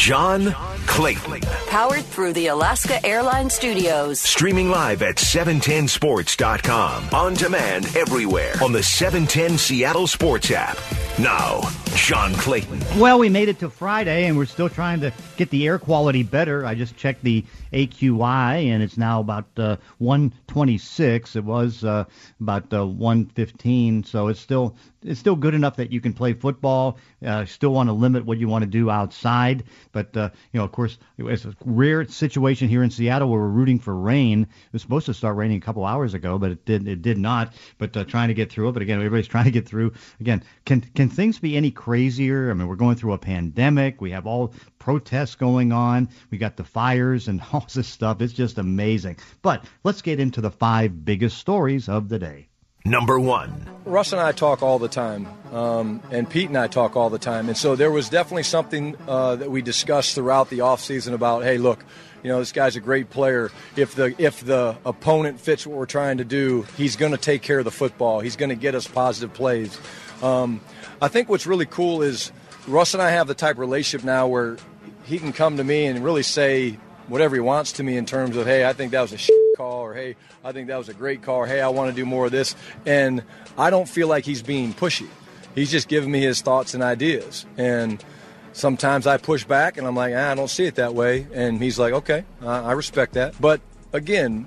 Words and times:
John 0.00 0.52
Clayton. 0.86 1.42
Powered 1.66 2.06
through 2.06 2.32
the 2.32 2.46
Alaska 2.46 3.04
Airlines 3.04 3.52
Studios. 3.52 4.18
Streaming 4.18 4.70
live 4.70 5.02
at 5.02 5.16
710sports.com. 5.16 7.10
On 7.12 7.34
demand 7.34 7.84
everywhere 7.94 8.54
on 8.62 8.72
the 8.72 8.82
710 8.82 9.58
Seattle 9.58 10.06
Sports 10.06 10.50
app. 10.52 10.78
Now, 11.18 11.60
John 11.94 12.34
Clayton. 12.34 12.80
Well, 12.98 13.18
we 13.18 13.28
made 13.28 13.48
it 13.48 13.58
to 13.60 13.70
Friday, 13.70 14.26
and 14.26 14.36
we're 14.36 14.46
still 14.46 14.68
trying 14.68 15.00
to 15.00 15.12
get 15.36 15.50
the 15.50 15.66
air 15.66 15.78
quality 15.78 16.22
better. 16.22 16.64
I 16.64 16.74
just 16.74 16.96
checked 16.96 17.22
the 17.22 17.44
AQI, 17.72 18.66
and 18.66 18.82
it's 18.82 18.96
now 18.96 19.20
about 19.20 19.46
uh, 19.56 19.76
126. 19.98 21.36
It 21.36 21.44
was 21.44 21.84
uh, 21.84 22.04
about 22.40 22.72
uh, 22.72 22.86
115, 22.86 24.04
so 24.04 24.28
it's 24.28 24.40
still 24.40 24.76
it's 25.02 25.18
still 25.18 25.36
good 25.36 25.54
enough 25.54 25.76
that 25.76 25.90
you 25.92 26.00
can 26.00 26.12
play 26.12 26.34
football. 26.34 26.98
Uh, 27.24 27.44
still 27.46 27.72
want 27.72 27.88
to 27.88 27.92
limit 27.92 28.24
what 28.24 28.38
you 28.38 28.48
want 28.48 28.62
to 28.62 28.70
do 28.70 28.90
outside, 28.90 29.64
but 29.92 30.14
uh, 30.16 30.30
you 30.52 30.58
know, 30.58 30.64
of 30.64 30.72
course, 30.72 30.98
it's 31.18 31.44
a 31.44 31.54
rare 31.64 32.06
situation 32.06 32.68
here 32.68 32.82
in 32.82 32.90
Seattle 32.90 33.30
where 33.30 33.40
we're 33.40 33.48
rooting 33.48 33.78
for 33.78 33.94
rain. 33.94 34.42
It 34.42 34.72
was 34.72 34.82
supposed 34.82 35.06
to 35.06 35.14
start 35.14 35.36
raining 35.36 35.58
a 35.58 35.60
couple 35.60 35.84
hours 35.84 36.14
ago, 36.14 36.38
but 36.38 36.50
it 36.50 36.64
did 36.64 36.86
it 36.86 37.02
did 37.02 37.18
not. 37.18 37.54
But 37.78 37.96
uh, 37.96 38.04
trying 38.04 38.28
to 38.28 38.34
get 38.34 38.52
through 38.52 38.68
it. 38.68 38.72
But 38.72 38.82
again, 38.82 38.98
everybody's 38.98 39.28
trying 39.28 39.44
to 39.44 39.50
get 39.50 39.66
through. 39.66 39.92
Again, 40.20 40.42
can 40.64 40.80
can 40.80 41.08
things 41.08 41.38
be 41.38 41.56
any 41.56 41.70
crazier? 41.80 42.50
I 42.50 42.54
mean, 42.54 42.68
we're 42.68 42.76
going 42.76 42.96
through 42.96 43.14
a 43.14 43.18
pandemic. 43.18 44.02
We 44.02 44.10
have 44.10 44.26
all 44.26 44.52
protests 44.78 45.34
going 45.34 45.72
on. 45.72 46.10
We 46.30 46.36
got 46.36 46.58
the 46.58 46.64
fires 46.64 47.26
and 47.26 47.40
all 47.52 47.66
this 47.72 47.88
stuff. 47.88 48.20
It's 48.20 48.34
just 48.34 48.58
amazing. 48.58 49.16
But 49.40 49.64
let's 49.82 50.02
get 50.02 50.20
into 50.20 50.42
the 50.42 50.50
five 50.50 51.06
biggest 51.06 51.38
stories 51.38 51.88
of 51.88 52.10
the 52.10 52.18
day. 52.18 52.48
Number 52.84 53.18
one. 53.18 53.68
Russ 53.86 54.12
and 54.12 54.20
I 54.20 54.32
talk 54.32 54.62
all 54.62 54.78
the 54.78 54.88
time, 54.88 55.26
um, 55.52 56.02
and 56.10 56.28
Pete 56.28 56.48
and 56.48 56.56
I 56.56 56.66
talk 56.66 56.96
all 56.96 57.10
the 57.10 57.18
time. 57.18 57.48
And 57.48 57.56
so 57.56 57.76
there 57.76 57.90
was 57.90 58.08
definitely 58.08 58.42
something 58.42 58.96
uh, 59.06 59.36
that 59.36 59.50
we 59.50 59.60
discussed 59.60 60.14
throughout 60.14 60.48
the 60.48 60.60
offseason 60.60 61.12
about, 61.12 61.42
hey, 61.42 61.58
look, 61.58 61.84
you 62.22 62.30
know, 62.30 62.38
this 62.38 62.52
guy's 62.52 62.76
a 62.76 62.80
great 62.80 63.10
player. 63.10 63.50
If 63.76 63.94
the 63.94 64.14
if 64.18 64.44
the 64.44 64.76
opponent 64.84 65.40
fits 65.40 65.66
what 65.66 65.76
we're 65.76 65.86
trying 65.86 66.18
to 66.18 66.24
do, 66.24 66.66
he's 66.76 66.96
going 66.96 67.12
to 67.12 67.18
take 67.18 67.42
care 67.42 67.58
of 67.58 67.64
the 67.64 67.70
football. 67.70 68.20
He's 68.20 68.36
going 68.36 68.50
to 68.50 68.54
get 68.54 68.74
us 68.74 68.86
positive 68.86 69.32
plays. 69.34 69.78
Um, 70.22 70.60
I 71.02 71.08
think 71.08 71.28
what's 71.28 71.46
really 71.46 71.66
cool 71.66 72.02
is 72.02 72.30
Russ 72.68 72.92
and 72.92 73.02
I 73.02 73.10
have 73.10 73.26
the 73.26 73.34
type 73.34 73.52
of 73.56 73.60
relationship 73.60 74.04
now 74.04 74.26
where 74.26 74.58
he 75.04 75.18
can 75.18 75.32
come 75.32 75.56
to 75.56 75.64
me 75.64 75.86
and 75.86 76.04
really 76.04 76.22
say 76.22 76.78
whatever 77.08 77.34
he 77.34 77.40
wants 77.40 77.72
to 77.72 77.82
me 77.82 77.96
in 77.96 78.04
terms 78.04 78.36
of, 78.36 78.46
hey, 78.46 78.66
I 78.66 78.74
think 78.74 78.92
that 78.92 79.00
was 79.00 79.12
a 79.12 79.18
shit 79.18 79.34
call, 79.56 79.80
or 79.80 79.94
hey, 79.94 80.16
I 80.44 80.52
think 80.52 80.68
that 80.68 80.76
was 80.76 80.88
a 80.88 80.94
great 80.94 81.22
call, 81.22 81.38
or 81.38 81.46
hey, 81.46 81.60
I 81.60 81.68
want 81.68 81.90
to 81.90 81.96
do 81.96 82.04
more 82.04 82.26
of 82.26 82.32
this. 82.32 82.54
And 82.84 83.22
I 83.56 83.70
don't 83.70 83.88
feel 83.88 84.08
like 84.08 84.24
he's 84.24 84.42
being 84.42 84.74
pushy. 84.74 85.08
He's 85.54 85.70
just 85.70 85.88
giving 85.88 86.10
me 86.10 86.20
his 86.20 86.42
thoughts 86.42 86.74
and 86.74 86.82
ideas. 86.82 87.46
And 87.56 88.04
sometimes 88.52 89.06
I 89.06 89.16
push 89.16 89.44
back 89.44 89.78
and 89.78 89.86
I'm 89.86 89.96
like, 89.96 90.12
ah, 90.14 90.30
I 90.30 90.34
don't 90.34 90.50
see 90.50 90.66
it 90.66 90.74
that 90.74 90.94
way. 90.94 91.26
And 91.32 91.60
he's 91.60 91.78
like, 91.78 91.94
okay, 91.94 92.24
I 92.42 92.72
respect 92.72 93.14
that. 93.14 93.40
But 93.40 93.60
again, 93.94 94.46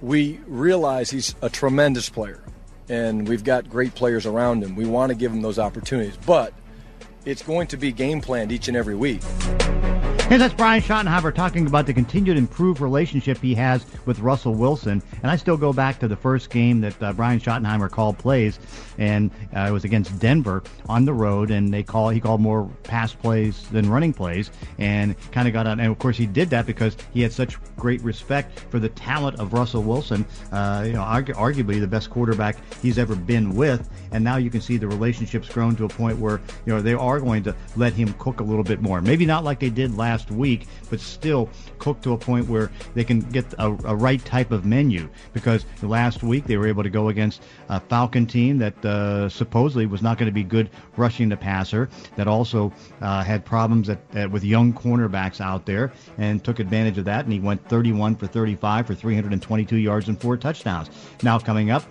we 0.00 0.40
realize 0.46 1.10
he's 1.10 1.34
a 1.42 1.50
tremendous 1.50 2.08
player 2.08 2.42
and 2.90 3.28
we've 3.28 3.44
got 3.44 3.70
great 3.70 3.94
players 3.94 4.26
around 4.26 4.64
him. 4.64 4.74
We 4.74 4.84
want 4.84 5.10
to 5.10 5.14
give 5.14 5.32
him 5.32 5.42
those 5.42 5.60
opportunities. 5.60 6.18
But 6.26 6.52
it's 7.24 7.42
going 7.42 7.68
to 7.68 7.76
be 7.76 7.92
game 7.92 8.20
planned 8.20 8.50
each 8.50 8.66
and 8.66 8.76
every 8.76 8.96
week. 8.96 9.22
And 10.30 10.40
that's 10.40 10.54
Brian 10.54 10.80
Schottenheimer 10.80 11.34
talking 11.34 11.66
about 11.66 11.86
the 11.86 11.92
continued 11.92 12.36
improved 12.36 12.80
relationship 12.80 13.38
he 13.38 13.52
has 13.56 13.84
with 14.06 14.20
Russell 14.20 14.54
Wilson. 14.54 15.02
And 15.24 15.28
I 15.28 15.34
still 15.34 15.56
go 15.56 15.72
back 15.72 15.98
to 15.98 16.06
the 16.06 16.14
first 16.14 16.50
game 16.50 16.80
that 16.82 17.02
uh, 17.02 17.12
Brian 17.12 17.40
Schottenheimer 17.40 17.90
called 17.90 18.16
plays, 18.16 18.60
and 18.96 19.32
uh, 19.56 19.66
it 19.68 19.72
was 19.72 19.82
against 19.82 20.16
Denver 20.20 20.62
on 20.88 21.04
the 21.04 21.12
road, 21.12 21.50
and 21.50 21.74
they 21.74 21.82
call 21.82 22.10
he 22.10 22.20
called 22.20 22.40
more 22.40 22.70
pass 22.84 23.12
plays 23.12 23.66
than 23.70 23.90
running 23.90 24.12
plays, 24.12 24.52
and 24.78 25.16
kind 25.32 25.48
of 25.48 25.52
got 25.52 25.66
on. 25.66 25.80
And 25.80 25.90
of 25.90 25.98
course, 25.98 26.16
he 26.16 26.26
did 26.26 26.48
that 26.50 26.64
because 26.64 26.96
he 27.12 27.22
had 27.22 27.32
such 27.32 27.58
great 27.74 28.00
respect 28.02 28.60
for 28.70 28.78
the 28.78 28.90
talent 28.90 29.40
of 29.40 29.52
Russell 29.52 29.82
Wilson. 29.82 30.24
Uh, 30.52 30.84
you 30.86 30.92
know, 30.92 31.02
argu- 31.02 31.34
arguably 31.34 31.80
the 31.80 31.88
best 31.88 32.08
quarterback 32.08 32.56
he's 32.82 32.98
ever 32.98 33.16
been 33.16 33.56
with, 33.56 33.90
and 34.12 34.22
now 34.22 34.36
you 34.36 34.48
can 34.48 34.60
see 34.60 34.76
the 34.76 34.86
relationship's 34.86 35.48
grown 35.48 35.74
to 35.74 35.86
a 35.86 35.88
point 35.88 36.20
where 36.20 36.40
you 36.66 36.72
know 36.72 36.80
they 36.80 36.94
are 36.94 37.18
going 37.18 37.42
to 37.42 37.56
let 37.74 37.94
him 37.94 38.14
cook 38.20 38.38
a 38.38 38.44
little 38.44 38.62
bit 38.62 38.80
more. 38.80 39.00
Maybe 39.00 39.26
not 39.26 39.42
like 39.42 39.58
they 39.58 39.70
did 39.70 39.96
last 39.96 40.19
last 40.20 40.30
week, 40.30 40.66
but 40.90 41.00
still 41.00 41.48
cook 41.78 42.00
to 42.02 42.12
a 42.12 42.18
point 42.18 42.48
where 42.48 42.70
they 42.94 43.04
can 43.04 43.20
get 43.20 43.44
a, 43.58 43.68
a 43.84 43.96
right 43.96 44.22
type 44.24 44.50
of 44.50 44.64
menu. 44.64 45.08
Because 45.32 45.64
last 45.82 46.22
week 46.22 46.44
they 46.44 46.56
were 46.56 46.66
able 46.66 46.82
to 46.82 46.90
go 46.90 47.08
against 47.08 47.42
a 47.68 47.80
Falcon 47.80 48.26
team 48.26 48.58
that 48.58 48.84
uh, 48.84 49.28
supposedly 49.28 49.86
was 49.86 50.02
not 50.02 50.18
going 50.18 50.26
to 50.26 50.32
be 50.32 50.42
good 50.42 50.70
rushing 50.96 51.28
the 51.28 51.36
passer, 51.36 51.88
that 52.16 52.28
also 52.28 52.72
uh, 53.00 53.22
had 53.22 53.44
problems 53.44 53.88
at, 53.88 54.00
at, 54.14 54.30
with 54.30 54.44
young 54.44 54.72
cornerbacks 54.72 55.40
out 55.40 55.64
there, 55.64 55.92
and 56.18 56.44
took 56.44 56.58
advantage 56.58 56.98
of 56.98 57.04
that. 57.06 57.24
And 57.24 57.32
he 57.32 57.40
went 57.40 57.66
31 57.68 58.16
for 58.16 58.26
35 58.26 58.86
for 58.86 58.94
322 58.94 59.76
yards 59.76 60.08
and 60.08 60.20
four 60.20 60.36
touchdowns. 60.36 60.90
Now 61.22 61.38
coming 61.38 61.70
up, 61.70 61.84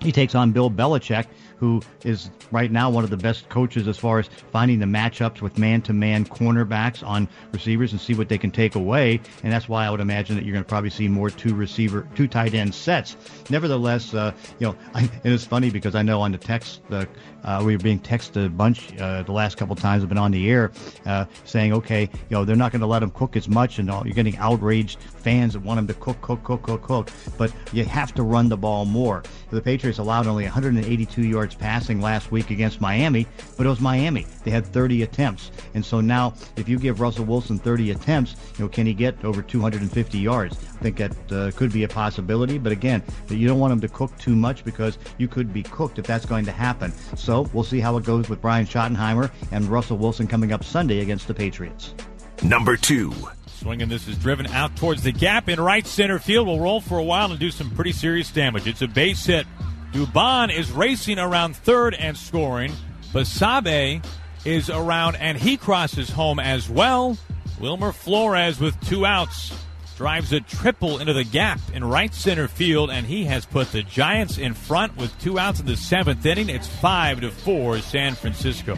he 0.00 0.12
takes 0.12 0.34
on 0.34 0.52
Bill 0.52 0.70
Belichick 0.70 1.26
who 1.58 1.80
is 2.04 2.30
right 2.50 2.70
now 2.70 2.90
one 2.90 3.04
of 3.04 3.10
the 3.10 3.16
best 3.16 3.48
coaches 3.48 3.88
as 3.88 3.98
far 3.98 4.18
as 4.18 4.28
finding 4.52 4.78
the 4.78 4.86
matchups 4.86 5.40
with 5.40 5.58
man-to-man 5.58 6.24
cornerbacks 6.24 7.06
on 7.06 7.28
receivers 7.52 7.92
and 7.92 8.00
see 8.00 8.14
what 8.14 8.28
they 8.28 8.38
can 8.38 8.50
take 8.50 8.74
away. 8.74 9.20
And 9.42 9.52
that's 9.52 9.68
why 9.68 9.86
I 9.86 9.90
would 9.90 10.00
imagine 10.00 10.36
that 10.36 10.44
you're 10.44 10.52
going 10.52 10.64
to 10.64 10.68
probably 10.68 10.90
see 10.90 11.08
more 11.08 11.30
two 11.30 11.54
receiver, 11.54 12.08
two 12.14 12.28
tight 12.28 12.54
end 12.54 12.74
sets. 12.74 13.16
Nevertheless, 13.50 14.14
uh, 14.14 14.32
you 14.58 14.66
know, 14.66 14.76
I, 14.94 15.04
it 15.24 15.32
is 15.32 15.44
funny 15.44 15.70
because 15.70 15.94
I 15.94 16.02
know 16.02 16.20
on 16.20 16.32
the 16.32 16.38
text, 16.38 16.82
uh, 16.90 17.06
uh, 17.44 17.62
we 17.64 17.76
were 17.76 17.82
being 17.82 18.00
texted 18.00 18.46
a 18.46 18.48
bunch 18.48 18.92
uh, 18.98 19.22
the 19.22 19.32
last 19.32 19.56
couple 19.56 19.76
times 19.76 20.02
I've 20.02 20.08
been 20.08 20.18
on 20.18 20.32
the 20.32 20.50
air, 20.50 20.72
uh, 21.06 21.26
saying, 21.44 21.72
okay, 21.74 22.02
you 22.02 22.08
know, 22.30 22.44
they're 22.44 22.56
not 22.56 22.72
going 22.72 22.80
to 22.80 22.86
let 22.86 23.00
them 23.00 23.12
cook 23.12 23.36
as 23.36 23.48
much, 23.48 23.78
and 23.78 23.88
all, 23.88 24.04
you're 24.04 24.14
getting 24.14 24.36
outraged 24.38 24.98
fans 25.00 25.52
that 25.52 25.60
want 25.60 25.78
them 25.78 25.86
to 25.86 25.94
cook, 25.94 26.20
cook, 26.20 26.42
cook, 26.42 26.62
cook, 26.62 26.82
cook. 26.82 27.10
But 27.38 27.52
you 27.72 27.84
have 27.84 28.12
to 28.14 28.24
run 28.24 28.48
the 28.48 28.56
ball 28.56 28.84
more. 28.84 29.22
The 29.50 29.62
Patriots 29.62 29.98
allowed 29.98 30.26
only 30.26 30.44
182 30.44 31.22
yards 31.22 31.45
passing 31.54 32.00
last 32.00 32.30
week 32.30 32.50
against 32.50 32.80
Miami, 32.80 33.26
but 33.56 33.66
it 33.66 33.68
was 33.68 33.80
Miami. 33.80 34.26
They 34.44 34.50
had 34.50 34.66
30 34.66 35.02
attempts, 35.02 35.50
and 35.74 35.84
so 35.84 36.00
now 36.00 36.34
if 36.56 36.68
you 36.68 36.78
give 36.78 37.00
Russell 37.00 37.24
Wilson 37.24 37.58
30 37.58 37.92
attempts, 37.92 38.36
you 38.58 38.64
know, 38.64 38.68
can 38.68 38.86
he 38.86 38.94
get 38.94 39.24
over 39.24 39.42
250 39.42 40.18
yards? 40.18 40.56
I 40.56 40.82
think 40.82 40.96
that 40.96 41.32
uh, 41.32 41.50
could 41.56 41.72
be 41.72 41.84
a 41.84 41.88
possibility, 41.88 42.58
but 42.58 42.72
again, 42.72 43.02
you 43.28 43.46
don't 43.46 43.58
want 43.58 43.72
him 43.72 43.80
to 43.80 43.88
cook 43.88 44.16
too 44.18 44.34
much 44.34 44.64
because 44.64 44.98
you 45.18 45.28
could 45.28 45.52
be 45.52 45.62
cooked 45.62 45.98
if 45.98 46.06
that's 46.06 46.26
going 46.26 46.44
to 46.46 46.52
happen. 46.52 46.92
So 47.16 47.48
we'll 47.52 47.64
see 47.64 47.80
how 47.80 47.96
it 47.96 48.04
goes 48.04 48.28
with 48.28 48.40
Brian 48.40 48.66
Schottenheimer 48.66 49.30
and 49.52 49.64
Russell 49.66 49.96
Wilson 49.96 50.26
coming 50.26 50.52
up 50.52 50.64
Sunday 50.64 51.00
against 51.00 51.28
the 51.28 51.34
Patriots. 51.34 51.94
Number 52.42 52.76
two. 52.76 53.14
Swinging 53.46 53.88
this 53.88 54.06
is 54.06 54.18
driven 54.18 54.46
out 54.48 54.76
towards 54.76 55.02
the 55.02 55.12
gap 55.12 55.48
in 55.48 55.58
right 55.58 55.86
center 55.86 56.18
field. 56.18 56.46
Will 56.46 56.60
roll 56.60 56.80
for 56.80 56.98
a 56.98 57.02
while 57.02 57.30
and 57.30 57.40
do 57.40 57.50
some 57.50 57.70
pretty 57.70 57.92
serious 57.92 58.30
damage. 58.30 58.66
It's 58.66 58.82
a 58.82 58.88
base 58.88 59.24
hit. 59.24 59.46
Dubon 59.96 60.54
is 60.54 60.70
racing 60.70 61.18
around 61.18 61.56
third 61.56 61.94
and 61.94 62.18
scoring. 62.18 62.70
Basabe 63.14 64.04
is 64.44 64.68
around 64.68 65.16
and 65.16 65.38
he 65.38 65.56
crosses 65.56 66.10
home 66.10 66.38
as 66.38 66.68
well. 66.68 67.16
Wilmer 67.58 67.92
Flores 67.92 68.60
with 68.60 68.78
two 68.86 69.06
outs 69.06 69.58
drives 69.96 70.34
a 70.34 70.40
triple 70.40 70.98
into 70.98 71.14
the 71.14 71.24
gap 71.24 71.60
in 71.72 71.82
right 71.82 72.12
center 72.12 72.46
field, 72.46 72.90
and 72.90 73.06
he 73.06 73.24
has 73.24 73.46
put 73.46 73.72
the 73.72 73.82
Giants 73.82 74.36
in 74.36 74.52
front 74.52 74.94
with 74.98 75.18
two 75.18 75.38
outs 75.38 75.60
in 75.60 75.66
the 75.66 75.78
seventh 75.78 76.26
inning. 76.26 76.50
It's 76.50 76.68
five 76.68 77.22
to 77.22 77.30
four 77.30 77.78
San 77.78 78.14
Francisco. 78.14 78.76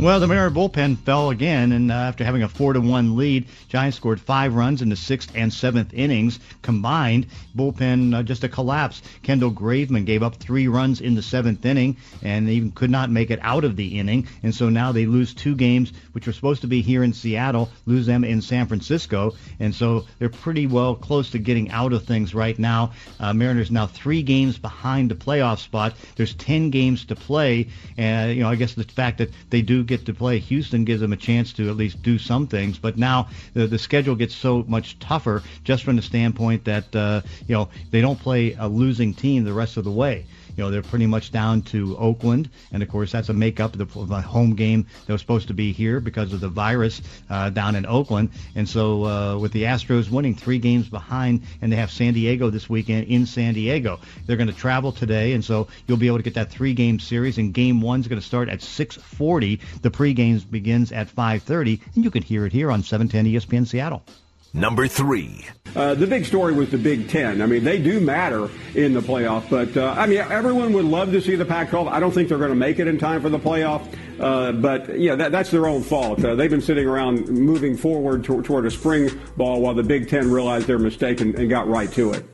Well, 0.00 0.20
the 0.20 0.28
Mariner 0.28 0.54
bullpen 0.54 0.98
fell 0.98 1.30
again, 1.30 1.72
and 1.72 1.90
uh, 1.90 1.94
after 1.94 2.22
having 2.22 2.44
a 2.44 2.48
four 2.48 2.72
to 2.72 2.80
one 2.80 3.16
lead, 3.16 3.48
Giants 3.68 3.96
scored 3.96 4.20
five 4.20 4.54
runs 4.54 4.80
in 4.80 4.90
the 4.90 4.94
sixth 4.94 5.32
and 5.34 5.52
seventh 5.52 5.92
innings 5.92 6.38
combined. 6.62 7.26
Bullpen 7.56 8.14
uh, 8.14 8.22
just 8.22 8.44
a 8.44 8.48
collapse. 8.48 9.02
Kendall 9.24 9.50
Graveman 9.50 10.06
gave 10.06 10.22
up 10.22 10.36
three 10.36 10.68
runs 10.68 11.00
in 11.00 11.16
the 11.16 11.22
seventh 11.22 11.66
inning, 11.66 11.96
and 12.22 12.48
even 12.48 12.70
could 12.70 12.90
not 12.90 13.10
make 13.10 13.32
it 13.32 13.40
out 13.42 13.64
of 13.64 13.74
the 13.74 13.98
inning. 13.98 14.28
And 14.44 14.54
so 14.54 14.68
now 14.68 14.92
they 14.92 15.04
lose 15.04 15.34
two 15.34 15.56
games, 15.56 15.92
which 16.12 16.28
were 16.28 16.32
supposed 16.32 16.60
to 16.60 16.68
be 16.68 16.80
here 16.80 17.02
in 17.02 17.12
Seattle, 17.12 17.68
lose 17.84 18.06
them 18.06 18.22
in 18.22 18.40
San 18.40 18.68
Francisco, 18.68 19.34
and 19.58 19.74
so 19.74 20.06
they're 20.20 20.28
pretty 20.28 20.68
well 20.68 20.94
close 20.94 21.30
to 21.30 21.40
getting 21.40 21.72
out 21.72 21.92
of 21.92 22.04
things 22.04 22.36
right 22.36 22.56
now. 22.56 22.92
Uh, 23.18 23.32
Mariners 23.32 23.72
now 23.72 23.88
three 23.88 24.22
games 24.22 24.58
behind 24.58 25.10
the 25.10 25.16
playoff 25.16 25.58
spot. 25.58 25.96
There's 26.14 26.34
ten 26.34 26.70
games 26.70 27.06
to 27.06 27.16
play, 27.16 27.66
and 27.96 28.36
you 28.36 28.44
know 28.44 28.48
I 28.48 28.54
guess 28.54 28.74
the 28.74 28.84
fact 28.84 29.18
that 29.18 29.32
they 29.50 29.60
do 29.60 29.87
get 29.88 30.06
to 30.06 30.14
play 30.14 30.38
Houston 30.38 30.84
gives 30.84 31.00
them 31.00 31.12
a 31.12 31.16
chance 31.16 31.52
to 31.54 31.68
at 31.68 31.76
least 31.76 32.02
do 32.02 32.18
some 32.18 32.46
things. 32.46 32.78
But 32.78 32.96
now 32.96 33.28
the, 33.54 33.66
the 33.66 33.78
schedule 33.78 34.14
gets 34.14 34.34
so 34.34 34.64
much 34.68 34.98
tougher 35.00 35.42
just 35.64 35.82
from 35.82 35.96
the 35.96 36.02
standpoint 36.02 36.64
that 36.64 36.94
uh, 36.94 37.22
you 37.46 37.54
know 37.54 37.68
they 37.90 38.00
don't 38.00 38.20
play 38.20 38.54
a 38.58 38.68
losing 38.68 39.14
team 39.14 39.44
the 39.44 39.52
rest 39.52 39.76
of 39.76 39.84
the 39.84 39.90
way. 39.90 40.26
You 40.58 40.64
know 40.64 40.72
they're 40.72 40.82
pretty 40.82 41.06
much 41.06 41.30
down 41.30 41.62
to 41.62 41.96
Oakland, 41.96 42.50
and 42.72 42.82
of 42.82 42.88
course 42.88 43.12
that's 43.12 43.28
a 43.28 43.32
makeup 43.32 43.74
of 43.74 43.78
the, 43.78 44.06
the 44.06 44.20
home 44.20 44.56
game 44.56 44.86
that 45.06 45.12
was 45.12 45.20
supposed 45.20 45.46
to 45.48 45.54
be 45.54 45.70
here 45.70 46.00
because 46.00 46.32
of 46.32 46.40
the 46.40 46.48
virus 46.48 47.00
uh, 47.30 47.48
down 47.50 47.76
in 47.76 47.86
Oakland. 47.86 48.30
And 48.56 48.68
so 48.68 49.04
uh, 49.04 49.38
with 49.38 49.52
the 49.52 49.62
Astros 49.62 50.10
winning 50.10 50.34
three 50.34 50.58
games 50.58 50.88
behind, 50.88 51.42
and 51.62 51.70
they 51.70 51.76
have 51.76 51.92
San 51.92 52.12
Diego 52.12 52.50
this 52.50 52.68
weekend 52.68 53.06
in 53.06 53.24
San 53.24 53.54
Diego, 53.54 54.00
they're 54.26 54.36
going 54.36 54.48
to 54.48 54.52
travel 54.52 54.90
today, 54.90 55.34
and 55.34 55.44
so 55.44 55.68
you'll 55.86 55.96
be 55.96 56.08
able 56.08 56.18
to 56.18 56.24
get 56.24 56.34
that 56.34 56.50
three-game 56.50 56.98
series. 56.98 57.38
And 57.38 57.54
Game 57.54 57.80
One's 57.80 58.08
going 58.08 58.20
to 58.20 58.26
start 58.26 58.48
at 58.48 58.58
6:40. 58.58 59.60
The 59.82 59.90
pregame 59.90 60.50
begins 60.50 60.90
at 60.90 61.08
5:30, 61.08 61.80
and 61.94 62.04
you 62.04 62.10
can 62.10 62.24
hear 62.24 62.46
it 62.46 62.52
here 62.52 62.72
on 62.72 62.82
710 62.82 63.32
ESPN 63.32 63.64
Seattle. 63.64 64.02
Number 64.54 64.88
three. 64.88 65.46
Uh, 65.76 65.94
the 65.94 66.06
big 66.06 66.24
story 66.24 66.54
was 66.54 66.70
the 66.70 66.78
Big 66.78 67.08
Ten. 67.08 67.42
I 67.42 67.46
mean, 67.46 67.62
they 67.64 67.78
do 67.80 68.00
matter 68.00 68.48
in 68.74 68.94
the 68.94 69.00
playoff, 69.00 69.48
but 69.50 69.76
uh, 69.76 69.94
I 69.96 70.06
mean, 70.06 70.18
everyone 70.18 70.72
would 70.72 70.86
love 70.86 71.12
to 71.12 71.20
see 71.20 71.36
the 71.36 71.44
Pac-12. 71.44 71.88
I 71.88 72.00
don't 72.00 72.12
think 72.12 72.28
they're 72.28 72.38
going 72.38 72.50
to 72.50 72.56
make 72.56 72.78
it 72.78 72.88
in 72.88 72.98
time 72.98 73.20
for 73.20 73.28
the 73.28 73.38
playoff, 73.38 73.86
uh, 74.18 74.52
but 74.52 74.98
yeah, 74.98 75.14
that, 75.14 75.30
that's 75.30 75.50
their 75.50 75.66
own 75.66 75.82
fault. 75.82 76.24
Uh, 76.24 76.34
they've 76.34 76.50
been 76.50 76.62
sitting 76.62 76.86
around 76.86 77.28
moving 77.28 77.76
forward 77.76 78.24
to, 78.24 78.42
toward 78.42 78.64
a 78.64 78.70
spring 78.70 79.10
ball 79.36 79.60
while 79.60 79.74
the 79.74 79.82
Big 79.82 80.08
Ten 80.08 80.30
realized 80.30 80.66
their 80.66 80.78
mistake 80.78 81.20
and, 81.20 81.34
and 81.34 81.50
got 81.50 81.68
right 81.68 81.92
to 81.92 82.12
it. 82.12 82.24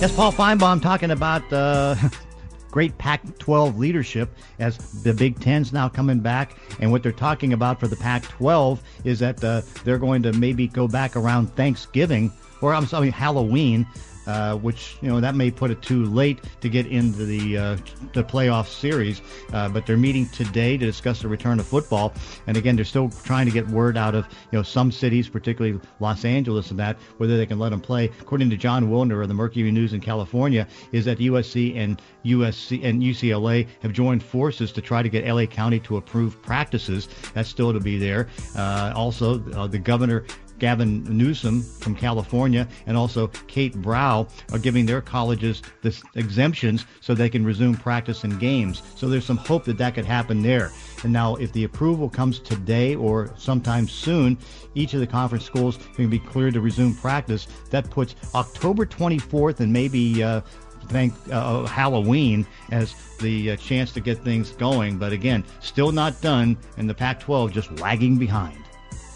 Yes, 0.00 0.14
Paul 0.14 0.32
Finebaum 0.32 0.80
talking 0.80 1.10
about 1.10 1.42
great 2.72 2.98
Pac-12 2.98 3.78
leadership 3.78 4.34
as 4.58 4.78
the 5.04 5.14
Big 5.14 5.38
Ten's 5.38 5.72
now 5.72 5.88
coming 5.88 6.18
back, 6.18 6.56
and 6.80 6.90
what 6.90 7.04
they're 7.04 7.12
talking 7.12 7.52
about 7.52 7.78
for 7.78 7.86
the 7.86 7.96
Pac-12 7.96 8.80
is 9.04 9.20
that 9.20 9.44
uh, 9.44 9.60
they're 9.84 9.98
going 9.98 10.24
to 10.24 10.32
maybe 10.32 10.66
go 10.66 10.88
back 10.88 11.14
around 11.14 11.54
Thanksgiving 11.54 12.32
or 12.62 12.72
I'm 12.72 12.86
sorry 12.86 13.10
Halloween 13.10 13.86
uh, 14.26 14.56
which 14.56 14.96
you 15.00 15.08
know 15.08 15.20
that 15.20 15.34
may 15.34 15.50
put 15.50 15.70
it 15.70 15.82
too 15.82 16.04
late 16.04 16.40
to 16.60 16.68
get 16.68 16.86
into 16.86 17.24
the 17.24 17.56
uh, 17.56 17.76
the 18.12 18.22
playoff 18.22 18.66
series. 18.66 19.22
Uh, 19.52 19.68
but 19.68 19.86
they're 19.86 19.96
meeting 19.96 20.26
today 20.28 20.76
to 20.76 20.84
discuss 20.84 21.22
the 21.22 21.28
return 21.28 21.58
of 21.60 21.66
football. 21.66 22.12
And 22.46 22.56
again, 22.56 22.76
they're 22.76 22.84
still 22.84 23.10
trying 23.24 23.46
to 23.46 23.52
get 23.52 23.66
word 23.68 23.96
out 23.96 24.14
of 24.14 24.26
you 24.50 24.58
know 24.58 24.62
some 24.62 24.92
cities, 24.92 25.28
particularly 25.28 25.80
Los 26.00 26.24
Angeles, 26.24 26.70
and 26.70 26.78
that 26.78 26.96
whether 27.18 27.36
they 27.36 27.46
can 27.46 27.58
let 27.58 27.70
them 27.70 27.80
play. 27.80 28.10
According 28.20 28.50
to 28.50 28.56
Jon 28.56 28.90
Wilner 28.90 29.22
of 29.22 29.28
the 29.28 29.34
Mercury 29.34 29.70
News 29.70 29.92
in 29.92 30.00
California, 30.00 30.66
is 30.92 31.04
that 31.04 31.18
USC 31.18 31.76
and 31.76 32.00
USC 32.24 32.84
and 32.84 33.02
UCLA 33.02 33.66
have 33.80 33.92
joined 33.92 34.22
forces 34.22 34.72
to 34.72 34.80
try 34.80 35.02
to 35.02 35.08
get 35.08 35.26
LA 35.26 35.46
County 35.46 35.80
to 35.80 35.96
approve 35.96 36.40
practices. 36.42 37.08
That's 37.34 37.48
still 37.48 37.72
to 37.72 37.80
be 37.80 37.98
there. 37.98 38.28
Uh, 38.56 38.92
also, 38.94 39.42
uh, 39.52 39.66
the 39.66 39.78
governor 39.78 40.24
Gavin 40.62 41.02
Newsom 41.18 41.60
from 41.60 41.96
California 41.96 42.68
and 42.86 42.96
also 42.96 43.26
Kate 43.48 43.74
Brown 43.74 44.28
are 44.52 44.60
giving 44.60 44.86
their 44.86 45.00
colleges 45.00 45.60
the 45.80 46.00
exemptions 46.14 46.86
so 47.00 47.14
they 47.14 47.28
can 47.28 47.44
resume 47.44 47.74
practice 47.74 48.22
and 48.22 48.38
games. 48.38 48.80
So 48.94 49.08
there's 49.08 49.24
some 49.24 49.38
hope 49.38 49.64
that 49.64 49.76
that 49.78 49.96
could 49.96 50.04
happen 50.04 50.40
there. 50.40 50.70
And 51.02 51.12
now, 51.12 51.34
if 51.34 51.52
the 51.52 51.64
approval 51.64 52.08
comes 52.08 52.38
today 52.38 52.94
or 52.94 53.34
sometime 53.36 53.88
soon, 53.88 54.38
each 54.76 54.94
of 54.94 55.00
the 55.00 55.06
conference 55.06 55.44
schools 55.44 55.80
can 55.96 56.08
be 56.08 56.20
cleared 56.20 56.54
to 56.54 56.60
resume 56.60 56.94
practice. 56.94 57.48
That 57.70 57.90
puts 57.90 58.14
October 58.32 58.86
24th 58.86 59.58
and 59.58 59.72
maybe 59.72 60.22
uh, 60.22 60.42
thank 60.90 61.12
uh, 61.32 61.66
Halloween 61.66 62.46
as 62.70 62.94
the 63.18 63.50
uh, 63.50 63.56
chance 63.56 63.92
to 63.94 64.00
get 64.00 64.18
things 64.18 64.52
going. 64.52 64.96
But 64.96 65.12
again, 65.12 65.42
still 65.58 65.90
not 65.90 66.20
done, 66.20 66.56
and 66.76 66.88
the 66.88 66.94
Pac-12 66.94 67.50
just 67.50 67.80
lagging 67.80 68.16
behind. 68.16 68.62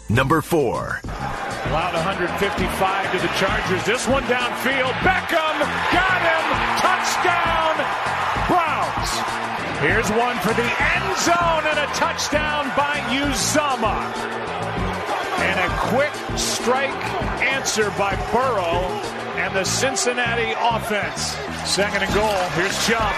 Number 0.09 0.41
four. 0.41 1.01
Allowed 1.03 1.95
155 1.95 3.11
to 3.11 3.19
the 3.19 3.27
Chargers. 3.35 3.83
This 3.83 4.07
one 4.07 4.23
downfield. 4.23 4.95
Beckham 5.03 5.55
got 5.91 6.21
him. 6.23 6.45
Touchdown. 6.79 7.75
Browns. 8.47 9.11
Here's 9.83 10.09
one 10.17 10.37
for 10.39 10.53
the 10.55 10.63
end 10.63 11.17
zone 11.19 11.63
and 11.67 11.79
a 11.79 11.87
touchdown 11.93 12.71
by 12.77 13.03
Uzomah. 13.11 14.07
And 15.43 15.59
a 15.59 15.69
quick 15.91 16.13
strike 16.37 17.03
answer 17.43 17.89
by 17.97 18.15
Burrow 18.31 18.87
and 19.35 19.53
the 19.53 19.65
Cincinnati 19.65 20.53
offense. 20.57 21.35
Second 21.69 22.03
and 22.03 22.13
goal. 22.13 22.49
Here's 22.55 22.87
Chubb. 22.87 23.13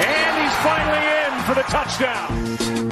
And 0.00 0.42
he's 0.42 0.56
finally 0.64 1.04
in 1.28 1.42
for 1.44 1.54
the 1.54 1.62
touchdown. 1.68 2.91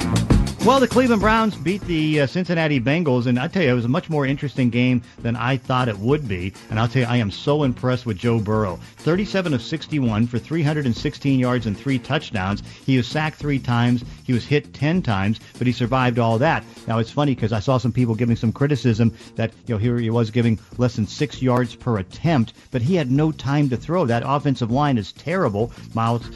Well, 0.63 0.79
the 0.79 0.87
Cleveland 0.87 1.23
Browns 1.23 1.55
beat 1.55 1.81
the 1.81 2.21
uh, 2.21 2.27
Cincinnati 2.27 2.79
Bengals, 2.79 3.25
and 3.25 3.39
I 3.39 3.47
tell 3.47 3.63
you, 3.63 3.71
it 3.71 3.73
was 3.73 3.85
a 3.85 3.89
much 3.89 4.11
more 4.11 4.27
interesting 4.27 4.69
game 4.69 5.01
than 5.23 5.35
I 5.35 5.57
thought 5.57 5.89
it 5.89 5.97
would 5.97 6.27
be. 6.27 6.53
And 6.69 6.79
I'll 6.79 6.87
tell 6.87 7.01
you, 7.01 7.07
I 7.07 7.17
am 7.17 7.31
so 7.31 7.63
impressed 7.63 8.05
with 8.05 8.19
Joe 8.19 8.39
Burrow. 8.39 8.79
37 8.97 9.55
of 9.55 9.63
61 9.63 10.27
for 10.27 10.37
316 10.37 11.39
yards 11.39 11.65
and 11.65 11.75
three 11.75 11.97
touchdowns. 11.97 12.61
He 12.85 12.95
was 12.95 13.07
sacked 13.07 13.37
three 13.37 13.57
times. 13.57 14.05
He 14.23 14.33
was 14.33 14.45
hit 14.45 14.71
10 14.75 15.01
times, 15.01 15.39
but 15.57 15.65
he 15.65 15.73
survived 15.73 16.19
all 16.19 16.37
that. 16.37 16.63
Now, 16.87 16.99
it's 16.99 17.09
funny 17.09 17.33
because 17.33 17.53
I 17.53 17.59
saw 17.59 17.79
some 17.79 17.91
people 17.91 18.13
giving 18.13 18.35
some 18.35 18.53
criticism 18.53 19.17
that, 19.37 19.51
you 19.65 19.73
know, 19.73 19.79
here 19.79 19.97
he 19.97 20.11
was 20.11 20.29
giving 20.29 20.59
less 20.77 20.95
than 20.95 21.07
six 21.07 21.41
yards 21.41 21.73
per 21.73 21.97
attempt, 21.97 22.53
but 22.69 22.83
he 22.83 22.93
had 22.93 23.09
no 23.09 23.31
time 23.31 23.67
to 23.69 23.77
throw. 23.77 24.05
That 24.05 24.21
offensive 24.23 24.69
line 24.69 24.99
is 24.99 25.11
terrible. 25.11 25.71
Myles 25.95 26.29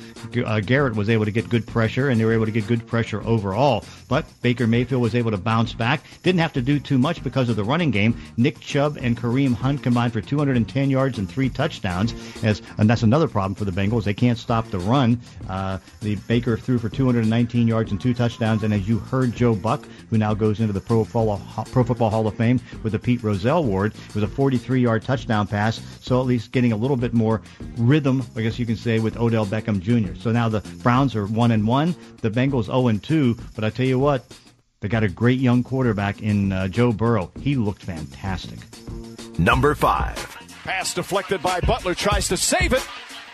uh, 0.43 0.61
Garrett 0.61 0.95
was 0.95 1.09
able 1.09 1.25
to 1.25 1.31
get 1.31 1.47
good 1.47 1.67
pressure, 1.67 2.09
and 2.09 2.19
they 2.19 2.25
were 2.25 2.33
able 2.33 2.45
to 2.45 2.51
get 2.51 2.65
good 2.65 2.87
pressure 2.87 3.21
overall. 3.23 3.85
But 4.07 4.14
Baker 4.41 4.67
Mayfield 4.67 5.01
was 5.01 5.15
able 5.15 5.31
to 5.31 5.37
bounce 5.37 5.73
back. 5.73 6.01
Didn't 6.23 6.39
have 6.39 6.53
to 6.53 6.61
do 6.61 6.79
too 6.79 6.97
much 6.97 7.23
because 7.23 7.49
of 7.49 7.55
the 7.55 7.63
running 7.63 7.91
game. 7.91 8.15
Nick 8.37 8.59
Chubb 8.59 8.97
and 9.01 9.17
Kareem 9.17 9.53
Hunt 9.53 9.83
combined 9.83 10.13
for 10.13 10.21
210 10.21 10.89
yards 10.89 11.17
and 11.17 11.29
three 11.29 11.49
touchdowns. 11.49 12.13
As 12.43 12.61
and 12.77 12.89
that's 12.89 13.03
another 13.03 13.27
problem 13.27 13.55
for 13.55 13.65
the 13.65 13.71
Bengals. 13.71 14.03
They 14.03 14.13
can't 14.13 14.37
stop 14.37 14.69
the 14.69 14.79
run. 14.79 15.19
Uh, 15.49 15.79
the 16.01 16.15
Baker 16.27 16.57
threw 16.57 16.77
for 16.77 16.89
219 16.89 17.67
yards 17.67 17.91
and 17.91 17.99
two 17.99 18.13
touchdowns. 18.13 18.63
And 18.63 18.73
as 18.73 18.87
you 18.87 18.99
heard, 18.99 19.33
Joe 19.33 19.55
Buck, 19.55 19.87
who 20.09 20.17
now 20.17 20.33
goes 20.33 20.59
into 20.59 20.73
the 20.73 20.81
Pro 20.81 21.03
Football, 21.03 21.41
Pro 21.71 21.83
Football 21.83 22.09
Hall 22.09 22.27
of 22.27 22.35
Fame 22.35 22.59
with 22.83 22.91
the 22.91 22.99
Pete 22.99 23.23
Rozelle 23.23 23.59
Award, 23.59 23.93
was 24.13 24.23
a 24.23 24.27
43-yard 24.27 25.03
touchdown 25.03 25.47
pass. 25.47 25.81
So 26.01 26.19
at 26.19 26.25
least 26.25 26.51
getting 26.51 26.71
a 26.71 26.77
little 26.77 26.97
bit 26.97 27.13
more 27.13 27.41
rhythm, 27.77 28.23
I 28.35 28.41
guess 28.41 28.59
you 28.59 28.65
can 28.65 28.75
say, 28.75 28.99
with 28.99 29.17
Odell 29.17 29.45
Beckham 29.45 29.79
Jr. 29.79 30.19
So 30.19 30.31
now 30.31 30.49
the 30.49 30.61
Browns 30.83 31.15
are 31.15 31.25
one 31.25 31.51
and 31.51 31.67
one. 31.67 31.95
The 32.21 32.29
Bengals 32.29 32.65
0 32.65 32.87
and 32.87 33.01
two. 33.01 33.37
But 33.55 33.63
I 33.63 33.69
tell 33.69 33.85
you 33.85 33.99
what, 33.99 34.04
they 34.81 34.87
got 34.87 35.03
a 35.03 35.09
great 35.09 35.39
young 35.39 35.63
quarterback 35.63 36.21
in 36.21 36.51
uh, 36.51 36.67
Joe 36.67 36.91
Burrow. 36.91 37.31
He 37.41 37.55
looked 37.55 37.83
fantastic. 37.83 38.59
Number 39.39 39.73
five. 39.73 40.15
Pass 40.63 40.93
deflected 40.93 41.41
by 41.41 41.59
Butler, 41.61 41.95
tries 41.95 42.27
to 42.27 42.37
save 42.37 42.73
it, 42.73 42.87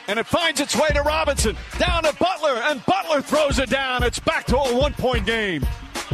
and 0.07 0.17
it 0.17 0.25
finds 0.25 0.59
its 0.59 0.75
way 0.75 0.87
to 0.89 1.01
Robinson. 1.01 1.55
Down 1.77 2.03
to 2.03 2.15
Butler, 2.15 2.55
and 2.63 2.85
Butler 2.85 3.21
throws 3.21 3.59
it 3.59 3.69
down. 3.69 4.03
It's 4.03 4.19
back 4.19 4.45
to 4.45 4.57
a 4.57 4.77
one 4.77 4.93
point 4.93 5.25
game. 5.25 5.65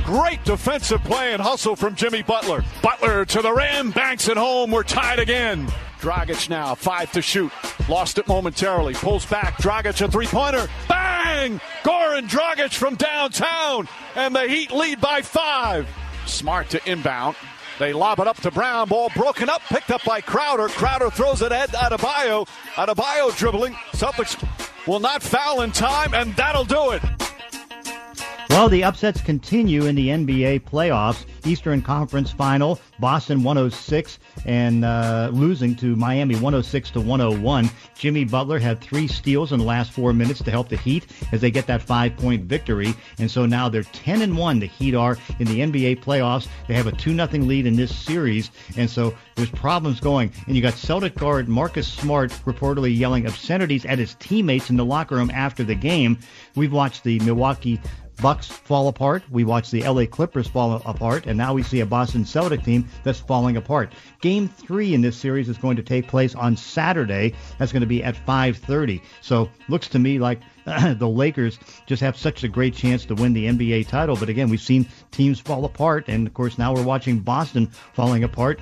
Great 0.04 0.44
defensive 0.44 1.04
play 1.04 1.34
and 1.34 1.42
hustle 1.42 1.76
from 1.76 1.96
Jimmy 1.96 2.24
Butler. 2.24 2.64
Butler 2.82 3.26
to 3.26 3.42
the 3.42 3.52
rim, 3.52 3.92
banks 3.92 4.28
it 4.28 4.38
home. 4.38 4.72
We're 4.72 4.84
tied 4.84 5.20
again. 5.20 5.68
Dragic 6.00 6.50
now, 6.50 6.76
five 6.76 7.12
to 7.14 7.22
shoot. 7.22 7.52
Lost 7.90 8.18
it 8.18 8.28
momentarily. 8.28 8.94
Pulls 8.94 9.26
back. 9.26 9.58
Dragic 9.58 10.04
a 10.06 10.10
three 10.10 10.28
pointer. 10.28 10.68
Bang! 10.88 11.60
Goran 11.84 12.30
Dragic 12.30 12.74
from 12.74 12.96
downtown. 12.96 13.88
And 14.18 14.36
the 14.36 14.48
Heat 14.48 14.72
lead 14.72 15.00
by 15.00 15.22
five. 15.22 15.88
Smart 16.26 16.72
to 16.72 16.92
inbound. 16.92 17.36
They 17.78 17.94
lob 17.94 18.20
it 18.20 18.26
up 18.26 18.42
to 18.42 18.50
Brown. 18.50 18.90
Ball 18.90 19.12
broken 19.16 19.48
up, 19.48 19.62
picked 19.70 19.92
up 19.92 20.04
by 20.04 20.22
Crowder. 20.22 20.70
Crowder 20.70 21.12
throws 21.12 21.44
it 21.44 21.52
at 21.52 21.70
Adebayo. 21.70 22.48
Adebayo 22.74 23.38
dribbling. 23.38 23.74
Celtics 23.92 24.36
will 24.88 25.00
not 25.00 25.22
foul 25.22 25.62
in 25.62 25.72
time, 25.72 26.16
and 26.16 26.36
that'll 26.36 26.66
do 26.66 26.92
it. 26.92 27.04
Well, 28.50 28.70
the 28.70 28.84
upsets 28.84 29.22
continue 29.22 29.86
in 29.86 29.96
the 29.96 30.08
NBA 30.08 30.62
playoffs. 30.62 31.26
Eastern 31.46 31.82
Conference 31.82 32.32
Final, 32.32 32.80
Boston 33.00 33.44
106 33.44 34.20
and 34.46 34.86
uh, 34.86 35.30
losing 35.34 35.76
to 35.76 35.96
Miami 35.96 36.36
106 36.36 36.92
to 36.92 37.02
101. 37.02 37.70
Jimmy 37.96 38.24
Butler 38.24 38.58
had 38.58 38.80
three 38.80 39.08
steals 39.08 39.52
in 39.52 39.60
the 39.60 39.66
last 39.66 39.92
four 39.92 40.14
minutes 40.14 40.42
to 40.44 40.52
help 40.52 40.70
the 40.70 40.78
Heat 40.78 41.06
as 41.32 41.42
they 41.42 41.52
get 41.52 41.68
that 41.68 41.82
five-point 41.82 42.46
victory, 42.46 42.94
and 43.20 43.30
so 43.30 43.46
now 43.46 43.68
they're 43.68 43.84
10 43.84 44.22
and 44.22 44.38
one. 44.38 44.60
The 44.60 44.68
Heat 44.68 44.96
are 44.96 45.18
in 45.40 45.48
the 45.48 45.60
NBA 45.60 46.02
playoffs. 46.02 46.48
They 46.68 46.74
have 46.74 46.88
a 46.88 46.92
two 46.94 47.14
nothing 47.14 47.48
lead 47.48 47.66
in 47.66 47.76
this 47.76 47.96
series, 47.96 48.52
and 48.78 48.90
so 48.90 49.16
there's 49.36 49.52
problems 49.52 50.00
going. 50.00 50.32
And 50.48 50.56
you 50.56 50.62
got 50.62 50.74
Celtic 50.74 51.16
guard 51.16 51.50
Marcus 51.50 51.88
Smart 51.88 52.32
reportedly 52.46 52.98
yelling 52.98 53.28
obscenities 53.28 53.86
at 53.86 54.00
his 54.00 54.16
teammates 54.16 54.70
in 54.70 54.78
the 54.78 54.86
locker 54.86 55.16
room 55.16 55.32
after 55.32 55.64
the 55.64 55.76
game. 55.76 56.18
We've 56.56 56.74
watched 56.74 57.04
the 57.04 57.20
Milwaukee 57.20 57.80
Bucks 58.22 58.48
fall 58.48 58.88
apart. 58.88 59.24
We 59.30 59.44
watched 59.44 59.72
the 59.72 59.84
LA 59.84 60.06
Clippers 60.06 60.48
fall 60.48 60.82
apart, 60.86 61.28
and 61.28 61.38
now 61.38 61.54
we 61.54 61.62
see 61.62 61.82
a 61.82 61.86
Boston 61.86 62.26
Celtic 62.26 62.64
team 62.64 62.88
that's 63.04 63.20
falling 63.20 63.58
apart. 63.58 63.94
Game 64.22 64.48
three 64.48 64.94
in 64.94 65.02
this 65.02 65.16
series 65.16 65.50
is 65.50 65.58
going 65.58 65.78
to 65.78 65.84
take 65.84 66.08
place 66.08 66.34
on 66.34 66.58
Saturday. 66.58 67.34
That's 67.60 67.72
going 67.72 67.82
to 67.82 67.88
be 67.88 68.04
at 68.04 68.16
5:30. 68.16 69.02
So 69.22 69.50
looks 69.70 69.88
to 69.90 70.00
me 70.00 70.18
like 70.20 70.40
the 70.98 71.08
Lakers 71.08 71.60
just 71.86 72.02
have 72.02 72.18
such 72.18 72.44
a 72.44 72.48
great 72.50 72.74
chance 72.74 73.06
to 73.06 73.16
win 73.16 73.32
the 73.32 73.46
NBA 73.46 73.88
title. 73.88 74.18
But 74.18 74.28
again, 74.28 74.50
we've 74.50 74.62
seen 74.62 74.86
teams 75.12 75.40
fall 75.40 75.64
apart, 75.64 76.06
and 76.10 76.28
of 76.28 76.34
course 76.34 76.58
now 76.58 76.74
we're 76.74 76.84
watching 76.84 77.20
Boston 77.20 77.68
falling 77.94 78.26
apart. 78.26 78.60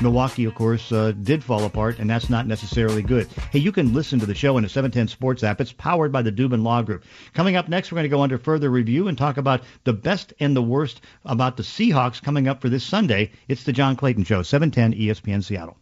Milwaukee, 0.00 0.44
of 0.44 0.54
course, 0.54 0.92
uh, 0.92 1.10
did 1.22 1.42
fall 1.42 1.64
apart, 1.64 1.98
and 1.98 2.08
that's 2.08 2.30
not 2.30 2.46
necessarily 2.46 3.02
good. 3.02 3.26
Hey, 3.50 3.58
you 3.58 3.72
can 3.72 3.92
listen 3.92 4.20
to 4.20 4.26
the 4.26 4.34
show 4.36 4.56
in 4.56 4.62
the 4.62 4.68
710 4.68 5.08
Sports 5.08 5.42
app. 5.42 5.60
It's 5.60 5.72
powered 5.72 6.12
by 6.12 6.22
the 6.22 6.30
Dubin 6.30 6.62
Law 6.62 6.82
Group. 6.82 7.04
Coming 7.34 7.56
up 7.56 7.68
next, 7.68 7.90
we're 7.90 7.96
going 7.96 8.04
to 8.04 8.08
go 8.08 8.22
under 8.22 8.38
further 8.38 8.70
review 8.70 9.08
and 9.08 9.18
talk 9.18 9.36
about 9.36 9.62
the 9.82 9.92
best 9.92 10.32
and 10.38 10.54
the 10.54 10.62
worst 10.62 11.00
about 11.24 11.56
the 11.56 11.64
Seahawks 11.64 12.22
coming 12.22 12.46
up 12.46 12.60
for 12.60 12.68
this 12.68 12.84
Sunday. 12.84 13.32
It's 13.48 13.64
the 13.64 13.72
John 13.72 13.96
Clayton 13.96 14.22
Show, 14.22 14.42
710 14.42 15.00
ESPN 15.00 15.42
Seattle. 15.42 15.76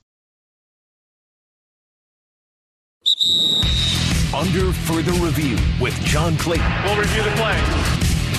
Under 4.36 4.70
further 4.70 5.12
review 5.12 5.56
with 5.80 5.94
John 6.04 6.36
Clayton. 6.36 6.70
We'll 6.84 6.98
review 6.98 7.22
the 7.22 7.30
play. 7.30 7.58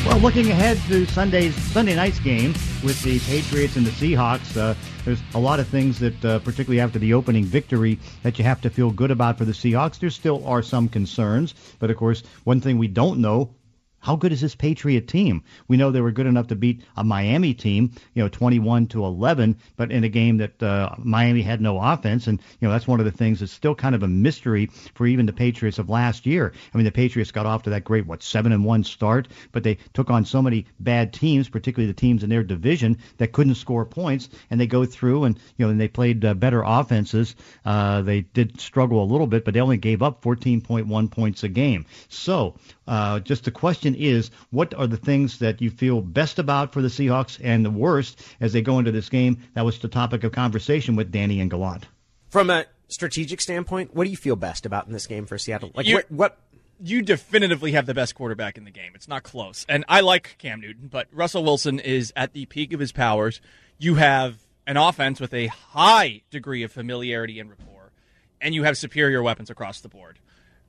Well, 0.06 0.20
looking 0.20 0.52
ahead 0.52 0.78
to 0.90 1.08
Sunday's 1.08 1.56
Sunday 1.56 1.96
night's 1.96 2.20
game 2.20 2.54
with 2.84 3.02
the 3.02 3.18
Patriots 3.22 3.78
and 3.78 3.84
the 3.84 3.90
Seahawks, 3.90 4.56
uh, 4.56 4.76
there's 5.06 5.20
a 5.34 5.40
lot 5.40 5.60
of 5.60 5.68
things 5.68 5.98
that, 5.98 6.24
uh, 6.24 6.38
particularly 6.38 6.80
after 6.82 7.00
the 7.00 7.16
opening 7.16 7.46
victory, 7.46 7.98
that 8.22 8.38
you 8.38 8.46
have 8.46 8.62
to 8.62 8.70
feel 8.70 8.92
good 8.92 9.10
about 9.10 9.40
for 9.40 9.46
the 9.46 9.54
Seahawks. 9.54 9.98
There 9.98 10.12
still 10.12 10.46
are 10.46 10.62
some 10.62 10.88
concerns, 10.88 11.56
but 11.80 11.90
of 11.90 11.98
course, 11.98 12.22
one 12.44 12.62
thing 12.62 12.78
we 12.78 12.88
don't 12.88 13.20
know 13.20 13.50
how 14.00 14.16
good 14.16 14.32
is 14.32 14.42
this 14.42 14.56
Patriot 14.56 15.08
team? 15.08 15.44
We 15.68 15.78
know 15.78 15.92
they 15.92 16.02
were 16.02 16.12
good 16.12 16.28
enough 16.28 16.48
to 16.48 16.56
beat 16.56 16.84
a 16.96 17.04
Miami 17.04 17.54
team, 17.54 17.92
you 18.14 18.24
know, 18.24 18.30
21 18.30 18.88
to 18.88 19.04
11, 19.04 19.58
but 19.76 19.92
in 19.92 20.04
a 20.04 20.10
game 20.10 20.38
that 20.38 20.62
uh, 20.62 20.96
Miami 20.98 21.42
had 21.42 21.62
no 21.62 21.80
offense, 21.80 22.28
and 22.28 22.40
you 22.60 22.68
know 22.68 22.72
that's 22.72 22.88
one 22.88 23.00
of 23.00 23.06
the 23.06 23.12
things 23.12 23.40
that's 23.40 23.52
still 23.52 23.76
kind 23.76 23.96
of 23.96 24.04
a 24.04 24.08
mystery 24.08 24.70
for 24.94 25.08
even 25.08 25.26
the 25.26 25.34
Patriots 25.34 25.80
of 25.80 25.90
last 25.90 26.26
year. 26.26 26.54
I 26.74 26.78
mean, 26.78 26.86
the 26.86 26.92
Patriots 26.92 27.32
got 27.32 27.46
off 27.46 27.64
to 27.64 27.72
that 27.72 27.84
great 27.84 28.06
what 28.06 28.24
seven 28.24 28.52
and 28.52 28.64
one 28.64 28.84
start, 28.84 29.28
but 29.52 29.64
they 29.64 29.78
took 29.94 30.10
on 30.10 30.26
so 30.26 30.42
many 30.42 30.68
bad 30.80 31.12
teams, 31.14 31.50
particularly 31.50 31.92
the 31.92 32.00
teams 32.00 32.24
in 32.24 32.30
their 32.30 32.44
division 32.44 32.98
that 33.18 33.32
couldn't 33.32 33.56
score 33.56 33.86
points, 33.86 34.30
and 34.50 34.60
they 34.60 34.68
go 34.68 34.86
through 34.86 35.26
and 35.26 35.38
you 35.58 35.66
know 35.66 35.72
and 35.72 35.82
they 35.82 35.88
played 35.88 36.24
uh, 36.24 36.34
better 36.34 36.64
offenses. 36.66 37.36
Uh, 37.66 38.02
they 38.02 38.22
did 38.22 38.60
struggle 38.62 39.04
a 39.04 39.06
little 39.12 39.28
bit, 39.28 39.44
but 39.44 39.54
they 39.54 39.60
only 39.60 39.78
gave 39.78 40.02
up 40.02 40.22
14.1 40.22 41.12
points 41.12 41.44
a 41.44 41.50
game. 41.50 41.86
So 42.10 42.56
uh, 42.88 43.20
just 43.20 43.48
a 43.48 43.52
question 43.52 43.87
is, 43.96 44.32
what 44.52 44.74
are 44.74 44.88
the 44.88 44.98
things 44.98 45.40
that 45.40 45.62
you 45.62 45.70
feel 45.70 46.02
best 46.02 46.40
about 46.40 46.74
for 46.74 46.82
the 46.82 46.88
Seahawks 46.88 47.40
and 47.44 47.66
the 47.66 47.72
worst 47.72 48.22
as 48.40 48.54
they 48.54 48.62
go 48.62 48.80
into 48.80 48.92
this 48.92 49.10
game? 49.10 49.38
That 49.54 49.66
was 49.66 49.80
the 49.80 49.88
topic 49.88 50.24
of 50.24 50.32
conversation 50.32 50.96
with 50.96 51.12
Danny 51.12 51.40
and 51.40 51.50
Gallant. 51.50 51.86
From 52.30 52.50
a 52.50 52.66
strategic 52.88 53.42
standpoint, 53.42 53.96
what 53.96 54.06
do 54.06 54.10
you 54.10 54.18
feel 54.18 54.36
best 54.36 54.66
about 54.66 54.88
in 54.88 54.94
this 54.94 55.08
game 55.08 55.26
for 55.26 55.38
Seattle? 55.38 55.72
Like 55.76 55.86
You- 55.86 55.96
what, 55.96 56.12
what 56.12 56.38
you 56.80 57.02
definitively 57.02 57.72
have 57.72 57.86
the 57.86 57.94
best 57.94 58.14
quarterback 58.16 58.58
in 58.58 58.64
the 58.64 58.72
game. 58.72 58.92
It's 58.94 59.08
not 59.08 59.24
close. 59.24 59.66
And 59.68 59.84
I 59.90 60.02
like 60.02 60.36
Cam 60.38 60.62
Newton, 60.62 60.88
but 60.90 61.08
Russell 61.12 61.44
Wilson 61.44 61.80
is 61.80 62.14
at 62.16 62.34
the 62.34 62.46
peak 62.46 62.72
of 62.74 62.80
his 62.80 62.92
powers. 62.92 63.42
You 63.80 63.96
have 63.96 64.38
an 64.68 64.78
offense 64.78 65.20
with 65.20 65.34
a 65.34 65.48
high 65.48 66.22
degree 66.30 66.62
of 66.64 66.72
familiarity 66.72 67.40
and 67.40 67.50
rapport, 67.50 67.92
and 68.40 68.54
you 68.54 68.64
have 68.64 68.78
superior 68.78 69.24
weapons 69.24 69.50
across 69.50 69.82
the 69.82 69.90
board. 69.90 70.20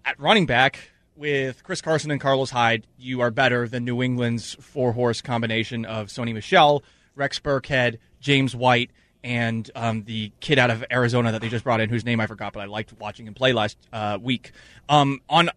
At 0.04 0.18
running 0.18 0.46
back, 0.46 0.90
with 1.18 1.62
Chris 1.64 1.80
Carson 1.80 2.10
and 2.10 2.20
Carlos 2.20 2.50
Hyde, 2.50 2.87
you 2.96 3.20
are 3.20 3.30
better 3.30 3.66
than 3.66 3.84
New 3.84 4.02
England's 4.02 4.54
four 4.54 4.92
horse 4.92 5.20
combination 5.20 5.84
of 5.84 6.06
Sony 6.06 6.32
Michel, 6.32 6.82
Rex 7.16 7.40
Burkhead, 7.40 7.98
James 8.20 8.54
White, 8.54 8.90
and 9.25 9.68
um, 9.75 10.04
the 10.04 10.32
kid 10.40 10.58
out 10.58 10.70
of 10.70 10.84
Arizona 10.90 11.32
that 11.32 11.40
they 11.40 11.48
just 11.48 11.64
brought 11.64 11.80
in, 11.80 11.90
whose 11.90 12.04
name 12.04 12.20
I 12.20 12.26
forgot, 12.26 12.52
but 12.52 12.60
I 12.60 12.66
liked 12.66 12.92
watching 12.98 13.26
him 13.26 13.34
play 13.34 13.52
last 13.52 13.76
uh, 13.92 14.18
week. 14.20 14.52
Um, 14.88 15.20
on 15.28 15.50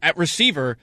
at 0.00 0.16
receiver, 0.16 0.78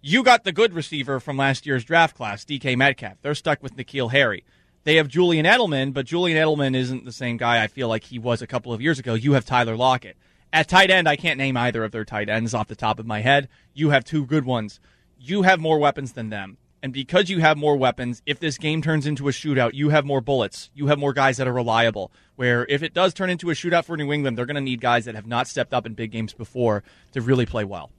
you 0.00 0.22
got 0.22 0.44
the 0.44 0.52
good 0.52 0.72
receiver 0.72 1.20
from 1.20 1.36
last 1.36 1.66
year's 1.66 1.84
draft 1.84 2.16
class, 2.16 2.44
DK 2.44 2.76
Metcalf. 2.76 3.18
They're 3.20 3.34
stuck 3.34 3.62
with 3.62 3.76
N'Keal 3.76 4.10
Harry. 4.10 4.44
They 4.84 4.96
have 4.96 5.06
Julian 5.08 5.46
Edelman, 5.46 5.92
but 5.92 6.06
Julian 6.06 6.38
Edelman 6.38 6.74
isn't 6.74 7.04
the 7.04 7.12
same 7.12 7.36
guy 7.36 7.62
I 7.62 7.68
feel 7.68 7.86
like 7.88 8.04
he 8.04 8.18
was 8.18 8.42
a 8.42 8.46
couple 8.46 8.72
of 8.72 8.80
years 8.80 8.98
ago. 8.98 9.14
You 9.14 9.34
have 9.34 9.44
Tyler 9.44 9.76
Lockett. 9.76 10.16
At 10.52 10.68
tight 10.68 10.90
end, 10.90 11.08
I 11.08 11.16
can't 11.16 11.38
name 11.38 11.56
either 11.56 11.82
of 11.82 11.92
their 11.92 12.04
tight 12.04 12.28
ends 12.28 12.52
off 12.52 12.68
the 12.68 12.76
top 12.76 12.98
of 12.98 13.06
my 13.06 13.20
head. 13.20 13.48
You 13.72 13.90
have 13.90 14.04
two 14.04 14.26
good 14.26 14.44
ones. 14.44 14.80
You 15.18 15.42
have 15.42 15.60
more 15.60 15.78
weapons 15.78 16.12
than 16.12 16.28
them. 16.28 16.58
And 16.82 16.92
because 16.92 17.30
you 17.30 17.38
have 17.38 17.56
more 17.56 17.76
weapons, 17.76 18.22
if 18.26 18.40
this 18.40 18.58
game 18.58 18.82
turns 18.82 19.06
into 19.06 19.28
a 19.28 19.32
shootout, 19.32 19.72
you 19.72 19.90
have 19.90 20.04
more 20.04 20.20
bullets. 20.20 20.70
You 20.74 20.88
have 20.88 20.98
more 20.98 21.12
guys 21.12 21.36
that 21.36 21.46
are 21.46 21.52
reliable. 21.52 22.10
Where 22.34 22.66
if 22.68 22.82
it 22.82 22.92
does 22.92 23.14
turn 23.14 23.30
into 23.30 23.50
a 23.50 23.54
shootout 23.54 23.84
for 23.84 23.96
New 23.96 24.12
England, 24.12 24.36
they're 24.36 24.46
going 24.46 24.56
to 24.56 24.60
need 24.60 24.80
guys 24.80 25.04
that 25.04 25.14
have 25.14 25.26
not 25.26 25.46
stepped 25.46 25.72
up 25.72 25.86
in 25.86 25.94
big 25.94 26.10
games 26.10 26.34
before 26.34 26.82
to 27.12 27.20
really 27.20 27.46
play 27.46 27.64
well. 27.64 27.90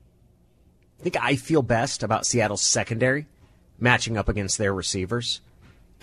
I 1.00 1.04
think 1.04 1.18
I 1.20 1.36
feel 1.38 1.62
best 1.62 2.04
about 2.04 2.26
Seattle's 2.26 2.62
secondary 2.62 3.26
matching 3.80 4.18
up 4.18 4.30
against 4.30 4.58
their 4.58 4.74
receivers, 4.74 5.42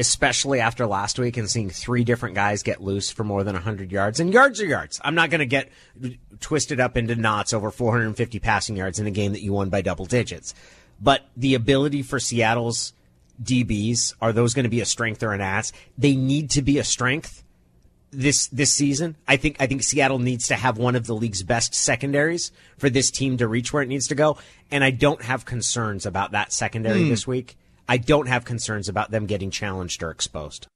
especially 0.00 0.60
after 0.60 0.86
last 0.86 1.18
week 1.18 1.36
and 1.36 1.48
seeing 1.48 1.68
three 1.68 2.04
different 2.04 2.34
guys 2.34 2.62
get 2.62 2.82
loose 2.82 3.10
for 3.10 3.22
more 3.22 3.44
than 3.44 3.54
100 3.54 3.92
yards. 3.92 4.18
And 4.18 4.32
yards 4.32 4.60
are 4.60 4.66
yards. 4.66 4.98
I'm 5.04 5.14
not 5.14 5.28
going 5.28 5.40
to 5.40 5.46
get 5.46 5.68
twisted 6.40 6.80
up 6.80 6.96
into 6.96 7.14
knots 7.14 7.52
over 7.52 7.70
450 7.70 8.38
passing 8.38 8.76
yards 8.76 8.98
in 8.98 9.06
a 9.06 9.10
game 9.10 9.32
that 9.32 9.42
you 9.42 9.52
won 9.52 9.68
by 9.68 9.82
double 9.82 10.06
digits. 10.06 10.54
But 11.00 11.26
the 11.36 11.54
ability 11.54 12.02
for 12.02 12.18
Seattle's 12.18 12.94
DBs, 13.42 14.14
are 14.22 14.32
those 14.32 14.54
going 14.54 14.64
to 14.64 14.70
be 14.70 14.80
a 14.80 14.86
strength 14.86 15.22
or 15.22 15.34
an 15.34 15.42
ass? 15.42 15.70
They 15.98 16.16
need 16.16 16.50
to 16.52 16.62
be 16.62 16.78
a 16.78 16.84
strength 16.84 17.44
this 18.10 18.48
this 18.48 18.72
season. 18.72 19.16
I 19.28 19.36
think 19.36 19.56
I 19.60 19.66
think 19.66 19.82
Seattle 19.82 20.18
needs 20.18 20.48
to 20.48 20.56
have 20.56 20.78
one 20.78 20.96
of 20.96 21.06
the 21.06 21.14
league's 21.14 21.42
best 21.42 21.74
secondaries 21.74 22.52
for 22.78 22.90
this 22.90 23.10
team 23.10 23.36
to 23.36 23.46
reach 23.46 23.72
where 23.72 23.82
it 23.82 23.88
needs 23.88 24.08
to 24.08 24.14
go. 24.14 24.38
And 24.70 24.82
I 24.82 24.90
don't 24.90 25.22
have 25.22 25.44
concerns 25.44 26.06
about 26.06 26.32
that 26.32 26.52
secondary 26.52 27.04
hmm. 27.04 27.10
this 27.10 27.26
week. 27.26 27.56
I 27.90 27.96
don't 27.96 28.28
have 28.28 28.44
concerns 28.44 28.88
about 28.88 29.10
them 29.10 29.26
getting 29.26 29.50
challenged 29.50 30.04
or 30.04 30.12
exposed. 30.12 30.68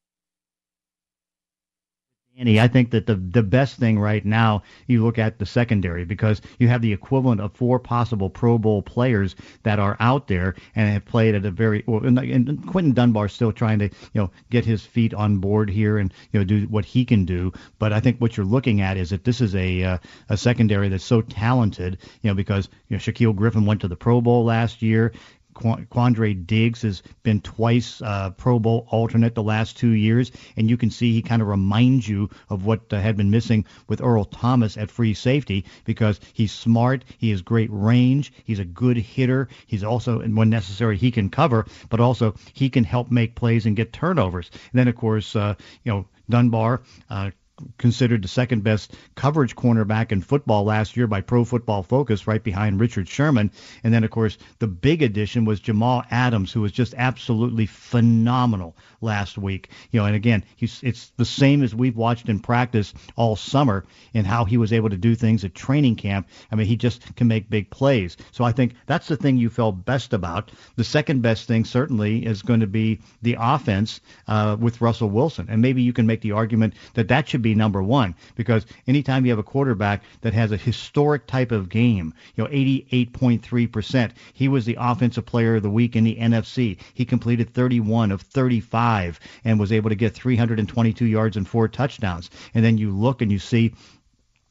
Danny, 2.37 2.59
I 2.59 2.67
think 2.67 2.91
that 2.91 3.07
the 3.07 3.15
the 3.15 3.45
best 3.45 3.77
thing 3.77 4.01
right 4.01 4.25
now, 4.25 4.65
you 4.89 5.05
look 5.05 5.21
at 5.21 5.39
the 5.39 5.47
secondary 5.47 6.05
because 6.05 6.43
you 6.59 6.67
have 6.67 6.83
the 6.83 6.93
equivalent 6.93 7.41
of 7.41 7.53
four 7.53 7.79
possible 7.79 8.29
Pro 8.29 8.59
Bowl 8.59 8.83
players 8.83 9.37
that 9.63 9.79
are 9.79 9.97
out 10.01 10.27
there 10.27 10.57
and 10.75 10.93
have 10.93 11.05
played 11.05 11.37
at 11.37 11.45
a 11.45 11.53
very. 11.53 11.85
Well, 11.87 12.05
and, 12.05 12.19
and 12.19 12.67
Quinton 12.67 12.95
Dunbar 12.95 13.29
still 13.29 13.53
trying 13.53 13.79
to 13.79 13.85
you 13.85 14.21
know 14.21 14.33
get 14.51 14.65
his 14.65 14.85
feet 14.85 15.15
on 15.15 15.39
board 15.39 15.71
here 15.71 15.99
and 15.99 16.13
you 16.33 16.41
know 16.41 16.45
do 16.45 16.67
what 16.67 16.85
he 16.85 17.05
can 17.05 17.25
do. 17.25 17.53
But 17.79 17.93
I 17.93 18.01
think 18.01 18.21
what 18.21 18.37
you're 18.37 18.45
looking 18.45 18.81
at 18.81 18.97
is 18.97 19.11
that 19.11 19.23
this 19.23 19.41
is 19.41 19.55
a 19.55 19.85
uh, 19.85 19.99
a 20.29 20.37
secondary 20.37 20.89
that's 20.89 21.05
so 21.05 21.21
talented, 21.21 21.99
you 22.23 22.31
know, 22.31 22.35
because 22.35 22.69
you 22.89 22.97
know 22.97 23.01
Shaquill 23.01 23.37
Griffin 23.37 23.67
went 23.67 23.83
to 23.83 23.89
the 23.89 23.95
Pro 23.95 24.21
Bowl 24.21 24.45
last 24.45 24.83
year. 24.83 25.13
Qua- 25.55 25.81
Quandre 25.91 26.35
Diggs 26.47 26.83
has 26.83 27.03
been 27.23 27.41
twice 27.41 28.03
uh, 28.03 28.31
Pro 28.31 28.59
Bowl 28.59 28.87
alternate 28.91 29.35
the 29.35 29.43
last 29.43 29.77
two 29.77 29.91
years, 29.91 30.33
and 30.57 30.69
you 30.69 30.77
can 30.77 30.91
see 30.91 31.13
he 31.13 31.23
kind 31.23 31.41
of 31.41 31.49
reminds 31.49 32.09
you 32.09 32.29
of 32.51 32.67
what 32.67 32.93
uh, 32.93 33.01
had 33.01 33.17
been 33.17 33.31
missing 33.31 33.65
with 33.89 34.03
Earl 34.03 34.25
Thomas 34.25 34.77
at 34.77 34.91
free 34.91 35.15
safety 35.15 35.65
because 35.85 36.21
he's 36.33 36.53
smart, 36.53 37.05
he 37.19 37.31
has 37.31 37.43
great 37.43 37.71
range, 37.73 38.33
he's 38.45 38.59
a 38.59 38.65
good 38.65 38.97
hitter, 38.97 39.49
he's 39.67 39.85
also, 39.85 40.21
and 40.21 40.37
when 40.37 40.51
necessary, 40.51 40.97
he 40.97 41.11
can 41.11 41.31
cover, 41.31 41.67
but 41.89 42.01
also 42.01 42.35
he 42.53 42.69
can 42.69 42.85
help 42.85 43.11
make 43.11 43.35
plays 43.35 43.67
and 43.67 43.77
get 43.77 43.93
turnovers. 43.93 44.51
And 44.53 44.79
then, 44.79 44.89
of 44.89 44.97
course, 44.97 45.35
uh, 45.37 45.55
you 45.85 45.93
know, 45.93 46.07
Dunbar. 46.29 46.83
Uh, 47.11 47.31
considered 47.79 48.23
the 48.23 48.29
second 48.29 48.65
best 48.65 48.95
coverage 49.15 49.55
cornerback 49.55 50.11
in 50.13 50.21
football 50.21 50.65
last 50.65 50.97
year 50.97 51.07
by 51.07 51.21
Pro 51.21 51.45
Football 51.45 51.83
Focus, 51.83 52.27
right 52.27 52.43
behind 52.43 52.81
Richard 52.81 53.09
Sherman. 53.09 53.51
And 53.85 53.95
then, 53.95 54.05
of 54.05 54.11
course, 54.11 54.39
the 54.59 54.67
big 54.67 55.03
addition 55.03 55.45
was 55.45 55.61
Jamal 55.61 56.03
Adams, 56.11 56.53
who 56.53 56.63
was 56.63 56.73
just 56.73 56.95
absolutely 56.97 57.67
phenomenal 57.67 58.77
last 59.01 59.39
week. 59.39 59.71
You 59.91 60.01
know, 60.01 60.07
and 60.07 60.17
again, 60.17 60.45
he's 60.57 60.81
it's 60.83 61.11
the 61.17 61.25
same 61.25 61.63
as 61.63 61.75
we've 61.75 61.97
watched 61.97 62.29
in 62.29 62.41
practice 62.41 62.93
all 63.17 63.37
summer 63.37 63.85
and 64.15 64.27
how 64.27 64.45
he 64.45 64.57
was 64.57 64.73
able 64.73 64.91
to 64.91 64.97
do 64.97 65.15
things 65.15 65.45
at 65.45 65.55
training 65.55 65.97
camp. 65.97 66.29
I 66.51 66.57
mean, 66.57 66.67
he 66.67 66.77
just 66.77 67.15
can 67.15 67.29
make 67.29 67.51
big 67.51 67.71
plays. 67.71 68.17
So 68.33 68.45
I 68.45 68.53
think 68.53 68.75
that's 68.87 69.07
the 69.09 69.17
thing 69.17 69.37
you 69.37 69.51
felt 69.51 69.85
best 69.85 70.13
about. 70.13 70.51
The 70.77 70.85
second 70.85 71.23
best 71.23 71.47
thing 71.47 71.65
certainly 71.65 72.27
is 72.27 72.43
going 72.43 72.61
to 72.61 72.67
be 72.67 73.01
the 73.23 73.37
offense 73.39 74.01
uh, 74.27 74.57
with 74.59 74.81
Russell 74.81 75.11
Wilson, 75.11 75.47
and 75.49 75.63
maybe 75.63 75.83
you 75.83 75.93
can 75.93 76.07
make 76.07 76.21
the 76.21 76.33
argument 76.33 76.75
that 76.95 77.09
that 77.09 77.29
should 77.29 77.44
be 77.45 77.55
number 77.55 77.83
one 77.83 78.15
because 78.35 78.67
anytime 78.89 79.25
you 79.25 79.31
have 79.31 79.39
a 79.39 79.45
quarterback 79.45 80.03
that 80.23 80.33
has 80.35 80.51
a 80.51 80.57
historic 80.57 81.27
type 81.29 81.53
of 81.53 81.69
game, 81.69 82.13
you 82.35 82.43
know, 82.43 82.51
88.3%, 82.51 84.11
he 84.33 84.49
was 84.49 84.65
the 84.65 84.77
offensive 84.81 85.25
player 85.25 85.57
of 85.57 85.63
the 85.63 85.71
week 85.71 85.95
in 85.95 86.03
the 86.03 86.17
NFC. 86.17 86.79
He 86.95 87.05
completed 87.05 87.55
31 87.55 88.11
of 88.11 88.23
35 88.23 89.21
and 89.45 89.61
was 89.61 89.71
able 89.71 89.91
to 89.91 89.97
get 89.97 90.15
322 90.15 91.05
yards 91.05 91.37
and 91.37 91.47
four 91.47 91.69
touchdowns. 91.69 92.31
And 92.55 92.65
then 92.65 92.79
you 92.79 92.91
look 92.91 93.23
and 93.23 93.31
you 93.31 93.39
see 93.39 93.75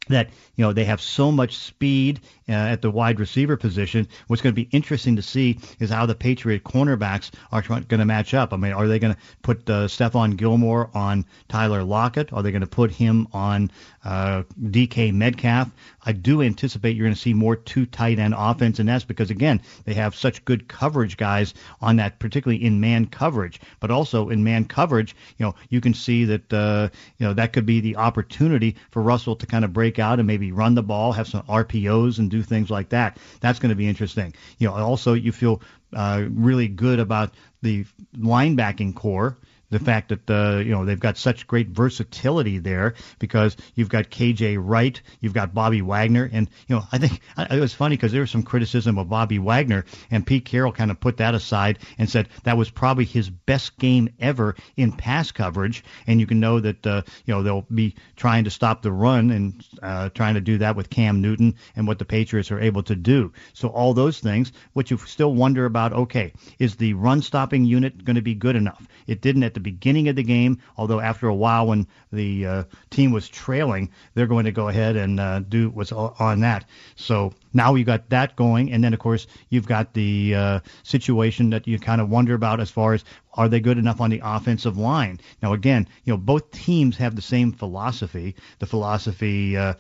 that 0.10 0.30
you 0.56 0.64
know 0.64 0.74
they 0.74 0.86
have 0.86 1.02
so 1.02 1.32
much 1.32 1.58
speed 1.58 2.20
uh, 2.50 2.52
at 2.52 2.82
the 2.82 2.92
wide 2.92 3.20
receiver 3.20 3.58
position. 3.58 4.08
What's 4.28 4.42
going 4.42 4.54
to 4.54 4.62
be 4.62 4.70
interesting 4.72 5.16
to 5.16 5.22
see 5.22 5.60
is 5.80 5.90
how 5.90 6.06
the 6.06 6.16
Patriot 6.16 6.64
cornerbacks 6.64 7.32
are 7.52 7.62
going 7.62 7.86
to 7.88 8.06
match 8.06 8.34
up. 8.34 8.54
I 8.54 8.58
mean, 8.58 8.74
are 8.74 8.88
they 8.88 9.00
going 9.00 9.14
to 9.14 9.20
put 9.42 9.70
uh, 9.70 9.88
Stephon 9.88 10.36
Gilmore 10.36 10.90
on 10.94 11.26
Tyler 11.48 11.84
Lockett? 11.84 12.34
Are 12.34 12.44
they 12.44 12.52
going 12.52 12.62
to 12.62 12.68
put 12.68 12.92
him 12.92 13.28
on 13.34 13.72
uh, 14.04 14.44
DK 14.62 15.14
Metcalf? 15.14 15.70
I 16.06 16.12
do 16.12 16.42
anticipate 16.42 16.96
you're 16.96 17.06
going 17.06 17.16
to 17.16 17.20
see 17.20 17.34
more 17.34 17.56
two 17.56 17.86
tight 17.86 18.20
end 18.20 18.34
offense, 18.38 18.80
and 18.80 18.90
that's 18.90 19.06
because 19.06 19.32
again 19.32 19.62
they 19.86 19.94
have 19.94 20.16
such 20.16 20.44
good 20.46 20.68
coverage 20.68 21.18
guys 21.18 21.54
on 21.82 21.96
that, 21.98 22.20
particularly 22.20 22.64
in 22.64 22.80
man 22.80 23.06
coverage, 23.06 23.62
but 23.80 23.92
also 23.92 24.30
in 24.30 24.44
man 24.44 24.66
coverage. 24.66 25.16
You 25.38 25.46
know, 25.46 25.56
you 25.70 25.82
can 25.82 25.94
see 25.94 26.26
that 26.26 26.54
uh, 26.54 26.90
you 27.18 27.26
know 27.26 27.34
that 27.34 27.54
could 27.54 27.66
be 27.66 27.80
the 27.80 27.96
opportunity 27.96 28.76
for 28.92 29.02
Russell 29.02 29.36
to 29.38 29.46
kind 29.46 29.66
of 29.66 29.74
break 29.74 30.00
out 30.00 30.20
and 30.20 30.28
maybe 30.28 30.52
run 30.52 30.76
the 30.76 30.84
ball, 30.84 31.12
have 31.12 31.28
some 31.28 31.44
RPOs, 31.44 32.20
and 32.20 32.30
do 32.30 32.44
things 32.44 32.70
like 32.70 32.90
that. 32.90 33.18
That's 33.40 33.60
going 33.60 33.70
to 33.70 33.76
be 33.76 33.88
interesting. 33.88 34.34
You 34.60 34.68
know, 34.68 34.76
also 34.76 35.14
you 35.14 35.32
feel 35.32 35.62
uh, 35.94 36.26
really 36.30 36.68
good 36.68 37.00
about 37.00 37.34
the 37.62 37.86
linebacking 38.18 38.96
corps 38.96 39.38
the 39.74 39.80
fact 39.80 40.10
that 40.10 40.30
uh, 40.30 40.60
you 40.60 40.72
know 40.72 40.86
they've 40.86 41.00
got 41.00 41.18
such 41.18 41.48
great 41.48 41.70
versatility 41.70 42.60
there 42.60 42.94
because 43.20 43.58
you've 43.76 43.90
got 43.90 44.10
KJ 44.10 44.58
Wright, 44.60 45.02
you've 45.20 45.34
got 45.34 45.54
Bobby 45.54 45.82
Wagner, 45.82 46.30
and 46.32 46.48
you 46.68 46.76
know 46.76 46.84
I 46.92 47.00
think 47.00 47.20
it 47.38 47.60
was 47.60 47.74
funny 47.74 47.98
because 47.98 48.12
there 48.12 48.22
was 48.22 48.32
some 48.32 48.44
criticism 48.44 48.98
of 48.98 49.10
Bobby 49.10 49.40
Wagner, 49.40 49.86
and 50.12 50.26
Pete 50.26 50.46
Carroll 50.46 50.72
kind 50.72 50.92
of 50.92 51.00
put 51.00 51.18
that 51.18 51.36
aside 51.36 51.80
and 51.98 52.10
said 52.10 52.30
that 52.44 52.56
was 52.56 52.70
probably 52.70 53.06
his 53.06 53.30
best 53.30 53.78
game 53.80 54.10
ever 54.20 54.56
in 54.78 54.92
pass 54.92 55.32
coverage, 55.32 55.84
and 56.08 56.20
you 56.20 56.28
can 56.28 56.40
know 56.40 56.60
that 56.60 56.86
uh, 56.86 57.02
you 57.26 57.34
know 57.34 57.42
they'll 57.42 57.66
be 57.74 57.96
trying 58.16 58.44
to 58.44 58.52
stop 58.52 58.84
the 58.84 58.92
run 58.92 59.32
and 59.32 59.66
uh, 59.82 60.10
trying 60.10 60.36
to 60.36 60.42
do 60.42 60.60
that 60.60 60.76
with 60.76 60.90
Cam 60.90 61.20
Newton 61.20 61.56
and 61.76 61.88
what 61.88 61.98
the 61.98 62.06
Patriots 62.06 62.52
are 62.52 62.60
able 62.60 62.84
to 62.84 62.96
do. 62.96 63.34
So 63.54 63.70
all 63.70 63.96
those 63.96 64.20
things, 64.20 64.52
what 64.74 64.92
you 64.92 64.98
still 64.98 65.34
wonder 65.34 65.66
about, 65.66 65.94
okay, 65.94 66.32
is 66.60 66.76
the 66.76 66.94
run 66.94 67.24
stopping 67.24 67.66
unit 67.66 68.06
going 68.06 68.16
to 68.16 68.22
be 68.22 68.36
good 68.36 68.56
enough? 68.56 68.88
It 69.08 69.22
didn't 69.22 69.44
at 69.44 69.56
the 69.56 69.63
beginning 69.64 70.10
of 70.10 70.16
the 70.16 70.24
game, 70.24 70.60
although 70.78 71.00
after 71.00 71.28
a 71.28 71.36
while 71.36 71.68
when 71.68 71.88
the 72.12 72.46
uh, 72.46 72.64
team 72.90 73.12
was 73.12 73.28
trailing, 73.28 73.90
they're 74.14 74.28
going 74.28 74.46
to 74.46 74.52
go 74.52 74.68
ahead 74.68 74.96
and 74.96 75.20
uh, 75.20 75.40
do 75.40 75.70
what's 75.70 75.92
on 75.92 76.42
that. 76.42 76.66
So 76.96 77.34
now 77.54 77.76
you 77.76 77.84
got 77.84 78.10
that 78.10 78.36
going, 78.36 78.72
and 78.72 78.84
then 78.84 78.94
of 78.94 79.00
course 79.00 79.28
you've 79.50 79.68
got 79.68 79.94
the 79.94 80.36
uh, 80.36 80.60
situation 80.84 81.50
that 81.52 81.68
you 81.68 81.80
kind 81.80 82.02
of 82.02 82.10
wonder 82.10 82.34
about 82.34 82.60
as 82.60 82.70
far 82.70 82.94
as 82.94 83.04
are 83.36 83.50
they 83.50 83.60
good 83.60 83.78
enough 83.78 84.02
on 84.02 84.10
the 84.10 84.22
offensive 84.24 84.78
line? 84.78 85.20
Now 85.42 85.54
again, 85.54 85.88
you 86.04 86.14
know 86.14 86.18
both 86.18 86.52
teams 86.52 86.98
have 86.98 87.16
the 87.16 87.22
same 87.22 87.52
philosophy. 87.52 88.36
The 88.60 88.66
philosophy 88.66 89.58
uh, 89.58 89.74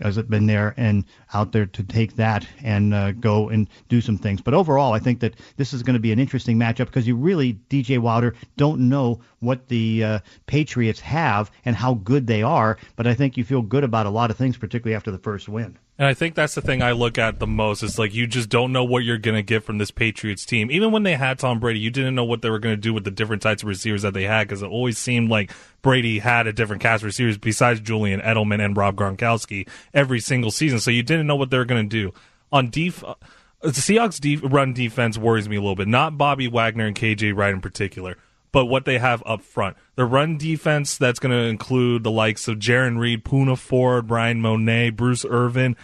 has 0.00 0.16
been 0.22 0.46
there 0.46 0.74
and 0.76 1.04
out 1.34 1.52
there 1.52 1.66
to 1.66 1.82
take 1.82 2.16
that 2.16 2.46
and 2.62 2.94
uh, 2.94 3.12
go 3.12 3.48
and 3.48 3.68
do 3.88 4.00
some 4.00 4.18
things. 4.18 4.40
But 4.40 4.54
overall, 4.54 4.92
I 4.92 4.98
think 4.98 5.20
that 5.20 5.34
this 5.56 5.72
is 5.72 5.82
going 5.82 5.94
to 5.94 6.00
be 6.00 6.12
an 6.12 6.18
interesting 6.18 6.58
matchup 6.58 6.86
because 6.86 7.06
you 7.06 7.16
really, 7.16 7.58
DJ 7.68 7.98
Wilder, 7.98 8.34
don't 8.56 8.88
know 8.88 9.20
what 9.40 9.68
the 9.68 10.04
uh, 10.04 10.18
Patriots 10.46 11.00
have 11.00 11.50
and 11.64 11.76
how 11.76 11.94
good 11.94 12.26
they 12.26 12.42
are. 12.42 12.78
But 12.96 13.06
I 13.06 13.14
think 13.14 13.36
you 13.36 13.44
feel 13.44 13.62
good 13.62 13.84
about 13.84 14.06
a 14.06 14.10
lot 14.10 14.30
of 14.30 14.36
things, 14.36 14.56
particularly 14.56 14.96
after 14.96 15.10
the 15.10 15.18
first 15.18 15.48
win. 15.48 15.78
And 16.00 16.06
I 16.06 16.14
think 16.14 16.34
that's 16.34 16.54
the 16.54 16.62
thing 16.62 16.80
I 16.80 16.92
look 16.92 17.18
at 17.18 17.40
the 17.40 17.46
most 17.46 17.82
is 17.82 17.98
like 17.98 18.14
you 18.14 18.26
just 18.26 18.48
don't 18.48 18.72
know 18.72 18.84
what 18.84 19.04
you're 19.04 19.18
going 19.18 19.34
to 19.34 19.42
get 19.42 19.64
from 19.64 19.76
this 19.76 19.90
Patriots 19.90 20.46
team. 20.46 20.70
Even 20.70 20.92
when 20.92 21.02
they 21.02 21.14
had 21.14 21.38
Tom 21.38 21.60
Brady, 21.60 21.78
you 21.78 21.90
didn't 21.90 22.14
know 22.14 22.24
what 22.24 22.40
they 22.40 22.48
were 22.48 22.58
going 22.58 22.74
to 22.74 22.80
do 22.80 22.94
with 22.94 23.04
the 23.04 23.10
different 23.10 23.42
types 23.42 23.62
of 23.62 23.68
receivers 23.68 24.00
that 24.00 24.14
they 24.14 24.22
had 24.22 24.48
because 24.48 24.62
it 24.62 24.68
always 24.68 24.96
seemed 24.96 25.28
like 25.28 25.52
Brady 25.82 26.18
had 26.18 26.46
a 26.46 26.54
different 26.54 26.80
cast 26.80 27.02
of 27.02 27.04
receivers 27.04 27.36
besides 27.36 27.80
Julian 27.80 28.22
Edelman 28.22 28.64
and 28.64 28.74
Rob 28.78 28.96
Gronkowski 28.96 29.68
every 29.92 30.20
single 30.20 30.50
season. 30.50 30.80
So 30.80 30.90
you 30.90 31.02
didn't 31.02 31.26
know 31.26 31.36
what 31.36 31.50
they 31.50 31.58
were 31.58 31.66
going 31.66 31.86
to 31.86 32.02
do. 32.02 32.14
On 32.50 32.70
def- 32.70 33.04
uh, 33.04 33.16
the 33.60 33.68
Seahawks 33.68 34.18
def- 34.18 34.40
run 34.42 34.72
defense 34.72 35.18
worries 35.18 35.50
me 35.50 35.56
a 35.56 35.60
little 35.60 35.76
bit. 35.76 35.86
Not 35.86 36.16
Bobby 36.16 36.48
Wagner 36.48 36.86
and 36.86 36.96
KJ 36.96 37.36
Wright 37.36 37.52
in 37.52 37.60
particular 37.60 38.16
but 38.52 38.66
what 38.66 38.84
they 38.84 38.98
have 38.98 39.22
up 39.26 39.42
front. 39.42 39.76
The 39.96 40.04
run 40.04 40.36
defense 40.36 40.98
that's 40.98 41.18
going 41.18 41.32
to 41.32 41.46
include 41.46 42.02
the 42.02 42.10
likes 42.10 42.48
of 42.48 42.58
Jarran 42.58 42.98
Reed, 42.98 43.24
Poona 43.24 43.56
Ford, 43.56 44.06
Bryan 44.06 44.40
Mone, 44.40 44.90
Bruce 44.90 45.24
Irvin, 45.28 45.76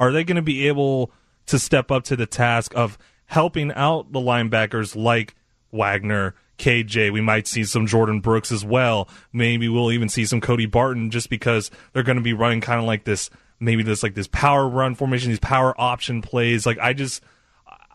are 0.00 0.12
they 0.12 0.24
going 0.24 0.36
to 0.36 0.42
be 0.42 0.68
able 0.68 1.10
to 1.46 1.58
step 1.58 1.90
up 1.90 2.04
to 2.04 2.16
the 2.16 2.26
task 2.26 2.72
of 2.74 2.98
helping 3.26 3.72
out 3.72 4.12
the 4.12 4.20
linebackers 4.20 4.96
like 4.96 5.34
Wagner, 5.72 6.34
KJ? 6.58 7.12
We 7.12 7.20
might 7.20 7.46
see 7.46 7.64
some 7.64 7.86
Jordyn 7.86 8.22
Brooks 8.22 8.50
as 8.50 8.64
well. 8.64 9.08
Maybe 9.32 9.68
we'll 9.68 9.92
even 9.92 10.08
see 10.08 10.24
some 10.24 10.40
Cody 10.40 10.66
Barton 10.66 11.10
just 11.10 11.28
because 11.28 11.70
they're 11.92 12.02
going 12.02 12.16
to 12.16 12.22
be 12.22 12.32
running 12.32 12.60
kind 12.60 12.80
of 12.80 12.86
like 12.86 13.04
this, 13.04 13.30
maybe 13.60 13.82
this 13.82 14.02
like 14.02 14.14
this 14.14 14.28
power 14.28 14.68
run 14.68 14.94
formation, 14.94 15.30
these 15.30 15.38
power 15.40 15.78
option 15.78 16.22
plays. 16.22 16.66
Like 16.66 16.78
I 16.78 16.92
just, 16.92 17.22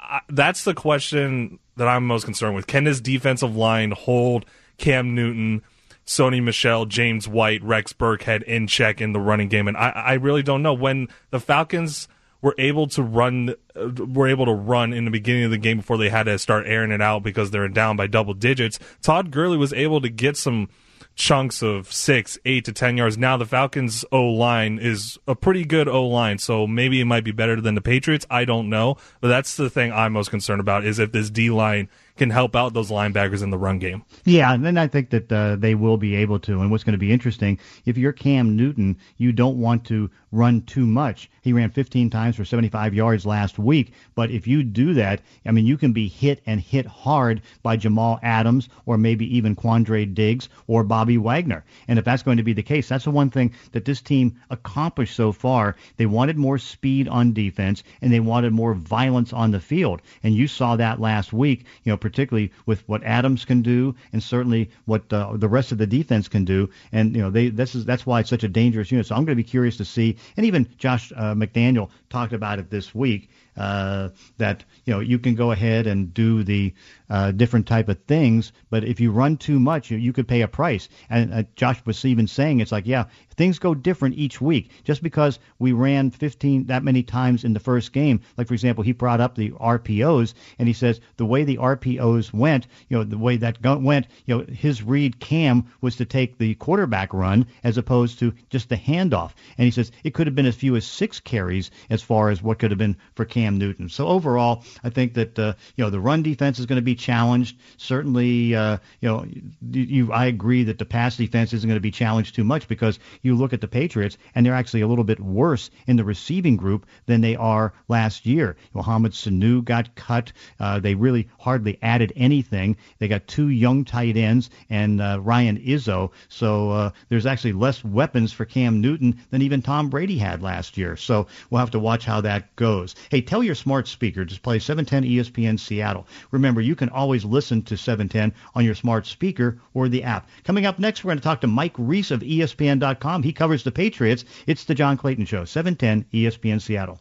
I, 0.09 0.21
that's 0.29 0.63
the 0.63 0.73
question 0.73 1.59
that 1.77 1.87
I'm 1.87 2.05
most 2.05 2.25
concerned 2.25 2.55
with. 2.55 2.67
Can 2.67 2.83
this 2.83 2.99
defensive 2.99 3.55
line 3.55 3.91
hold 3.91 4.45
Cam 4.77 5.15
Newton? 5.15 5.61
Sony 6.05 6.41
Michel, 6.41 6.87
James 6.87 7.27
White, 7.27 7.63
Rex 7.63 7.93
Burkhead 7.93 8.41
in 8.41 8.65
check 8.65 8.99
in 8.99 9.13
the 9.13 9.19
running 9.19 9.47
game. 9.47 9.67
And 9.67 9.77
I, 9.77 9.89
I 9.89 10.13
really 10.13 10.41
don't 10.41 10.63
know 10.63 10.73
when 10.73 11.07
the 11.29 11.39
Falcons 11.39 12.07
were 12.41 12.55
able 12.57 12.87
to 12.87 13.03
run 13.03 13.53
uh, 13.75 13.89
were 14.05 14.27
able 14.27 14.45
to 14.45 14.53
run 14.53 14.93
in 14.93 15.05
the 15.05 15.11
beginning 15.11 15.43
of 15.43 15.51
the 15.51 15.57
game 15.57 15.77
before 15.77 15.97
they 15.97 16.09
had 16.09 16.23
to 16.23 16.39
start 16.39 16.65
airing 16.65 16.91
it 16.91 17.01
out 17.01 17.21
because 17.21 17.51
they're 17.51 17.67
down 17.67 17.95
by 17.95 18.07
double 18.07 18.33
digits. 18.33 18.79
Todd 19.01 19.29
Gurley 19.29 19.57
was 19.57 19.73
able 19.73 20.01
to 20.01 20.09
get 20.09 20.35
some 20.35 20.69
chunks 21.19 21.61
of 21.61 21.91
six, 21.91 22.39
eight 22.45 22.63
to 22.63 22.71
ten 22.71 22.95
yards. 22.95 23.17
Now 23.17 23.35
the 23.35 23.45
Falcons 23.45 24.05
O 24.09 24.23
line 24.23 24.79
is 24.79 25.19
a 25.27 25.35
pretty 25.35 25.65
good 25.65 25.89
O 25.89 26.07
line, 26.07 26.37
so 26.37 26.65
maybe 26.65 27.01
it 27.01 27.05
might 27.05 27.25
be 27.25 27.31
better 27.31 27.59
than 27.59 27.75
the 27.75 27.81
Patriots. 27.81 28.25
I 28.29 28.45
don't 28.45 28.69
know, 28.69 28.95
but 29.19 29.27
that's 29.27 29.57
the 29.57 29.69
thing 29.69 29.91
I'm 29.91 30.13
most 30.13 30.29
concerned 30.29 30.61
about 30.61 30.85
is 30.85 30.97
if 30.97 31.11
this 31.11 31.29
D 31.29 31.49
line 31.49 31.89
can 32.15 32.29
help 32.29 32.55
out 32.55 32.73
those 32.73 32.89
linebackers 32.89 33.43
in 33.43 33.49
the 33.49 33.57
run 33.57 33.79
game. 33.79 34.03
Yeah, 34.23 34.53
and 34.53 34.65
then 34.65 34.77
I 34.77 34.87
think 34.87 35.09
that 35.09 35.31
uh, 35.31 35.55
they 35.57 35.75
will 35.75 35.97
be 35.97 36.15
able 36.15 36.39
to. 36.39 36.61
And 36.61 36.71
what's 36.71 36.83
going 36.83 36.93
to 36.93 36.97
be 36.97 37.11
interesting, 37.11 37.59
if 37.85 37.97
you're 37.97 38.13
Cam 38.13 38.55
Newton, 38.55 38.97
you 39.17 39.31
don't 39.31 39.57
want 39.57 39.85
to 39.85 40.09
run 40.31 40.61
too 40.61 40.85
much. 40.85 41.29
He 41.41 41.53
ran 41.53 41.69
15 41.69 42.09
times 42.09 42.35
for 42.35 42.45
75 42.45 42.93
yards 42.93 43.25
last 43.25 43.57
week, 43.57 43.93
but 44.15 44.31
if 44.31 44.47
you 44.47 44.63
do 44.63 44.93
that, 44.95 45.21
I 45.45 45.51
mean, 45.51 45.65
you 45.65 45.77
can 45.77 45.93
be 45.93 46.07
hit 46.07 46.41
and 46.45 46.59
hit 46.59 46.85
hard 46.85 47.41
by 47.63 47.77
Jamal 47.77 48.19
Adams 48.21 48.69
or 48.85 48.97
maybe 48.97 49.37
even 49.37 49.55
Quandre 49.55 50.13
Diggs 50.13 50.49
or 50.67 50.83
Bobby 50.83 51.17
Wagner. 51.17 51.63
And 51.87 51.97
if 51.97 52.05
that's 52.05 52.23
going 52.23 52.37
to 52.37 52.43
be 52.43 52.53
the 52.53 52.63
case, 52.63 52.89
that's 52.89 53.05
the 53.05 53.11
one 53.11 53.29
thing 53.29 53.53
that 53.71 53.85
this 53.85 54.01
team 54.01 54.37
accomplished 54.49 55.15
so 55.15 55.31
far. 55.31 55.75
They 55.97 56.05
wanted 56.05 56.37
more 56.37 56.57
speed 56.57 57.07
on 57.07 57.33
defense 57.33 57.83
and 58.01 58.11
they 58.11 58.19
wanted 58.19 58.53
more 58.53 58.73
violence 58.73 59.33
on 59.33 59.51
the 59.51 59.59
field. 59.59 60.01
And 60.23 60.35
you 60.35 60.47
saw 60.47 60.75
that 60.75 60.99
last 60.99 61.33
week, 61.33 61.65
you 61.83 61.91
know, 61.91 61.97
particularly 61.97 62.51
with 62.65 62.87
what 62.87 63.03
Adams 63.03 63.45
can 63.45 63.61
do, 63.61 63.95
and 64.13 64.21
certainly 64.21 64.69
what 64.85 65.11
uh, 65.11 65.33
the 65.35 65.47
rest 65.47 65.71
of 65.71 65.77
the 65.77 65.87
defense 65.87 66.27
can 66.27 66.45
do. 66.45 66.69
And 66.91 67.15
you 67.15 67.21
know, 67.21 67.29
they 67.29 67.49
this 67.49 67.75
is 67.75 67.85
that's 67.85 68.05
why 68.05 68.19
it's 68.19 68.29
such 68.29 68.43
a 68.43 68.47
dangerous 68.47 68.91
unit. 68.91 69.05
So 69.05 69.15
I'm 69.15 69.25
going 69.25 69.37
to 69.37 69.43
be 69.43 69.49
curious 69.49 69.77
to 69.77 69.85
see. 69.85 70.17
And 70.37 70.45
even 70.45 70.67
Josh 70.77 71.11
uh, 71.15 71.33
McDaniel 71.33 71.89
talked 72.09 72.33
about 72.33 72.59
it 72.59 72.69
this 72.69 72.93
week 72.93 73.29
uh, 73.57 74.09
that 74.37 74.63
you 74.85 74.93
know 74.93 74.99
you 74.99 75.19
can 75.19 75.35
go 75.35 75.51
ahead 75.51 75.85
and 75.87 76.13
do 76.13 76.43
the 76.43 76.73
uh, 77.09 77.31
different 77.31 77.67
type 77.67 77.89
of 77.89 77.99
things, 78.07 78.51
but 78.69 78.83
if 78.83 78.99
you 78.99 79.11
run 79.11 79.37
too 79.37 79.59
much, 79.59 79.91
you, 79.91 79.97
you 79.97 80.13
could 80.13 80.27
pay 80.27 80.41
a 80.41 80.47
price. 80.47 80.87
And 81.09 81.33
uh, 81.33 81.43
Josh 81.55 81.81
was 81.85 82.03
even 82.05 82.27
saying 82.27 82.59
it's 82.59 82.71
like, 82.71 82.87
yeah, 82.87 83.05
things 83.39 83.57
go 83.57 83.73
different 83.73 84.15
each 84.17 84.41
week. 84.41 84.69
Just 84.83 85.01
because 85.01 85.39
we 85.59 85.71
ran 85.71 86.11
15 86.11 86.65
that 86.65 86.83
many 86.83 87.01
times 87.01 87.45
in 87.45 87.53
the 87.53 87.59
first 87.61 87.93
game, 87.93 88.19
like 88.37 88.49
for 88.49 88.53
example, 88.53 88.83
he 88.83 88.91
brought 88.91 89.21
up 89.21 89.35
the 89.35 89.51
RPOs, 89.51 90.33
and 90.59 90.67
he 90.67 90.73
says 90.73 90.99
the 91.15 91.25
way 91.25 91.45
the 91.45 91.55
RPOs 91.55 92.33
went, 92.33 92.67
you 92.89 92.97
know, 92.97 93.05
the 93.05 93.17
way 93.17 93.37
that 93.37 93.63
went, 93.63 94.07
you 94.25 94.37
know, 94.37 94.45
his 94.53 94.83
read 94.83 95.21
Cam 95.21 95.71
was 95.79 95.95
to 95.95 96.05
take 96.05 96.37
the 96.37 96.53
quarterback 96.55 97.13
run 97.13 97.47
as 97.63 97.77
opposed 97.77 98.19
to 98.19 98.33
just 98.49 98.67
the 98.67 98.75
handoff. 98.75 99.31
And 99.57 99.63
he 99.63 99.71
says 99.71 99.93
it 100.03 100.13
could 100.13 100.27
have 100.27 100.35
been 100.35 100.45
as 100.45 100.55
few 100.55 100.75
as 100.75 100.85
six 100.85 101.21
carries 101.21 101.71
as 101.89 102.01
far 102.01 102.31
as 102.31 102.43
what 102.43 102.59
could 102.59 102.71
have 102.71 102.77
been 102.77 102.97
for 103.15 103.23
Cam 103.23 103.57
Newton. 103.57 103.87
So 103.87 104.05
overall, 104.07 104.65
I 104.83 104.89
think 104.89 105.13
that 105.13 105.39
uh, 105.39 105.53
you 105.77 105.85
know 105.85 105.89
the 105.89 106.01
run 106.01 106.23
defense 106.23 106.59
is 106.59 106.65
going 106.65 106.75
to 106.75 106.81
be 106.81 106.95
challenged. 106.95 107.57
Certainly, 107.77 108.53
uh, 108.53 108.79
you 108.99 109.07
know, 109.07 109.25
you, 109.71 110.11
I 110.11 110.25
agree 110.25 110.65
that 110.65 110.77
the 110.77 110.85
pass 110.85 111.15
defense 111.15 111.53
isn't 111.53 111.67
going 111.67 111.77
to 111.77 111.79
be 111.79 111.91
challenged 111.91 112.35
too 112.35 112.43
much 112.43 112.67
because 112.67 112.99
you 113.21 113.28
look 113.35 113.53
at 113.53 113.61
the 113.61 113.67
Patriots 113.67 114.17
and 114.35 114.45
they're 114.45 114.53
actually 114.53 114.81
a 114.81 114.87
little 114.87 115.03
bit 115.03 115.19
worse 115.19 115.69
in 115.87 115.95
the 115.95 116.03
receiving 116.03 116.57
group 116.57 116.85
than 117.05 117.21
they 117.21 117.35
are 117.35 117.73
last 117.87 118.25
year. 118.25 118.55
Mohamed 118.73 119.11
Sanu 119.11 119.63
got 119.63 119.95
cut. 119.95 120.31
Uh, 120.59 120.79
they 120.79 120.95
really 120.95 121.29
hardly 121.39 121.77
added 121.81 122.13
anything. 122.15 122.77
They 122.99 123.07
got 123.07 123.27
two 123.27 123.49
young 123.49 123.85
tight 123.85 124.17
ends 124.17 124.49
and 124.69 125.01
uh, 125.01 125.19
Ryan 125.21 125.57
Izzo. 125.57 126.11
So 126.27 126.71
uh, 126.71 126.91
there's 127.09 127.25
actually 127.25 127.53
less 127.53 127.83
weapons 127.83 128.31
for 128.31 128.45
Cam 128.45 128.81
Newton 128.81 129.19
than 129.29 129.41
even 129.41 129.61
Tom 129.61 129.89
Brady 129.89 130.17
had 130.17 130.41
last 130.41 130.77
year. 130.77 130.95
So 130.95 131.27
we'll 131.49 131.59
have 131.59 131.71
to 131.71 131.79
watch 131.79 132.05
how 132.05 132.21
that 132.21 132.55
goes. 132.55 132.95
Hey, 133.09 133.21
tell 133.21 133.43
your 133.43 133.55
smart 133.55 133.87
speaker 133.87 134.25
to 134.25 134.41
play 134.41 134.59
710 134.59 135.09
ESPN 135.09 135.59
Seattle. 135.59 136.07
Remember, 136.31 136.61
you 136.61 136.75
can 136.75 136.89
always 136.89 137.25
listen 137.25 137.61
to 137.63 137.77
710 137.77 138.33
on 138.55 138.65
your 138.65 138.75
smart 138.75 139.05
speaker 139.05 139.59
or 139.73 139.89
the 139.89 140.03
app. 140.03 140.29
Coming 140.43 140.65
up 140.65 140.79
next, 140.79 141.03
we're 141.03 141.09
going 141.09 141.19
to 141.19 141.23
talk 141.23 141.41
to 141.41 141.47
Mike 141.47 141.75
Reiss 141.77 142.11
of 142.11 142.21
ESPN.com. 142.21 143.18
He 143.23 143.33
covers 143.33 143.63
the 143.63 143.71
Patriots. 143.71 144.25
It's 144.47 144.65
the 144.65 144.75
John 144.75 144.97
Clayton 144.97 145.25
Show, 145.25 145.45
710 145.45 146.05
ESPN 146.13 146.61
Seattle. 146.61 146.99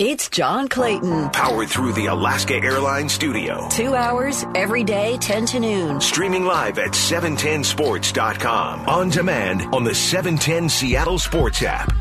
It's 0.00 0.28
John 0.28 0.66
Clayton. 0.66 1.30
Powered 1.30 1.68
through 1.68 1.92
the 1.92 2.06
Alaska 2.06 2.54
Airlines 2.54 3.12
studio. 3.12 3.68
Two 3.70 3.94
hours 3.94 4.44
every 4.56 4.82
day, 4.82 5.16
10 5.18 5.46
to 5.46 5.60
noon. 5.60 6.00
Streaming 6.00 6.44
live 6.46 6.80
at 6.80 6.90
710sports.com. 6.90 8.88
On 8.88 9.08
demand 9.08 9.62
on 9.72 9.84
the 9.84 9.94
710 9.94 10.68
Seattle 10.68 11.20
Sports 11.20 11.62
app. 11.62 11.94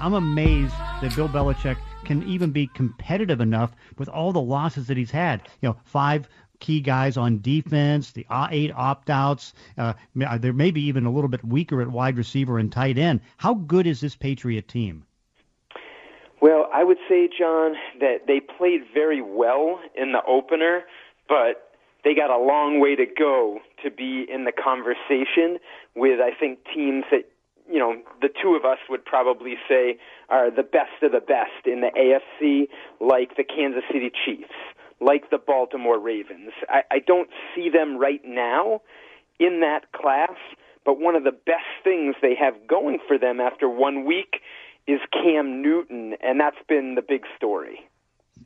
I'm 0.00 0.12
amazed 0.12 0.74
that 1.00 1.16
Bill 1.16 1.30
Belichick 1.30 1.78
can 2.04 2.22
even 2.24 2.50
be 2.50 2.66
competitive 2.66 3.40
enough 3.40 3.72
with 3.96 4.10
all 4.10 4.34
the 4.34 4.42
losses 4.42 4.88
that 4.88 4.98
he's 4.98 5.12
had. 5.12 5.48
You 5.62 5.70
know, 5.70 5.76
five 5.84 6.28
key 6.62 6.80
guys 6.80 7.16
on 7.16 7.40
defense, 7.42 8.12
the 8.12 8.24
eight 8.50 8.72
opt-outs. 8.74 9.52
Uh, 9.76 9.92
there 10.14 10.52
may 10.52 10.70
be 10.70 10.82
even 10.82 11.04
a 11.04 11.10
little 11.10 11.28
bit 11.28 11.44
weaker 11.44 11.82
at 11.82 11.88
wide 11.88 12.16
receiver 12.16 12.58
and 12.58 12.72
tight 12.72 12.96
end. 12.96 13.20
How 13.36 13.54
good 13.54 13.86
is 13.86 14.00
this 14.00 14.16
Patriot 14.16 14.68
team? 14.68 15.04
Well, 16.40 16.68
I 16.72 16.84
would 16.84 16.98
say, 17.08 17.28
John, 17.28 17.74
that 18.00 18.26
they 18.26 18.40
played 18.40 18.82
very 18.94 19.20
well 19.20 19.80
in 19.94 20.12
the 20.12 20.22
opener, 20.26 20.82
but 21.28 21.72
they 22.04 22.14
got 22.14 22.30
a 22.30 22.38
long 22.38 22.80
way 22.80 22.96
to 22.96 23.06
go 23.06 23.60
to 23.82 23.90
be 23.90 24.24
in 24.32 24.44
the 24.44 24.52
conversation 24.52 25.58
with, 25.94 26.20
I 26.20 26.30
think, 26.38 26.60
teams 26.72 27.04
that, 27.10 27.28
you 27.70 27.78
know, 27.78 27.96
the 28.20 28.28
two 28.28 28.54
of 28.54 28.64
us 28.64 28.78
would 28.88 29.04
probably 29.04 29.54
say 29.68 29.98
are 30.28 30.50
the 30.50 30.62
best 30.62 31.02
of 31.02 31.12
the 31.12 31.20
best 31.20 31.66
in 31.66 31.80
the 31.80 31.90
AFC, 31.96 32.68
like 33.00 33.36
the 33.36 33.44
Kansas 33.44 33.84
City 33.92 34.10
Chiefs, 34.24 34.50
like 35.02 35.30
the 35.30 35.38
Baltimore 35.38 35.98
Ravens. 35.98 36.52
I, 36.68 36.82
I 36.90 36.98
don't 37.00 37.28
see 37.54 37.68
them 37.68 37.96
right 37.96 38.20
now 38.24 38.82
in 39.40 39.60
that 39.60 39.92
class, 39.92 40.36
but 40.84 41.00
one 41.00 41.16
of 41.16 41.24
the 41.24 41.32
best 41.32 41.66
things 41.82 42.14
they 42.22 42.34
have 42.34 42.54
going 42.68 42.98
for 43.06 43.18
them 43.18 43.40
after 43.40 43.68
one 43.68 44.04
week 44.04 44.40
is 44.86 45.00
Cam 45.12 45.62
Newton, 45.62 46.14
and 46.20 46.40
that's 46.40 46.56
been 46.68 46.94
the 46.94 47.02
big 47.02 47.22
story. 47.36 47.80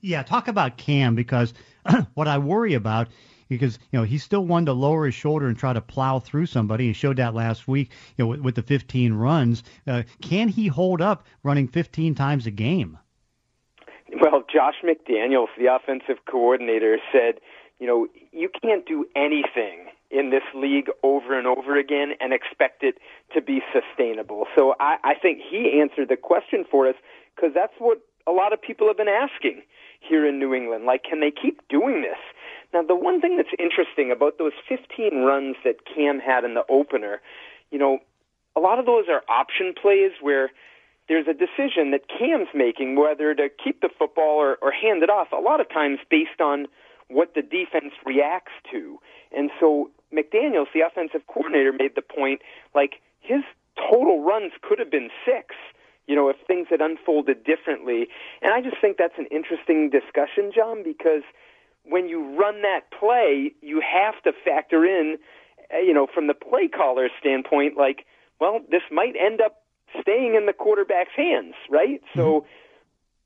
Yeah, 0.00 0.22
talk 0.22 0.48
about 0.48 0.76
Cam 0.76 1.14
because 1.14 1.54
what 2.14 2.28
I 2.28 2.38
worry 2.38 2.74
about 2.74 3.08
because 3.48 3.78
you 3.92 3.98
know 3.98 4.04
he's 4.04 4.22
still 4.22 4.44
one 4.44 4.66
to 4.66 4.72
lower 4.72 5.06
his 5.06 5.14
shoulder 5.14 5.46
and 5.46 5.56
try 5.56 5.72
to 5.72 5.80
plow 5.80 6.18
through 6.18 6.46
somebody. 6.46 6.88
He 6.88 6.92
showed 6.92 7.16
that 7.16 7.34
last 7.34 7.68
week, 7.68 7.90
you 8.16 8.24
know, 8.24 8.28
with, 8.28 8.40
with 8.40 8.54
the 8.56 8.62
15 8.62 9.14
runs. 9.14 9.62
Uh, 9.86 10.02
can 10.20 10.48
he 10.48 10.66
hold 10.66 11.00
up 11.00 11.26
running 11.42 11.68
15 11.68 12.14
times 12.14 12.46
a 12.46 12.50
game? 12.50 12.98
Well, 14.26 14.42
Josh 14.52 14.82
McDaniels, 14.82 15.54
the 15.56 15.72
offensive 15.72 16.24
coordinator, 16.28 16.98
said, 17.12 17.34
you 17.78 17.86
know, 17.86 18.08
you 18.32 18.48
can't 18.48 18.84
do 18.84 19.06
anything 19.14 19.86
in 20.10 20.30
this 20.30 20.42
league 20.52 20.88
over 21.04 21.38
and 21.38 21.46
over 21.46 21.78
again 21.78 22.10
and 22.20 22.32
expect 22.32 22.82
it 22.82 22.96
to 23.34 23.40
be 23.40 23.60
sustainable. 23.72 24.46
So 24.56 24.74
I, 24.80 24.96
I 25.04 25.14
think 25.14 25.38
he 25.48 25.80
answered 25.80 26.08
the 26.08 26.16
question 26.16 26.64
for 26.68 26.88
us 26.88 26.96
because 27.36 27.52
that's 27.54 27.74
what 27.78 28.00
a 28.26 28.32
lot 28.32 28.52
of 28.52 28.60
people 28.60 28.88
have 28.88 28.96
been 28.96 29.06
asking 29.06 29.62
here 30.00 30.26
in 30.26 30.40
New 30.40 30.52
England. 30.54 30.86
Like, 30.86 31.04
can 31.04 31.20
they 31.20 31.30
keep 31.30 31.60
doing 31.68 32.02
this? 32.02 32.18
Now, 32.74 32.82
the 32.82 32.96
one 32.96 33.20
thing 33.20 33.36
that's 33.36 33.54
interesting 33.60 34.10
about 34.10 34.38
those 34.38 34.58
15 34.68 35.22
runs 35.22 35.54
that 35.62 35.76
Cam 35.86 36.18
had 36.18 36.42
in 36.42 36.54
the 36.54 36.64
opener, 36.68 37.20
you 37.70 37.78
know, 37.78 38.00
a 38.56 38.60
lot 38.60 38.80
of 38.80 38.86
those 38.86 39.04
are 39.08 39.22
option 39.28 39.72
plays 39.80 40.10
where 40.20 40.50
there's 41.08 41.26
a 41.28 41.34
decision 41.34 41.92
that 41.92 42.08
Cam's 42.08 42.48
making 42.54 42.96
whether 42.96 43.34
to 43.34 43.48
keep 43.48 43.80
the 43.80 43.88
football 43.98 44.36
or, 44.36 44.56
or 44.62 44.72
hand 44.72 45.02
it 45.02 45.10
off, 45.10 45.28
a 45.32 45.40
lot 45.40 45.60
of 45.60 45.68
times 45.68 45.98
based 46.10 46.40
on 46.40 46.66
what 47.08 47.34
the 47.34 47.42
defense 47.42 47.94
reacts 48.04 48.52
to. 48.72 48.98
And 49.36 49.50
so 49.60 49.90
McDaniels, 50.12 50.66
the 50.74 50.80
offensive 50.80 51.26
coordinator, 51.26 51.72
made 51.72 51.94
the 51.94 52.02
point 52.02 52.42
like 52.74 53.00
his 53.20 53.42
total 53.76 54.22
runs 54.22 54.52
could 54.62 54.78
have 54.78 54.90
been 54.90 55.10
six, 55.24 55.54
you 56.06 56.16
know, 56.16 56.28
if 56.28 56.36
things 56.46 56.66
had 56.70 56.80
unfolded 56.80 57.44
differently. 57.44 58.08
And 58.42 58.52
I 58.52 58.60
just 58.60 58.80
think 58.80 58.96
that's 58.96 59.18
an 59.18 59.26
interesting 59.30 59.90
discussion, 59.90 60.50
John, 60.54 60.82
because 60.82 61.22
when 61.84 62.08
you 62.08 62.36
run 62.36 62.62
that 62.62 62.90
play, 62.98 63.52
you 63.60 63.80
have 63.80 64.20
to 64.24 64.32
factor 64.44 64.84
in, 64.84 65.18
uh, 65.72 65.78
you 65.78 65.94
know, 65.94 66.06
from 66.12 66.26
the 66.26 66.34
play 66.34 66.68
caller's 66.68 67.12
standpoint, 67.20 67.76
like, 67.76 68.06
well, 68.40 68.60
this 68.70 68.82
might 68.90 69.14
end 69.18 69.40
up 69.40 69.62
staying 70.00 70.34
in 70.34 70.46
the 70.46 70.52
quarterback's 70.52 71.14
hands, 71.16 71.54
right? 71.70 72.00
Mm-hmm. 72.02 72.20
So 72.20 72.46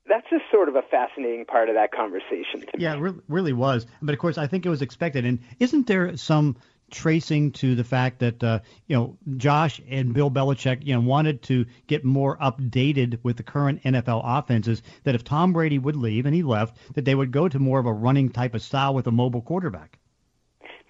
that's 0.07 0.29
just 0.29 0.43
sort 0.51 0.69
of 0.69 0.75
a 0.75 0.81
fascinating 0.81 1.45
part 1.45 1.69
of 1.69 1.75
that 1.75 1.91
conversation. 1.91 2.65
yeah, 2.77 2.95
it 2.95 3.15
really 3.27 3.53
was. 3.53 3.85
But 4.01 4.13
of 4.13 4.19
course, 4.19 4.37
I 4.37 4.47
think 4.47 4.65
it 4.65 4.69
was 4.69 4.81
expected. 4.81 5.25
And 5.25 5.39
isn't 5.59 5.87
there 5.87 6.17
some 6.17 6.57
tracing 6.91 7.51
to 7.51 7.73
the 7.73 7.83
fact 7.83 8.19
that 8.19 8.43
uh, 8.43 8.59
you 8.85 8.95
know 8.95 9.17
Josh 9.37 9.81
and 9.89 10.13
Bill 10.13 10.29
Belichick 10.29 10.85
you 10.85 10.93
know 10.93 10.99
wanted 10.99 11.41
to 11.43 11.65
get 11.87 12.03
more 12.03 12.37
updated 12.37 13.19
with 13.23 13.37
the 13.37 13.43
current 13.43 13.81
NFL 13.83 14.21
offenses. 14.23 14.83
That 15.03 15.15
if 15.15 15.23
Tom 15.23 15.53
Brady 15.53 15.79
would 15.79 15.95
leave 15.95 16.25
and 16.25 16.35
he 16.35 16.43
left, 16.43 16.77
that 16.93 17.05
they 17.05 17.15
would 17.15 17.31
go 17.31 17.47
to 17.47 17.57
more 17.57 17.79
of 17.79 17.85
a 17.85 17.93
running 17.93 18.29
type 18.29 18.53
of 18.53 18.61
style 18.61 18.93
with 18.93 19.07
a 19.07 19.11
mobile 19.11 19.41
quarterback. 19.41 19.97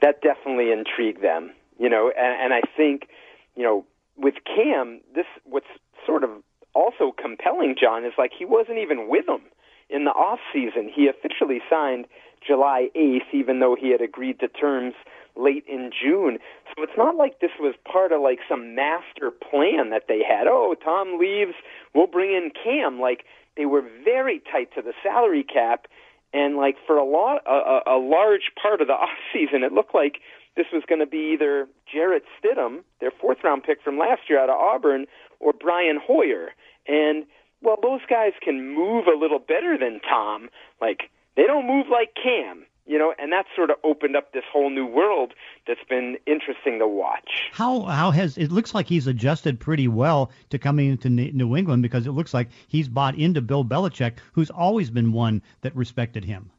That 0.01 0.21
definitely 0.21 0.71
intrigued 0.71 1.23
them, 1.23 1.51
you 1.79 1.89
know, 1.89 2.12
and, 2.17 2.41
and 2.41 2.53
I 2.53 2.62
think 2.75 3.07
you 3.55 3.63
know 3.63 3.86
with 4.21 4.36
Cam, 4.45 5.01
this 5.15 5.25
what's 5.45 5.67
sort 6.05 6.23
of 6.23 6.29
also 6.73 7.12
compelling, 7.12 7.75
John, 7.79 8.05
is 8.05 8.13
like 8.17 8.31
he 8.38 8.45
wasn't 8.45 8.77
even 8.77 9.10
with 9.10 9.25
them 9.25 9.41
in 9.89 10.05
the 10.05 10.12
off 10.12 10.39
season. 10.53 10.89
He 10.93 11.07
officially 11.07 11.60
signed 11.69 12.05
July 12.45 12.89
8th, 12.95 13.34
even 13.34 13.60
though 13.60 13.75
he 13.79 13.91
had 13.91 14.01
agreed 14.01 14.39
to 14.39 14.47
terms 14.47 14.93
late 15.36 15.63
in 15.67 15.91
June. 15.91 16.39
So 16.75 16.84
it's 16.84 16.97
not 16.97 17.15
like 17.15 17.39
this 17.39 17.51
was 17.60 17.75
part 17.89 18.12
of 18.12 18.21
like 18.21 18.39
some 18.49 18.75
master 18.75 19.31
plan 19.31 19.89
that 19.91 20.03
they 20.07 20.21
had. 20.27 20.47
Oh, 20.47 20.75
Tom 20.84 21.19
leaves, 21.19 21.53
we'll 21.93 22.07
bring 22.07 22.31
in 22.31 22.51
Cam. 22.51 22.99
Like 22.99 23.25
they 23.57 23.65
were 23.65 23.84
very 24.03 24.41
tight 24.51 24.73
to 24.75 24.81
the 24.81 24.93
salary 25.03 25.43
cap, 25.43 25.88
and 26.34 26.55
like 26.55 26.77
for 26.88 26.97
a 26.97 27.05
lot, 27.05 27.41
a, 27.45 27.91
a 27.91 27.97
large 27.97 28.51
part 28.62 28.81
of 28.81 28.88
the 28.88 28.93
off 29.05 29.10
season, 29.34 29.63
it 29.63 29.71
looked 29.71 29.95
like 29.95 30.19
this 30.55 30.67
was 30.73 30.83
going 30.87 30.99
to 30.99 31.05
be 31.05 31.33
either 31.33 31.67
Jarrett 31.91 32.23
Stidham, 32.39 32.83
their 32.99 33.11
fourth 33.11 33.39
round 33.43 33.63
pick 33.63 33.81
from 33.81 33.97
last 33.97 34.21
year 34.29 34.39
out 34.39 34.49
of 34.49 34.55
Auburn, 34.55 35.05
or 35.39 35.53
Brian 35.53 35.99
Hoyer. 36.01 36.51
And 36.87 37.25
well, 37.61 37.77
those 37.81 38.01
guys 38.09 38.33
can 38.41 38.73
move 38.73 39.05
a 39.07 39.17
little 39.17 39.39
better 39.39 39.77
than 39.77 40.01
Tom. 40.07 40.49
Like 40.79 41.09
they 41.35 41.43
don't 41.43 41.67
move 41.67 41.87
like 41.89 42.15
Cam 42.21 42.65
you 42.91 42.97
know, 42.97 43.13
and 43.19 43.31
that 43.31 43.45
sort 43.55 43.69
of 43.69 43.77
opened 43.83 44.15
up 44.15 44.33
this 44.33 44.43
whole 44.51 44.69
new 44.69 44.85
world 44.85 45.33
that's 45.67 45.83
been 45.87 46.17
interesting 46.25 46.79
to 46.79 46.87
watch. 46.87 47.49
How 47.51 47.81
how 47.83 48.11
has 48.11 48.37
it 48.37 48.51
looks 48.51 48.73
like 48.73 48.87
he's 48.87 49.07
adjusted 49.07 49.59
pretty 49.59 49.87
well 49.87 50.31
to 50.49 50.57
coming 50.57 50.89
into 50.89 51.09
New 51.09 51.55
England 51.55 51.83
because 51.83 52.07
it 52.07 52.11
looks 52.11 52.33
like 52.33 52.49
he's 52.67 52.87
bought 52.87 53.15
into 53.15 53.41
Bill 53.41 53.63
Belichick, 53.63 54.17
who's 54.33 54.49
always 54.49 54.89
been 54.89 55.13
one 55.13 55.41
that 55.61 55.75
respected 55.75 56.25
him. 56.25 56.51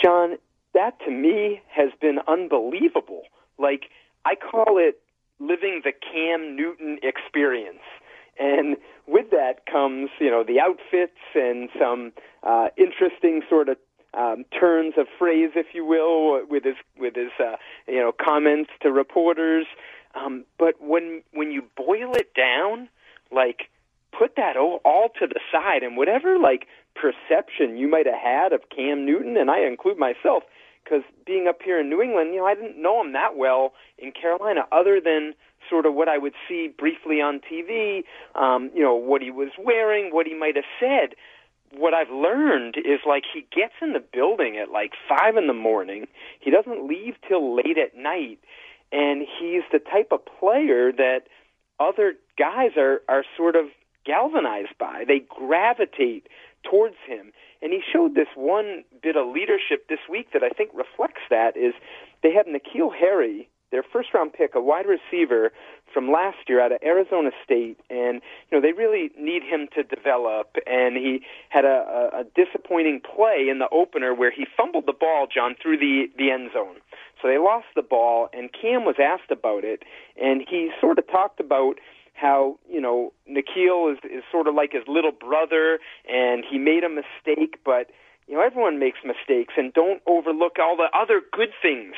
John, 0.00 0.36
that 0.78 0.98
to 1.04 1.10
me 1.10 1.60
has 1.68 1.90
been 2.00 2.18
unbelievable. 2.28 3.22
Like 3.58 3.90
I 4.24 4.34
call 4.36 4.78
it 4.78 5.00
living 5.40 5.82
the 5.84 5.92
Cam 5.92 6.56
Newton 6.56 6.98
experience. 7.02 7.86
And 8.38 8.76
with 9.06 9.30
that 9.30 9.66
comes, 9.66 10.10
you 10.20 10.30
know, 10.30 10.44
the 10.44 10.60
outfits 10.60 11.18
and 11.34 11.68
some 11.78 12.12
uh, 12.44 12.68
interesting 12.76 13.42
sort 13.48 13.68
of 13.68 13.76
um, 14.14 14.44
turns 14.58 14.94
of 14.96 15.06
phrase, 15.18 15.50
if 15.54 15.66
you 15.74 15.84
will, 15.84 16.46
with 16.48 16.64
his 16.64 16.76
with 16.96 17.14
his 17.16 17.32
uh, 17.40 17.56
you 17.86 17.98
know 17.98 18.12
comments 18.12 18.70
to 18.82 18.92
reporters. 18.92 19.66
Um, 20.14 20.44
but 20.58 20.74
when 20.80 21.22
when 21.32 21.50
you 21.50 21.62
boil 21.76 22.12
it 22.12 22.32
down, 22.34 22.88
like 23.30 23.68
put 24.16 24.36
that 24.36 24.56
all, 24.56 24.80
all 24.84 25.08
to 25.20 25.26
the 25.26 25.40
side, 25.52 25.82
and 25.82 25.96
whatever 25.96 26.38
like 26.38 26.66
perception 26.94 27.76
you 27.76 27.88
might 27.88 28.06
have 28.06 28.22
had 28.22 28.52
of 28.52 28.68
Cam 28.74 29.04
Newton, 29.04 29.36
and 29.36 29.50
I 29.50 29.66
include 29.66 29.98
myself, 29.98 30.42
because 30.88 31.04
being 31.26 31.46
up 31.48 31.58
here 31.64 31.80
in 31.80 31.90
New 31.90 32.00
England, 32.00 32.32
you 32.32 32.40
know, 32.40 32.46
I 32.46 32.54
didn't 32.54 32.80
know 32.80 33.00
him 33.00 33.12
that 33.12 33.36
well 33.36 33.72
in 33.98 34.12
Carolina, 34.12 34.62
other 34.72 35.00
than 35.04 35.34
sort 35.68 35.86
of 35.86 35.94
what 35.94 36.08
I 36.08 36.16
would 36.18 36.34
see 36.48 36.68
briefly 36.68 37.20
on 37.20 37.40
TV, 37.40 38.04
um, 38.34 38.70
you 38.74 38.82
know, 38.82 38.94
what 38.94 39.20
he 39.20 39.30
was 39.30 39.50
wearing, 39.58 40.14
what 40.14 40.26
he 40.26 40.34
might 40.34 40.56
have 40.56 40.64
said 40.80 41.14
what 41.76 41.94
I've 41.94 42.10
learned 42.10 42.76
is 42.76 43.00
like 43.06 43.24
he 43.32 43.46
gets 43.54 43.74
in 43.82 43.92
the 43.92 44.00
building 44.00 44.56
at 44.56 44.70
like 44.70 44.92
five 45.08 45.36
in 45.36 45.46
the 45.46 45.54
morning. 45.54 46.06
He 46.40 46.50
doesn't 46.50 46.86
leave 46.86 47.14
till 47.26 47.56
late 47.56 47.78
at 47.78 47.96
night, 47.96 48.38
and 48.92 49.20
he's 49.20 49.62
the 49.72 49.78
type 49.78 50.08
of 50.10 50.20
player 50.40 50.92
that 50.92 51.22
other 51.78 52.14
guys 52.38 52.72
are 52.76 53.02
are 53.08 53.24
sort 53.36 53.56
of 53.56 53.66
galvanized 54.04 54.78
by. 54.78 55.04
They 55.06 55.20
gravitate 55.28 56.28
towards 56.64 56.96
him, 57.06 57.32
and 57.62 57.72
he 57.72 57.80
showed 57.92 58.14
this 58.14 58.28
one 58.34 58.84
bit 59.02 59.16
of 59.16 59.28
leadership 59.28 59.88
this 59.88 60.00
week 60.08 60.32
that 60.32 60.42
I 60.42 60.50
think 60.50 60.70
reflects 60.74 61.22
that. 61.30 61.56
Is 61.56 61.74
they 62.22 62.32
had 62.32 62.46
N'Keal 62.46 62.94
Harry 62.94 63.48
their 63.70 63.82
first 63.82 64.14
round 64.14 64.32
pick, 64.32 64.54
a 64.54 64.60
wide 64.60 64.86
receiver 64.86 65.52
from 65.92 66.10
last 66.10 66.36
year 66.48 66.60
out 66.60 66.72
of 66.72 66.78
Arizona 66.82 67.30
State, 67.44 67.78
and 67.90 68.20
you 68.50 68.52
know 68.52 68.60
they 68.60 68.72
really 68.72 69.10
need 69.18 69.42
him 69.42 69.68
to 69.74 69.82
develop. 69.82 70.56
And 70.66 70.96
he 70.96 71.20
had 71.48 71.64
a, 71.64 72.10
a, 72.14 72.20
a 72.20 72.24
disappointing 72.34 73.00
play 73.00 73.48
in 73.50 73.58
the 73.58 73.68
opener 73.70 74.14
where 74.14 74.30
he 74.30 74.46
fumbled 74.56 74.86
the 74.86 74.92
ball, 74.92 75.26
John, 75.32 75.54
through 75.60 75.78
the 75.78 76.06
the 76.16 76.30
end 76.30 76.50
zone. 76.52 76.76
So 77.20 77.28
they 77.28 77.38
lost 77.38 77.66
the 77.74 77.82
ball, 77.82 78.28
and 78.32 78.50
Cam 78.52 78.84
was 78.84 78.96
asked 79.02 79.30
about 79.30 79.64
it, 79.64 79.82
and 80.20 80.42
he 80.48 80.70
sort 80.80 80.98
of 80.98 81.06
talked 81.08 81.40
about 81.40 81.78
how 82.20 82.58
you 82.68 82.80
know 82.80 83.12
N'Keal 83.30 83.92
is 83.92 83.98
is 84.04 84.22
sort 84.30 84.46
of 84.46 84.54
like 84.54 84.72
his 84.72 84.84
little 84.86 85.12
brother, 85.12 85.78
and 86.08 86.44
he 86.48 86.58
made 86.58 86.84
a 86.84 86.88
mistake, 86.88 87.60
but 87.64 87.90
you 88.26 88.34
know 88.34 88.42
everyone 88.42 88.78
makes 88.78 88.98
mistakes, 89.04 89.54
and 89.56 89.72
don't 89.72 90.02
overlook 90.06 90.58
all 90.60 90.76
the 90.76 90.88
other 90.96 91.22
good 91.32 91.50
things 91.62 91.94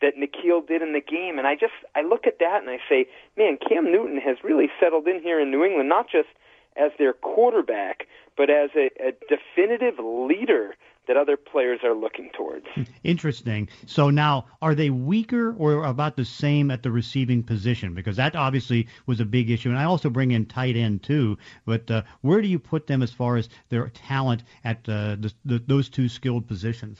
that 0.00 0.16
N'Keal 0.16 0.66
did 0.66 0.82
in 0.82 0.92
the 0.92 1.00
game. 1.00 1.38
And 1.38 1.46
I 1.46 1.54
just 1.54 1.74
I 1.94 2.02
look 2.02 2.26
at 2.26 2.38
that 2.40 2.60
and 2.60 2.70
I 2.70 2.78
say, 2.88 3.06
man, 3.36 3.56
Cam 3.56 3.90
Newton 3.90 4.18
has 4.18 4.36
really 4.44 4.68
settled 4.78 5.06
in 5.06 5.22
here 5.22 5.40
in 5.40 5.50
New 5.50 5.64
England, 5.64 5.88
not 5.88 6.06
just 6.10 6.28
as 6.76 6.90
their 6.98 7.12
quarterback, 7.12 8.06
but 8.36 8.50
as 8.50 8.70
a, 8.76 8.90
a 9.00 9.12
definitive 9.28 9.98
leader 9.98 10.74
that 11.08 11.16
other 11.16 11.36
players 11.36 11.80
are 11.82 11.94
looking 11.94 12.30
towards. 12.36 12.66
Interesting. 13.04 13.68
So 13.86 14.10
now, 14.10 14.46
are 14.60 14.74
they 14.74 14.90
weaker 14.90 15.54
or 15.58 15.84
about 15.84 16.16
the 16.16 16.24
same 16.24 16.70
at 16.70 16.82
the 16.82 16.90
receiving 16.90 17.42
position? 17.42 17.94
Because 17.94 18.16
that 18.16 18.36
obviously 18.36 18.86
was 19.06 19.20
a 19.20 19.24
big 19.24 19.50
issue. 19.50 19.70
And 19.70 19.78
I 19.78 19.84
also 19.84 20.10
bring 20.10 20.30
in 20.30 20.46
tight 20.46 20.76
end 20.76 21.02
too. 21.02 21.38
But 21.66 21.90
uh, 21.90 22.02
where 22.20 22.40
do 22.40 22.48
you 22.48 22.58
put 22.58 22.86
them 22.86 23.02
as 23.02 23.12
far 23.12 23.36
as 23.36 23.48
their 23.68 23.88
talent 23.88 24.44
at 24.64 24.88
uh, 24.88 25.16
the, 25.18 25.32
the, 25.44 25.62
those 25.66 25.88
two 25.88 26.08
skilled 26.08 26.46
positions? 26.46 26.98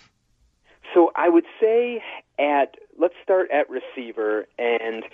So 0.94 1.12
I 1.14 1.28
would 1.28 1.46
say 1.60 2.02
at 2.38 2.76
let's 2.98 3.14
start 3.22 3.50
at 3.50 3.68
receiver 3.70 4.46
and. 4.58 5.04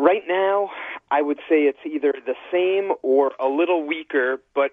Right 0.00 0.22
now, 0.28 0.70
I 1.10 1.22
would 1.22 1.38
say 1.48 1.62
it's 1.62 1.80
either 1.84 2.14
the 2.24 2.36
same 2.52 2.92
or 3.02 3.32
a 3.40 3.48
little 3.48 3.84
weaker, 3.84 4.40
but 4.54 4.70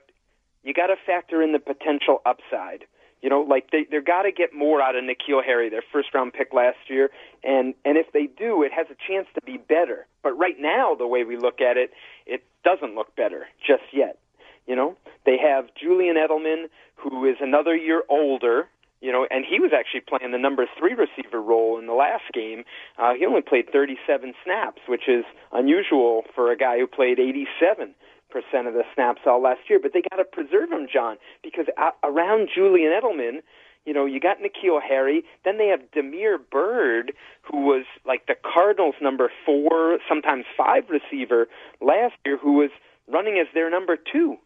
you 0.61 0.71
got 0.71 0.87
to 0.87 0.95
factor 1.03 1.41
in 1.41 1.51
the 1.51 1.57
potential 1.57 2.21
upside. 2.27 2.85
You 3.25 3.31
know, 3.31 3.41
like 3.41 3.71
they 3.71 3.87
they're 3.89 4.03
got 4.03 4.21
to 4.21 4.31
get 4.31 4.53
more 4.53 4.83
out 4.83 4.95
of 4.95 5.03
N'Keal 5.03 5.43
Harry, 5.43 5.67
their 5.67 5.81
first 5.91 6.13
round 6.13 6.33
pick 6.33 6.53
last 6.53 6.77
year, 6.87 7.09
and 7.43 7.73
and 7.83 7.97
if 7.97 8.11
they 8.13 8.27
do, 8.27 8.61
it 8.61 8.71
has 8.71 8.85
a 8.91 8.95
chance 9.07 9.25
to 9.33 9.41
be 9.41 9.57
better. 9.57 10.05
But 10.21 10.37
right 10.37 10.57
now, 10.59 10.93
the 10.93 11.07
way 11.07 11.23
we 11.23 11.35
look 11.35 11.59
at 11.59 11.75
it, 11.75 11.89
it 12.27 12.43
doesn't 12.63 12.93
look 12.93 13.15
better 13.15 13.47
just 13.65 13.81
yet. 13.91 14.19
You 14.67 14.75
know, 14.75 14.95
they 15.25 15.39
have 15.39 15.73
Julian 15.73 16.17
Edelman, 16.17 16.65
who 16.97 17.25
is 17.25 17.37
another 17.41 17.75
year 17.75 18.03
older. 18.09 18.67
You 19.01 19.11
know, 19.11 19.25
and 19.31 19.43
he 19.43 19.59
was 19.59 19.71
actually 19.75 20.01
playing 20.01 20.31
the 20.31 20.37
number 20.37 20.67
three 20.77 20.93
receiver 20.93 21.41
role 21.41 21.79
in 21.79 21.87
the 21.87 21.93
last 21.93 22.25
game. 22.31 22.63
Uh, 22.99 23.13
he 23.15 23.25
only 23.25 23.41
played 23.41 23.71
37 23.71 24.33
snaps, 24.43 24.81
which 24.87 25.07
is 25.07 25.25
unusual 25.51 26.25
for 26.35 26.51
a 26.51 26.57
guy 26.57 26.77
who 26.77 26.85
played 26.85 27.19
87 27.19 27.47
percent 27.57 27.95
of 28.37 28.73
the 28.73 28.83
snaps 28.93 29.21
all 29.25 29.41
last 29.41 29.61
year. 29.69 29.79
But 29.81 29.93
they 29.93 30.01
got 30.01 30.17
to 30.17 30.25
preserve 30.25 30.71
him, 30.71 30.87
John, 30.91 31.17
because 31.43 31.65
around 32.03 32.49
Julian 32.53 32.91
Edelman, 32.91 33.41
you 33.85 33.93
know, 33.93 34.05
you 34.05 34.19
got 34.19 34.37
N'Keal 34.39 34.81
Harry. 34.81 35.23
Then 35.43 35.57
they 35.57 35.67
have 35.67 35.91
Damiere 35.91 36.39
Byrd, 36.39 37.13
who 37.43 37.61
was 37.61 37.85
like 38.05 38.25
the 38.27 38.35
Cardinals' 38.35 38.95
number 39.01 39.31
four, 39.45 39.99
sometimes 40.09 40.45
five 40.57 40.83
receiver 40.89 41.47
last 41.81 42.15
year, 42.25 42.37
who 42.37 42.53
was 42.53 42.71
running 43.07 43.37
as 43.39 43.47
their 43.53 43.69
number 43.69 43.95
two 43.95 44.37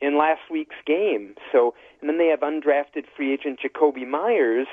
in 0.00 0.16
last 0.16 0.42
week's 0.50 0.76
game. 0.86 1.34
So, 1.50 1.74
and 2.00 2.08
then 2.08 2.18
they 2.18 2.28
have 2.28 2.40
undrafted 2.40 3.04
free 3.16 3.32
agent 3.32 3.58
Jakobi 3.64 4.06
Meyers 4.06 4.68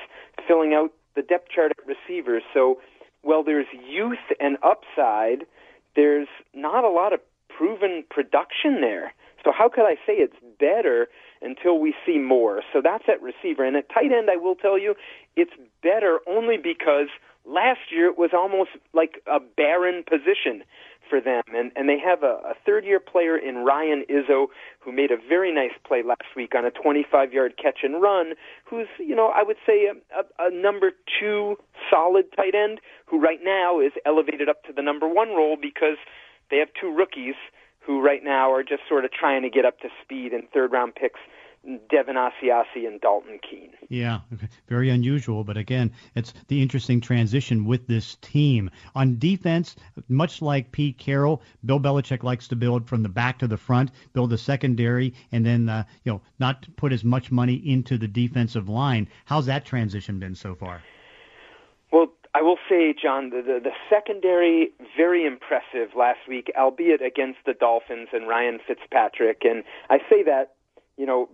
filling 0.47 0.73
out 0.73 0.91
the 1.15 1.21
depth 1.21 1.49
chart 1.49 1.71
at 1.71 1.77
receivers. 1.87 2.43
So, 2.53 2.79
well, 3.23 3.43
there's 3.43 3.67
youth 3.87 4.17
and 4.39 4.57
upside. 4.63 5.45
There's 5.95 6.27
not 6.53 6.83
a 6.83 6.89
lot 6.89 7.13
of 7.13 7.19
proven 7.57 8.03
production 8.09 8.81
there. 8.81 9.13
So 9.43 9.51
how 9.51 9.69
could 9.69 9.85
I 9.85 9.95
say 10.05 10.13
it's 10.13 10.35
better 10.59 11.07
until 11.41 11.79
we 11.79 11.95
see 12.05 12.19
more? 12.19 12.61
So 12.71 12.81
that's 12.83 13.05
at 13.07 13.21
receiver. 13.21 13.63
And 13.65 13.75
at 13.75 13.89
tight 13.89 14.11
end, 14.11 14.29
I 14.31 14.37
will 14.37 14.55
tell 14.55 14.77
you, 14.77 14.95
it's 15.35 15.53
better 15.81 16.19
only 16.27 16.57
because 16.57 17.07
last 17.45 17.91
year 17.91 18.07
it 18.07 18.17
was 18.17 18.31
almost 18.33 18.71
like 18.93 19.21
a 19.25 19.39
barren 19.39 20.03
position 20.07 20.63
for 21.09 21.19
them. 21.19 21.43
And, 21.53 21.71
and 21.75 21.89
they 21.89 21.97
have 21.99 22.23
a, 22.23 22.39
a 22.45 22.53
third 22.65 22.85
year 22.85 22.99
player 22.99 23.37
in 23.37 23.65
Ryan 23.65 24.05
Izzo 24.09 24.47
who 24.79 24.91
made 24.91 25.11
a 25.11 25.17
very 25.17 25.53
nice 25.53 25.75
play 25.85 26.03
last 26.03 26.35
week 26.35 26.53
on 26.55 26.65
a 26.65 26.71
25 26.71 27.33
yard 27.33 27.53
catch 27.61 27.79
and 27.83 28.01
run, 28.01 28.33
who's, 28.63 28.87
you 28.99 29.15
know, 29.15 29.31
I 29.35 29.43
would 29.43 29.57
say 29.65 29.87
a, 29.87 29.93
a, 30.17 30.47
a 30.47 30.51
number 30.51 30.91
two 31.19 31.57
solid 31.89 32.25
tight 32.35 32.55
end 32.55 32.79
who 33.05 33.19
right 33.19 33.39
now 33.43 33.79
is 33.79 33.91
elevated 34.05 34.47
up 34.47 34.63
to 34.65 34.73
the 34.73 34.81
number 34.81 35.07
one 35.07 35.29
role 35.29 35.57
because 35.61 35.97
they 36.51 36.57
have 36.57 36.69
two 36.79 36.93
rookies 36.93 37.35
who 37.79 38.01
right 38.01 38.23
now 38.23 38.51
are 38.53 38.63
just 38.63 38.83
sort 38.87 39.05
of 39.05 39.11
trying 39.11 39.41
to 39.41 39.49
get 39.49 39.65
up 39.65 39.79
to 39.79 39.89
speed 40.03 40.33
in 40.33 40.43
third 40.53 40.71
round 40.71 40.93
picks. 40.93 41.19
Devin 41.91 42.15
Asiasi 42.15 42.87
and 42.87 42.99
Dalton 43.01 43.39
Keene. 43.47 43.73
Yeah, 43.87 44.21
very 44.67 44.89
unusual, 44.89 45.43
but 45.43 45.57
again, 45.57 45.91
it's 46.15 46.33
the 46.47 46.59
interesting 46.59 47.01
transition 47.01 47.65
with 47.65 47.85
this 47.85 48.15
team. 48.15 48.71
On 48.95 49.19
defense, 49.19 49.75
much 50.07 50.41
like 50.41 50.71
Pete 50.71 50.97
Carroll, 50.97 51.43
Bill 51.63 51.79
Belichick 51.79 52.23
likes 52.23 52.47
to 52.47 52.55
build 52.55 52.87
from 52.87 53.03
the 53.03 53.09
back 53.09 53.37
to 53.39 53.47
the 53.47 53.57
front, 53.57 53.91
build 54.13 54.33
a 54.33 54.39
secondary, 54.39 55.13
and 55.31 55.45
then 55.45 55.69
uh, 55.69 55.83
you 56.03 56.11
know 56.11 56.21
not 56.39 56.67
put 56.77 56.91
as 56.91 57.03
much 57.03 57.31
money 57.31 57.55
into 57.55 57.99
the 57.99 58.07
defensive 58.07 58.67
line. 58.67 59.07
How's 59.25 59.45
that 59.45 59.63
transition 59.63 60.17
been 60.17 60.33
so 60.33 60.55
far? 60.55 60.81
Well, 61.91 62.07
I 62.33 62.41
will 62.41 62.57
say, 62.69 62.93
John, 62.93 63.29
the, 63.29 63.41
the, 63.41 63.59
the 63.61 63.71
secondary 63.89 64.71
very 64.95 65.25
impressive 65.25 65.95
last 65.97 66.19
week, 66.29 66.51
albeit 66.57 67.01
against 67.01 67.39
the 67.45 67.53
Dolphins 67.53 68.09
and 68.13 68.27
Ryan 68.27 68.59
Fitzpatrick. 68.65 69.41
And 69.43 69.63
I 69.89 69.97
say 70.09 70.23
that, 70.23 70.53
you 70.97 71.05
know, 71.05 71.29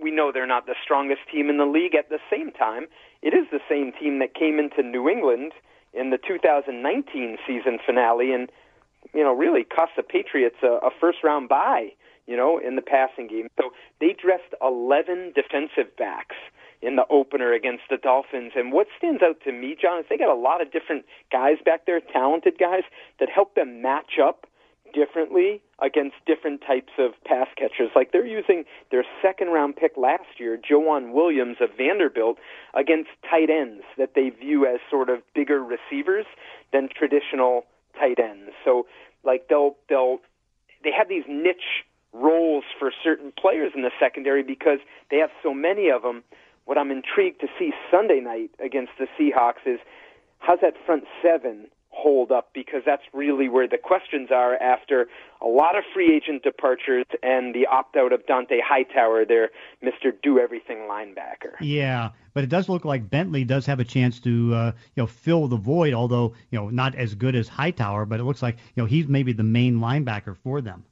we 0.00 0.10
know 0.12 0.30
they're 0.32 0.46
not 0.46 0.66
the 0.66 0.76
strongest 0.82 1.22
team 1.32 1.50
in 1.50 1.58
the 1.58 1.66
league. 1.66 1.96
At 1.96 2.08
the 2.08 2.20
same 2.30 2.52
time, 2.52 2.86
it 3.20 3.34
is 3.34 3.46
the 3.50 3.60
same 3.68 3.92
team 3.92 4.20
that 4.20 4.34
came 4.34 4.60
into 4.60 4.82
New 4.82 5.08
England 5.08 5.52
in 5.92 6.10
the 6.10 6.18
2019 6.18 7.38
season 7.46 7.78
finale 7.84 8.32
and, 8.32 8.50
you 9.14 9.24
know, 9.24 9.32
really 9.32 9.64
cost 9.64 9.92
the 9.96 10.02
Patriots 10.04 10.56
a, 10.62 10.86
a 10.86 10.90
first 11.00 11.18
round 11.24 11.48
bye, 11.48 11.88
you 12.28 12.36
know, 12.36 12.58
in 12.58 12.76
the 12.76 12.82
passing 12.82 13.26
game. 13.26 13.48
So 13.60 13.70
they 14.00 14.14
dressed 14.14 14.54
11 14.62 15.32
defensive 15.34 15.96
backs 15.96 16.36
in 16.80 16.96
the 16.96 17.06
opener 17.10 17.52
against 17.52 17.84
the 17.90 17.96
Dolphins. 17.96 18.52
And 18.54 18.72
what 18.72 18.86
stands 18.96 19.22
out 19.22 19.40
to 19.44 19.52
me, 19.52 19.76
John, 19.80 20.00
is 20.00 20.06
they 20.08 20.16
got 20.16 20.34
a 20.34 20.38
lot 20.38 20.62
of 20.62 20.70
different 20.70 21.04
guys 21.32 21.56
back 21.64 21.86
there, 21.86 22.00
talented 22.00 22.58
guys, 22.58 22.82
that 23.20 23.28
help 23.28 23.54
them 23.54 23.82
match 23.82 24.18
up 24.22 24.46
differently 24.94 25.60
against 25.80 26.14
different 26.26 26.62
types 26.66 26.92
of 26.98 27.12
pass 27.24 27.48
catchers. 27.56 27.90
Like 27.94 28.12
they're 28.12 28.26
using 28.26 28.64
their 28.90 29.04
second 29.22 29.48
round 29.48 29.76
pick 29.76 29.92
last 29.96 30.38
year, 30.38 30.58
Joejuan 30.58 31.12
Williams 31.12 31.58
of 31.60 31.70
Vanderbilt, 31.76 32.38
against 32.74 33.10
tight 33.28 33.50
ends 33.50 33.84
that 33.96 34.14
they 34.14 34.30
view 34.30 34.66
as 34.66 34.80
sort 34.90 35.08
of 35.08 35.20
bigger 35.34 35.62
receivers 35.62 36.26
than 36.72 36.88
traditional 36.88 37.64
tight 37.98 38.18
ends. 38.18 38.50
So 38.64 38.86
like 39.24 39.48
they'll 39.48 39.76
they'll 39.88 40.18
they 40.82 40.90
have 40.96 41.08
these 41.08 41.24
niche 41.28 41.84
roles 42.12 42.64
for 42.78 42.90
certain 43.04 43.32
players 43.38 43.72
in 43.74 43.82
the 43.82 43.90
secondary 44.00 44.42
because 44.42 44.78
they 45.10 45.18
have 45.18 45.30
so 45.42 45.52
many 45.52 45.90
of 45.90 46.02
them 46.02 46.22
what 46.68 46.76
I'm 46.76 46.90
intrigued 46.90 47.40
to 47.40 47.46
see 47.58 47.72
Sunday 47.90 48.20
night 48.20 48.50
against 48.62 48.92
the 48.98 49.06
Seahawks 49.18 49.64
is 49.64 49.80
how's 50.38 50.58
that 50.60 50.74
front 50.84 51.04
seven 51.22 51.68
hold 51.88 52.30
up 52.30 52.50
because 52.52 52.82
that's 52.84 53.04
really 53.14 53.48
where 53.48 53.66
the 53.66 53.78
questions 53.78 54.28
are 54.30 54.54
after 54.56 55.06
a 55.40 55.46
lot 55.46 55.78
of 55.78 55.82
free 55.94 56.14
agent 56.14 56.42
departures 56.42 57.06
and 57.22 57.54
the 57.54 57.66
opt 57.66 57.96
out 57.96 58.12
of 58.12 58.20
Dont'a 58.26 58.60
Hightower, 58.62 59.24
their 59.24 59.48
Mr. 59.82 60.12
Do 60.22 60.38
Everything 60.38 60.86
linebacker. 60.90 61.54
Yeah, 61.62 62.10
but 62.34 62.44
it 62.44 62.50
does 62.50 62.68
look 62.68 62.84
like 62.84 63.08
Bentley 63.08 63.44
does 63.44 63.64
have 63.64 63.80
a 63.80 63.84
chance 63.84 64.20
to 64.20 64.54
uh, 64.54 64.72
you 64.94 65.02
know 65.02 65.06
fill 65.06 65.48
the 65.48 65.56
void, 65.56 65.94
although 65.94 66.34
you 66.50 66.58
know 66.58 66.68
not 66.68 66.94
as 66.96 67.14
good 67.14 67.34
as 67.34 67.48
Hightower, 67.48 68.04
but 68.04 68.20
it 68.20 68.24
looks 68.24 68.42
like 68.42 68.58
you 68.76 68.82
know 68.82 68.86
he's 68.86 69.08
maybe 69.08 69.32
the 69.32 69.42
main 69.42 69.78
linebacker 69.78 70.36
for 70.36 70.60
them. 70.60 70.84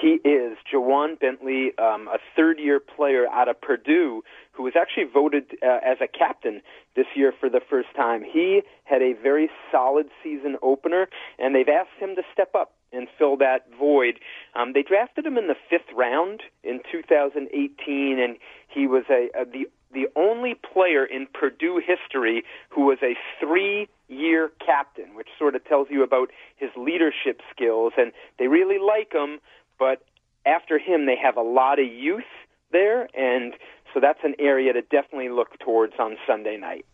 He 0.00 0.20
is 0.28 0.56
Ja'Whaun 0.72 1.18
Bentley, 1.18 1.72
um, 1.78 2.08
a 2.08 2.18
third-year 2.36 2.80
player 2.80 3.26
out 3.28 3.48
of 3.48 3.60
Purdue, 3.60 4.22
who 4.52 4.62
was 4.62 4.74
actually 4.78 5.04
voted 5.12 5.44
uh, 5.62 5.78
as 5.84 5.98
a 6.00 6.06
captain 6.06 6.60
this 6.94 7.06
year 7.16 7.32
for 7.38 7.48
the 7.48 7.60
first 7.68 7.88
time. 7.96 8.22
He 8.22 8.62
had 8.84 9.02
a 9.02 9.14
very 9.14 9.50
solid 9.72 10.06
season 10.22 10.56
opener, 10.62 11.08
and 11.38 11.54
they've 11.54 11.68
asked 11.68 11.98
him 11.98 12.14
to 12.16 12.22
step 12.32 12.54
up 12.54 12.74
and 12.92 13.08
fill 13.18 13.36
that 13.38 13.66
void. 13.78 14.20
Um, 14.54 14.72
they 14.72 14.82
drafted 14.82 15.26
him 15.26 15.36
in 15.36 15.48
the 15.48 15.56
fifth 15.68 15.92
round 15.94 16.42
in 16.62 16.80
2018, 16.90 18.18
and 18.18 18.36
he 18.68 18.86
was 18.86 19.04
a, 19.10 19.28
a 19.34 19.44
the 19.44 19.66
the 19.90 20.06
only 20.16 20.54
player 20.54 21.04
in 21.04 21.26
Purdue 21.32 21.80
history 21.84 22.42
who 22.68 22.84
was 22.84 22.98
a 23.02 23.16
three 23.40 23.88
year 24.08 24.50
captain, 24.64 25.14
which 25.14 25.28
sort 25.38 25.54
of 25.54 25.64
tells 25.64 25.88
you 25.90 26.02
about 26.02 26.30
his 26.56 26.70
leadership 26.76 27.40
skills. 27.50 27.94
And 27.96 28.12
they 28.38 28.48
really 28.48 28.78
like 28.78 29.12
him, 29.12 29.38
but 29.78 30.02
after 30.46 30.78
him, 30.78 31.06
they 31.06 31.16
have 31.16 31.36
a 31.36 31.42
lot 31.42 31.78
of 31.78 31.86
youth 31.86 32.24
there, 32.72 33.08
and 33.14 33.54
so 33.94 34.00
that's 34.00 34.20
an 34.22 34.34
area 34.38 34.72
to 34.72 34.82
definitely 34.82 35.28
look 35.30 35.58
towards 35.58 35.94
on 35.98 36.16
Sunday 36.26 36.56
night. 36.56 36.86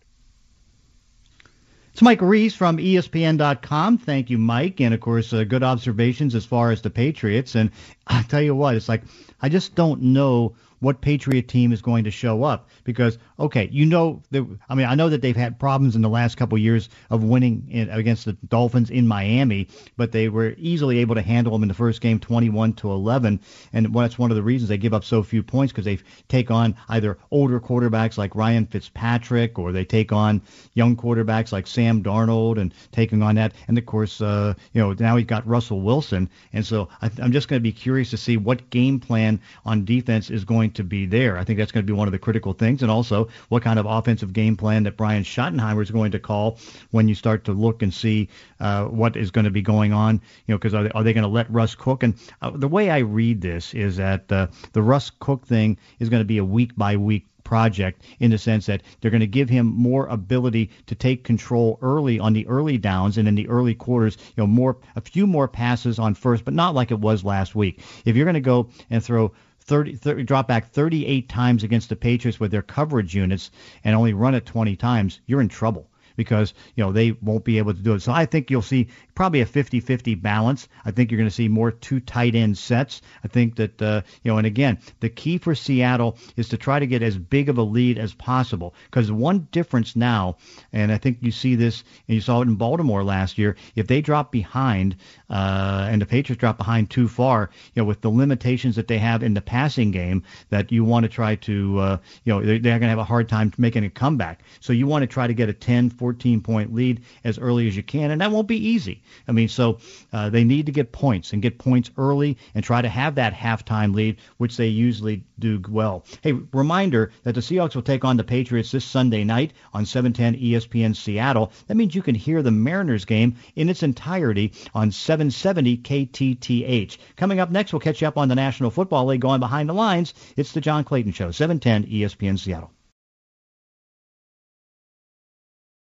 It's 1.93 2.03
Mike 2.03 2.23
Reiss 2.23 2.57
from 2.57 2.79
ESPN.com. 2.79 3.99
Thank 3.99 4.29
you, 4.29 4.37
Mike. 4.37 4.81
And 4.81 4.93
of 4.93 5.01
course, 5.01 5.33
uh, 5.33 5.45
good 5.45 5.63
observations 5.63 6.35
as 6.35 6.45
far 6.45 6.73
as 6.73 6.83
the 6.83 6.91
Patriots. 6.91 7.55
And 7.55 7.71
I 8.09 8.23
tell 8.23 8.43
you 8.43 8.55
what, 8.57 8.75
it's 8.75 8.89
like 8.89 9.03
I 9.41 9.49
just 9.49 9.77
don't 9.77 10.03
know 10.03 10.57
what 10.81 11.01
Patriot 11.01 11.47
team 11.47 11.73
is 11.73 11.83
going 11.83 12.05
to 12.05 12.11
show 12.11 12.43
up 12.43 12.69
because 12.83 13.19
okay, 13.39 13.69
you 13.73 13.85
know, 13.85 14.23
I 14.69 14.75
mean, 14.75 14.87
I 14.87 14.95
know 14.95 15.09
that 15.09 15.21
they've 15.21 15.37
had 15.37 15.59
problems 15.59 15.97
in 15.97 16.03
the 16.03 16.09
last 16.09 16.37
couple 16.37 16.57
of 16.57 16.63
years 16.63 16.89
of 17.11 17.25
winning 17.25 17.67
in, 17.69 17.91
against 17.91 18.27
the 18.27 18.35
Dolphins 18.35 18.91
in 18.91 19.09
Miami, 19.09 19.69
but 19.97 20.13
they 20.13 20.29
were 20.29 20.55
easily 20.57 20.99
able 20.99 21.17
to 21.17 21.23
handle 21.23 21.53
them 21.53 21.63
in 21.63 21.69
the 21.69 21.75
first 21.75 22.01
game, 22.01 22.21
21 22.21 22.75
to 22.75 22.93
11, 22.93 23.41
and 23.73 23.95
that's 23.95 24.19
one 24.19 24.31
of 24.31 24.37
the 24.37 24.43
reasons 24.43 24.69
they 24.69 24.79
give 24.79 24.95
up 24.95 25.05
so 25.05 25.23
few 25.23 25.43
points 25.43 25.73
because 25.73 25.85
they 25.85 25.99
take 26.29 26.51
on 26.51 26.77
either 26.89 27.19
older 27.31 27.59
quarterbacks 27.59 28.17
like 28.17 28.37
Ryan 28.37 28.67
Fitzpatrick 28.67 29.59
or 29.59 29.73
they 29.73 29.85
take 29.85 30.13
on 30.13 30.41
young 30.75 30.97
quarterbacks 30.97 31.51
like 31.51 31.67
Sam 31.67 32.03
Darnold 32.03 32.59
and 32.61 32.73
taking 32.93 33.23
on 33.23 33.35
that, 33.35 33.53
and 33.67 33.77
of 33.77 33.87
course, 33.87 34.21
uh, 34.21 34.55
you 34.73 34.81
know, 34.81 34.93
now 34.93 35.17
he's 35.17 35.27
got 35.27 35.47
Russell 35.47 35.81
Wilson, 35.81 36.31
and 36.53 36.65
so 36.65 36.89
I, 37.03 37.11
I'm 37.21 37.33
just 37.33 37.49
going 37.49 37.59
to 37.59 37.65
be 37.65 37.73
curious 37.73 38.11
to 38.11 38.17
see 38.17 38.37
what 38.37 38.71
game 38.71 39.01
plan 39.01 39.41
on 39.65 39.85
defense 39.85 40.31
is 40.31 40.45
going 40.45 40.71
to 40.73 40.85
be 40.85 41.07
there. 41.07 41.37
I 41.37 41.43
think 41.43 41.59
that's 41.59 41.73
going 41.73 41.85
to 41.85 41.93
be 41.93 41.97
one 41.97 42.07
of 42.07 42.13
the 42.13 42.19
critical 42.19 42.53
things, 42.53 42.83
and 42.83 42.91
also 42.93 43.24
what 43.49 43.63
kind 43.63 43.79
of 43.79 43.87
offensive 43.87 44.33
game 44.33 44.57
plan 44.57 44.85
that 44.85 44.97
Brian 44.97 45.23
Schottenheimer 45.23 45.83
is 45.83 45.91
going 45.91 46.13
to 46.13 46.19
call 46.19 46.59
when 46.91 47.09
you 47.09 47.15
start 47.15 47.45
to 47.45 47.53
look 47.53 47.83
and 47.83 47.93
see 47.93 48.29
uh, 48.61 48.85
what 48.85 49.17
is 49.17 49.31
going 49.31 49.45
to 49.45 49.51
be 49.51 49.63
going 49.63 49.93
on. 49.93 50.21
You 50.47 50.55
know, 50.55 50.59
because 50.59 50.75
are 50.75 50.85
they, 50.85 50.91
are 50.91 51.03
they 51.03 51.13
going 51.13 51.23
to 51.23 51.29
let 51.29 51.51
Russ 51.51 51.75
cook? 51.75 52.03
And 52.03 52.15
uh, 52.43 52.51
the 52.51 52.69
way 52.69 52.91
I 52.91 52.99
read 52.99 53.41
this 53.41 53.75
is 53.75 53.97
that 53.97 54.31
uh, 54.31 54.49
the 54.73 54.83
Russ 54.83 55.11
Cook 55.11 55.47
thing 55.47 55.79
is 55.99 56.09
going 56.09 56.21
to 56.21 56.27
be 56.27 56.39
a 56.39 56.45
week 56.45 56.77
by 56.77 56.97
week 56.97 57.27
project 57.45 58.03
in 58.19 58.31
the 58.31 58.39
sense 58.39 58.67
that 58.67 58.83
they're 59.01 59.11
going 59.11 59.21
to 59.21 59.27
give 59.27 59.49
him 59.49 59.67
more 59.67 60.07
ability 60.07 60.71
to 60.87 60.95
take 60.95 61.23
control 61.23 61.79
early 61.83 62.19
on 62.19 62.33
the 62.33 62.47
early 62.47 62.79
downs 62.79 63.19
and 63.19 63.29
in 63.29 63.35
the 63.35 63.49
early 63.49 63.75
quarters, 63.75 64.17
you 64.37 64.43
know, 64.43 64.47
more 64.47 64.79
a 64.97 65.01
few 65.01 65.27
more 65.27 65.47
passes 65.47 65.99
on 65.99 66.15
first, 66.15 66.45
but 66.45 66.55
not 66.55 66.75
like 66.75 66.91
it 66.91 66.99
was 66.99 67.23
last 67.23 67.55
week. 67.55 67.81
If 68.05 68.17
you're 68.17 68.25
going 68.25 68.35
to 68.35 68.41
go 68.41 68.71
and 68.91 69.05
throw 69.05 69.33
30, 69.67 69.97
30, 69.97 70.25
drop 70.25 70.47
back 70.47 70.69
38 70.69 71.29
times 71.29 71.63
against 71.63 71.89
the 71.89 71.97
Patriots 71.97 72.39
with 72.39 72.51
their 72.51 72.63
coverage 72.63 73.15
units 73.15 73.51
and 73.83 73.97
only 73.97 74.13
run 74.13 74.35
it 74.35 74.45
20 74.45 74.77
times, 74.77 75.21
you're 75.27 75.41
in 75.41 75.49
trouble 75.49 75.89
because 76.17 76.55
you 76.75 76.85
know 76.85 76.93
they 76.93 77.13
won't 77.13 77.45
be 77.45 77.59
able 77.59 77.75
to 77.75 77.81
do 77.81 77.95
it. 77.95 78.01
So 78.01 78.13
I 78.13 78.27
think 78.27 78.51
you'll 78.51 78.63
see 78.63 78.89
probably 79.15 79.41
a 79.41 79.47
50-50 79.47 80.21
balance. 80.21 80.69
I 80.85 80.91
think 80.91 81.11
you're 81.11 81.19
going 81.19 81.29
to 81.29 81.35
see 81.35 81.49
more 81.49 81.71
two 81.71 82.01
tight 82.01 82.35
end 82.35 82.59
sets. 82.59 83.03
I 83.23 83.29
think 83.29 83.57
that 83.57 83.81
uh, 83.81 84.03
you 84.23 84.31
know, 84.31 84.39
and 84.39 84.47
again, 84.47 84.79
the 85.01 85.09
key 85.09 85.39
for 85.39 85.55
Seattle 85.55 86.19
is 86.37 86.49
to 86.51 86.57
try 86.57 86.79
to 86.79 86.87
get 86.87 87.03
as 87.03 87.17
big 87.17 87.49
of 87.49 87.59
a 87.59 87.63
lead 87.63 87.99
as 87.99 88.15
possible 88.15 88.75
because 88.87 89.11
one 89.11 89.49
difference 89.51 89.97
now, 89.97 90.37
and 90.73 90.93
I 90.93 90.99
think 90.99 91.19
you 91.21 91.31
see 91.31 91.55
this, 91.55 91.85
and 92.09 92.15
you 92.15 92.21
saw 92.21 92.41
it 92.41 92.49
in 92.49 92.57
Baltimore 92.57 93.05
last 93.05 93.39
year. 93.39 93.57
If 93.75 93.87
they 93.87 94.01
drop 94.01 94.33
behind, 94.33 94.97
uh, 95.31 95.89
and 95.91 96.01
the 96.01 96.07
Patriots 96.07 96.41
drop 96.41 96.57
behind 96.57 96.91
too 96.91 97.09
far, 97.09 97.51
you 97.75 97.83
know, 97.83 97.87
with 97.87 98.01
the 98.01 98.11
limitations 98.11 98.77
that 98.77 98.89
they 98.89 98.99
have 98.99 99.23
in 99.23 99.35
the 99.35 99.41
passing 99.41 99.91
game, 99.91 100.23
that 100.51 100.71
you 100.71 100.85
want 100.85 101.05
to 101.05 101.09
try 101.09 101.37
to, 101.37 101.79
uh, 101.79 101.97
you 102.25 102.33
know, 102.33 102.41
they're, 102.41 102.59
they're 102.59 102.79
going 102.79 102.83
to 102.83 102.89
have 102.89 102.99
a 102.99 103.05
hard 103.05 103.29
time 103.29 103.53
making 103.59 103.85
a 103.85 103.91
comeback. 103.91 104.43
So 104.61 104.73
you 104.73 104.87
want 104.87 105.03
to 105.03 105.07
try 105.07 105.27
to 105.27 105.35
get 105.35 105.49
a 105.49 105.53
10, 105.53 105.91
14 105.91 106.04
point 106.13 106.75
lead 106.75 107.01
as 107.25 107.39
early 107.39 107.69
as 107.69 107.77
you 107.77 107.83
can, 107.83 108.11
and 108.11 108.21
that 108.21 108.31
won't 108.31 108.49
be 108.49 108.69
easy. 108.69 109.03
I 109.27 109.33
mean, 109.33 109.49
so 109.49 109.79
uh, 110.13 110.31
they 110.31 110.45
need 110.45 110.67
to 110.67 110.73
get 110.73 110.93
points 110.93 111.33
and 111.33 111.43
get 111.43 111.59
points 111.59 111.91
early 111.97 112.37
and 112.55 112.65
try 112.65 112.83
to 112.83 112.89
have 112.89 113.15
that 113.15 113.35
halftime 113.35 113.95
lead, 113.95 114.19
which 114.37 114.57
they 114.57 114.69
usually 114.69 115.25
do 115.39 115.63
well. 115.69 116.05
Hey, 116.23 116.33
reminder 116.33 117.13
that 117.23 117.35
the 117.35 117.41
Seahawks 117.41 117.75
will 117.75 117.83
take 117.83 118.05
on 118.05 118.17
the 118.17 118.25
Patriots 118.25 118.71
this 118.71 118.85
Sunday 118.85 119.25
night 119.25 119.53
on 119.73 119.87
710 119.87 120.41
ESPN 120.41 120.95
Seattle. 120.95 121.53
That 121.67 121.77
means 121.77 121.95
you 121.95 122.03
can 122.03 122.15
hear 122.15 122.43
the 122.43 122.51
Mariners 122.51 123.05
game 123.05 123.37
in 123.57 123.69
its 123.69 123.83
entirety 123.83 124.53
on 124.75 124.93
770 124.93 125.79
KTTH. 125.79 126.99
Coming 127.17 127.41
up 127.41 127.51
next, 127.51 127.73
we'll 127.73 127.81
catch 127.81 128.03
you 128.03 128.09
up 128.09 128.19
on 128.19 128.29
the 128.29 128.35
National 128.35 128.71
Football 128.71 129.07
League 129.07 129.21
going 129.21 129.41
behind 129.41 129.69
the 129.69 129.75
lines. 129.75 130.15
It's 130.37 130.53
the 130.53 130.61
John 130.61 130.85
Clayton 130.85 131.13
Show, 131.13 131.31
710 131.31 131.91
ESPN 131.91 132.39
Seattle. 132.39 132.74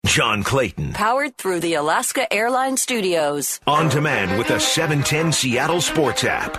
John 0.07 0.41
Clayton. 0.41 0.93
Powered 0.93 1.37
through 1.37 1.59
the 1.59 1.73
Alaska 1.73 2.31
Airlines 2.33 2.81
Studios. 2.81 3.59
On 3.67 3.89
demand 3.89 4.37
with 4.37 4.47
the 4.47 4.57
710 4.57 5.33
Seattle 5.33 5.81
Sports 5.81 6.23
app. 6.23 6.55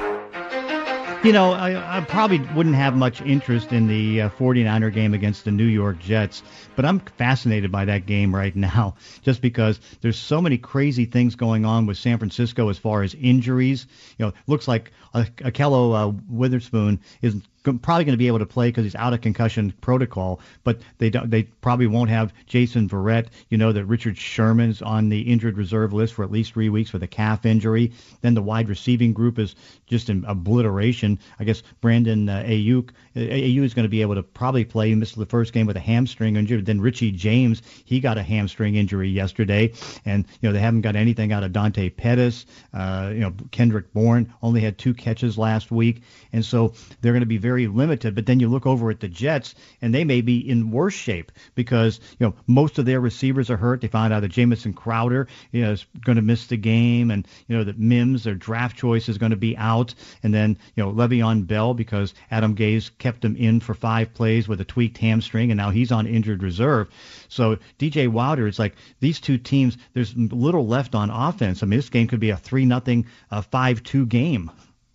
You 1.25 1.33
know, 1.33 1.53
I, 1.53 1.99
I, 1.99 2.01
probably 2.03 2.41
wouldn't 2.55 2.77
have 2.77 2.95
much 2.95 3.23
interest 3.23 3.73
in 3.73 3.89
the 3.89 4.23
uh, 4.23 4.29
49er 4.29 4.93
game 4.93 5.15
against 5.15 5.45
the 5.45 5.51
New 5.51 5.65
York 5.65 5.99
Jets, 5.99 6.43
but 6.77 6.85
I'm 6.85 7.01
fascinated 7.01 7.73
by 7.73 7.87
that 7.87 8.07
game 8.07 8.33
right 8.33 8.55
now 8.71 8.95
just 9.23 9.41
because 9.41 9.81
there's 10.03 10.19
so 10.19 10.41
many 10.41 10.59
crazy 10.59 11.07
things 11.07 11.35
going 11.35 11.65
on 11.65 11.87
with 11.87 11.97
San 11.97 12.19
Francisco 12.19 12.69
as 12.69 12.79
far 12.79 13.03
as 13.03 13.15
injuries. 13.15 13.87
You 14.19 14.27
know, 14.27 14.33
looks 14.47 14.69
like 14.69 14.93
Ahkello 15.15 15.95
uh, 15.95 16.13
Witherspoon 16.29 17.01
is 17.23 17.35
probably 17.75 18.05
going 18.05 18.15
to 18.15 18.19
be 18.19 18.27
able 18.27 18.39
to 18.39 18.47
play 18.47 18.69
because 18.69 18.85
he's 18.85 18.95
out 18.95 19.13
of 19.13 19.21
concussion 19.21 19.73
protocol. 19.81 20.41
But 20.65 20.81
they 20.99 21.11
don't, 21.11 21.31
they 21.31 21.45
probably 21.45 21.87
won't 21.87 22.11
have 22.11 22.33
Jason 22.47 22.89
Verrett. 22.89 23.29
You 23.51 23.59
know 23.59 23.73
that 23.73 23.85
Richard 23.85 24.17
Sherman's 24.17 24.83
on 24.83 25.09
the 25.09 25.21
injured 25.21 25.59
reserve 25.59 25.93
list 25.93 26.15
for 26.15 26.25
at 26.25 26.31
least 26.31 26.53
three 26.53 26.69
weeks 26.69 26.93
with 26.93 27.03
a 27.03 27.09
calf 27.09 27.45
injury. 27.45 27.93
Then 28.21 28.35
the 28.35 28.43
wide 28.43 28.69
receiving 28.69 29.13
group 29.13 29.39
is 29.39 29.55
just 29.87 30.09
an 30.09 30.25
obliteration. 30.27 31.19
I 31.39 31.45
guess 31.45 31.63
Brandon 31.81 32.29
uh, 32.29 32.43
Aiyuk 32.47 32.91
is 33.15 33.75
going 33.75 33.85
to 33.85 33.89
be 33.89 34.03
able 34.03 34.15
to 34.15 34.23
probably 34.23 34.65
play. 34.65 34.89
He 34.89 34.95
missed 34.95 35.19
the 35.19 35.27
first 35.27 35.53
game 35.53 35.67
with 35.67 35.77
a 35.77 35.81
hamstring 35.81 36.37
injury. 36.37 36.61
Then 36.61 36.81
Richie 36.81 37.13
James 37.13 37.63
he 37.85 38.01
got 38.01 38.19
a 38.19 38.23
hamstring 38.23 38.75
injury 38.75 39.09
yesterday, 39.09 39.73
and 40.05 40.27
you 40.41 40.49
know 40.49 40.53
they 40.53 40.61
haven't 40.61 40.83
got 40.83 40.97
anything 40.97 41.33
out 41.33 41.43
of 41.43 41.53
Dante 41.53 41.89
Pettis. 41.91 42.47
Uh, 42.73 43.11
you 43.13 43.21
know 43.21 43.33
Kendrick 43.51 43.93
Bourne 43.93 44.33
only 44.43 44.61
had 44.61 44.79
two 44.79 44.95
catches 44.95 45.39
last 45.39 45.71
week, 45.71 46.03
and 46.33 46.45
so 46.45 46.75
they're 47.01 47.13
going 47.13 47.21
to 47.21 47.27
be 47.27 47.39
very 47.39 47.58
limited. 47.67 48.15
But 48.15 48.27
then 48.27 48.41
you 48.41 48.49
look 48.49 48.67
over 48.67 48.91
at 48.91 49.01
the 49.01 49.09
Jets, 49.09 49.55
and 49.83 49.95
they 49.95 50.05
may 50.05 50.21
be 50.21 50.39
in 50.39 50.71
worse 50.71 50.95
shape 50.95 51.33
because 51.55 52.01
you 52.19 52.27
know 52.27 52.35
most 52.47 52.79
of 52.79 52.85
their 52.85 53.01
receivers 53.01 53.51
are 53.51 53.57
hurt. 53.57 53.81
They 53.81 53.89
found 53.89 54.13
out 54.13 54.21
that 54.21 54.29
Jamison 54.29 54.73
Crowder 54.73 55.27
you 55.51 55.63
know 55.63 55.73
is 55.73 55.87
going 56.05 56.17
to 56.17 56.23
miss 56.23 56.47
the 56.47 56.57
game, 56.57 57.11
and 57.11 57.27
you 57.47 57.57
know 57.57 57.65
that 57.65 57.79
Mims, 57.79 58.25
their 58.25 58.35
draft 58.35 58.77
choice, 58.77 59.09
is 59.09 59.19
going 59.19 59.31
to 59.31 59.37
be 59.37 59.57
out, 59.57 59.95
and 60.23 60.33
then 60.33 60.59
you 60.77 60.85
know 60.85 60.93
Le'Veon 60.93 61.47
Bell 61.47 61.75
because 61.75 62.15
Adam 62.31 62.55
Gase 62.55 62.91
kept 62.99 63.25
him 63.25 63.37
in 63.37 63.61
for 63.61 63.75
five 63.75 64.15
plays 64.15 64.47
with 64.47 64.61
a 64.61 64.65
tweaked 64.65 64.99
hamstring, 64.99 65.51
and 65.51 65.59
now 65.59 65.71
he's 65.71 65.93
on 65.93 66.07
injured 66.07 66.43
reserve. 66.43 66.89
So 67.29 67.59
DJ 67.79 68.09
Wilder, 68.09 68.47
it's 68.47 68.59
like 68.59 68.77
these 69.01 69.21
two 69.21 69.39
teams. 69.39 69.77
There's 69.95 70.17
little 70.17 70.67
left 70.67 70.95
on 70.95 71.11
offense. 71.11 71.63
I 71.63 71.67
mean, 71.67 71.79
this 71.79 71.91
game 71.91 72.07
could 72.07 72.21
be 72.21 72.31
a 72.31 72.37
three 72.37 72.65
nothing, 72.65 73.07
five 73.51 73.83
two 73.83 74.07
game. 74.07 74.51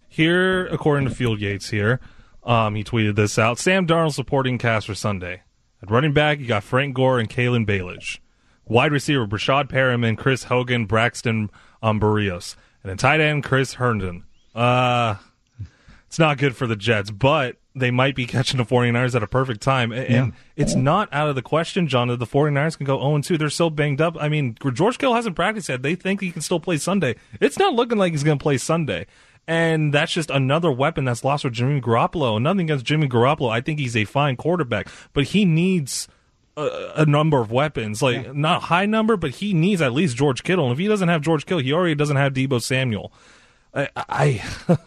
Here, 0.10 0.68
according 0.68 1.08
to 1.08 1.16
Field 1.16 1.42
Yates, 1.42 1.70
here, 1.70 2.00
um, 2.46 2.76
he 2.76 2.84
tweeted 2.84 3.16
this 3.16 3.38
out. 3.38 3.60
Sam 3.60 3.88
Darnold 3.88 4.14
supporting 4.14 4.58
cast 4.58 4.88
for 4.88 4.96
Sunday. 4.96 5.42
At 5.82 5.92
running 5.92 6.14
back, 6.14 6.40
you 6.40 6.46
got 6.46 6.64
Frank 6.64 6.96
Gore 6.96 7.20
and 7.20 7.30
Kalen 7.30 7.66
Ballage. 7.66 8.20
Wide 8.66 8.92
receiver, 8.92 9.28
Breshad 9.28 9.70
Perriman, 9.70 10.18
Chris 10.18 10.46
Hogan, 10.46 10.86
Braxton 10.86 11.50
um, 11.82 12.00
Berrios. 12.00 12.56
And 12.82 12.92
in 12.92 12.98
tight 12.98 13.20
end, 13.20 13.44
Chris 13.44 13.74
Herndon. 13.74 14.24
Uh, 14.56 15.16
it's 16.08 16.20
not 16.20 16.38
good 16.38 16.56
for 16.56 16.68
the 16.68 16.76
Jets, 16.76 17.12
but 17.12 17.58
they 17.76 17.92
might 17.92 18.16
be 18.16 18.26
catching 18.26 18.58
the 18.58 18.66
49ers 18.66 19.16
at 19.16 19.24
a 19.24 19.28
perfect 19.28 19.62
time. 19.62 19.92
And 19.92 20.10
yeah. 20.10 20.32
it's 20.56 20.76
not 20.76 21.10
out 21.12 21.28
of 21.28 21.36
the 21.36 21.42
question, 21.42 21.88
John, 21.88 22.08
that 22.10 22.20
the 22.20 22.28
49ers 22.28 22.78
can 22.78 22.86
go 22.86 23.00
0 23.00 23.22
2. 23.22 23.38
They're 23.38 23.50
so 23.50 23.70
banged 23.70 24.00
up. 24.00 24.16
I 24.20 24.30
mean, 24.30 24.56
George 24.74 24.98
Kittle 24.98 25.16
hasn't 25.16 25.36
practiced 25.36 25.70
yet. 25.70 25.82
They 25.82 25.96
think 25.96 26.22
he 26.22 26.32
can 26.32 26.42
still 26.42 26.60
play 26.60 26.78
Sunday. 26.78 27.16
It's 27.42 27.58
not 27.58 27.74
looking 27.74 27.98
like 27.98 28.12
he's 28.12 28.24
going 28.24 28.38
to 28.38 28.44
play 28.44 28.58
Sunday. 28.58 29.08
And 29.48 29.94
that's 29.94 30.14
just 30.14 30.30
another 30.30 30.72
weapon 30.72 31.04
that's 31.06 31.24
lost 31.24 31.44
for 31.44 31.50
Jimmy 31.50 31.82
Garoppolo. 31.82 32.42
Nothing 32.42 32.62
against 32.62 32.86
Jimmy 32.86 33.10
Garoppolo. 33.10 33.52
I 33.52 33.62
think 33.62 33.80
he's 33.80 33.98
a 33.98 34.06
fine 34.06 34.38
quarterback, 34.38 34.88
but 35.12 35.26
he 35.26 35.44
needs 35.44 36.08
a, 36.56 36.94
a 36.98 37.06
number 37.06 37.40
of 37.40 37.52
weapons. 37.52 38.02
Like, 38.02 38.26
yeah. 38.26 38.32
not 38.34 38.64
high 38.64 38.86
number, 38.86 39.18
but 39.18 39.32
he 39.32 39.54
needs 39.54 39.82
at 39.82 39.94
least 39.94 40.16
George 40.16 40.44
Kittle. 40.44 40.66
And 40.66 40.74
if 40.74 40.80
he 40.80 40.88
doesn't 40.88 41.10
have 41.10 41.22
George 41.22 41.46
Kittle, 41.46 41.62
he 41.62 41.74
already 41.74 41.96
doesn't 41.96 42.16
have 42.16 42.34
Deebo 42.34 42.62
Samuel. 42.62 43.12
I, 43.74 43.90
I 43.96 44.44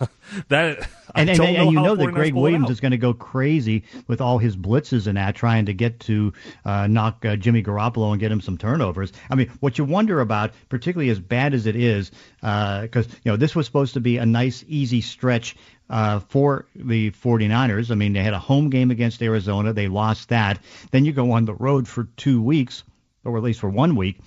that 0.49 0.88
and, 1.14 1.31
I 1.31 1.33
and, 1.33 1.40
and 1.40 1.57
know 1.57 1.70
you 1.70 1.81
know 1.81 1.96
that 1.96 2.12
Gregg 2.12 2.35
Williams 2.35 2.70
is 2.70 2.81
going 2.81 2.92
to 2.92 2.99
go 2.99 3.12
crazy 3.12 3.85
with 4.07 4.20
all 4.20 4.38
his 4.38 4.57
blitzes 4.57 5.07
and 5.07 5.16
that, 5.16 5.35
trying 5.35 5.66
to 5.66 5.75
get 5.75 6.01
to 6.01 6.33
uh, 6.64 6.87
knock 6.87 7.25
uh, 7.25 7.37
Jimmy 7.37 7.62
Garoppolo 7.62 8.12
and 8.12 8.20
get 8.20 8.31
him 8.31 8.40
some 8.40 8.57
turnovers. 8.57 9.12
I 9.31 9.35
mean, 9.35 9.49
what 9.61 9.79
you 9.79 9.85
wonder 9.85 10.20
about, 10.20 10.53
particularly 10.68 11.11
as 11.11 11.18
bad 11.18 11.55
as 11.55 11.66
it 11.66 11.75
is, 11.75 12.11
because 12.40 13.07
uh, 13.07 13.16
you 13.25 13.33
know 13.33 13.37
this 13.37 13.57
was 13.57 13.66
supposed 13.66 13.94
to 13.94 14.01
be 14.01 14.18
a 14.18 14.27
nice, 14.27 14.64
easy 14.68 15.01
stretch 15.01 15.57
uh, 15.90 16.20
for 16.20 16.66
the 16.75 17.11
49ers. 17.11 17.90
I 17.90 17.94
mean, 17.94 18.12
they 18.12 18.22
had 18.22 18.35
a 18.35 18.38
home 18.38 18.70
game 18.70 18.90
against 18.90 19.22
Arizona, 19.22 19.72
they 19.72 19.88
lost 19.88 20.29
that. 20.29 20.61
Then 20.90 21.05
you 21.05 21.12
go 21.12 21.33
on 21.33 21.44
the 21.44 21.55
road 21.55 21.88
for 21.88 22.05
two 22.16 22.40
weeks, 22.42 22.85
or 23.25 23.37
at 23.37 23.42
least 23.42 23.61
for 23.61 23.70
one 23.70 23.96
week 23.96 24.20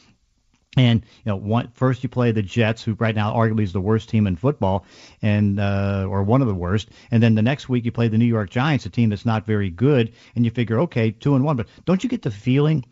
and 0.77 1.01
you 1.25 1.29
know, 1.31 1.35
one, 1.35 1.71
first 1.73 2.03
you 2.03 2.09
play 2.09 2.31
the 2.31 2.41
Jets, 2.41 2.83
who 2.83 2.93
right 2.99 3.15
now 3.15 3.33
arguably 3.33 3.63
is 3.63 3.73
the 3.73 3.81
worst 3.81 4.09
team 4.09 4.27
in 4.27 4.35
football, 4.35 4.85
and 5.21 5.59
uh, 5.59 6.05
or 6.07 6.23
one 6.23 6.41
of 6.41 6.47
the 6.47 6.53
worst. 6.53 6.89
And 7.11 7.23
then 7.23 7.35
the 7.35 7.41
next 7.41 7.69
week 7.69 7.85
you 7.85 7.91
play 7.91 8.07
the 8.07 8.17
New 8.17 8.25
York 8.25 8.49
Giants, 8.49 8.85
a 8.85 8.89
team 8.89 9.09
that's 9.09 9.25
not 9.25 9.45
very 9.45 9.69
good, 9.69 10.13
and 10.35 10.45
you 10.45 10.51
figure, 10.51 10.79
okay, 10.81 11.11
two 11.11 11.35
and 11.35 11.43
one. 11.43 11.55
But 11.55 11.67
don't 11.85 12.03
you 12.03 12.09
get 12.09 12.21
the 12.21 12.31
feeling 12.31 12.85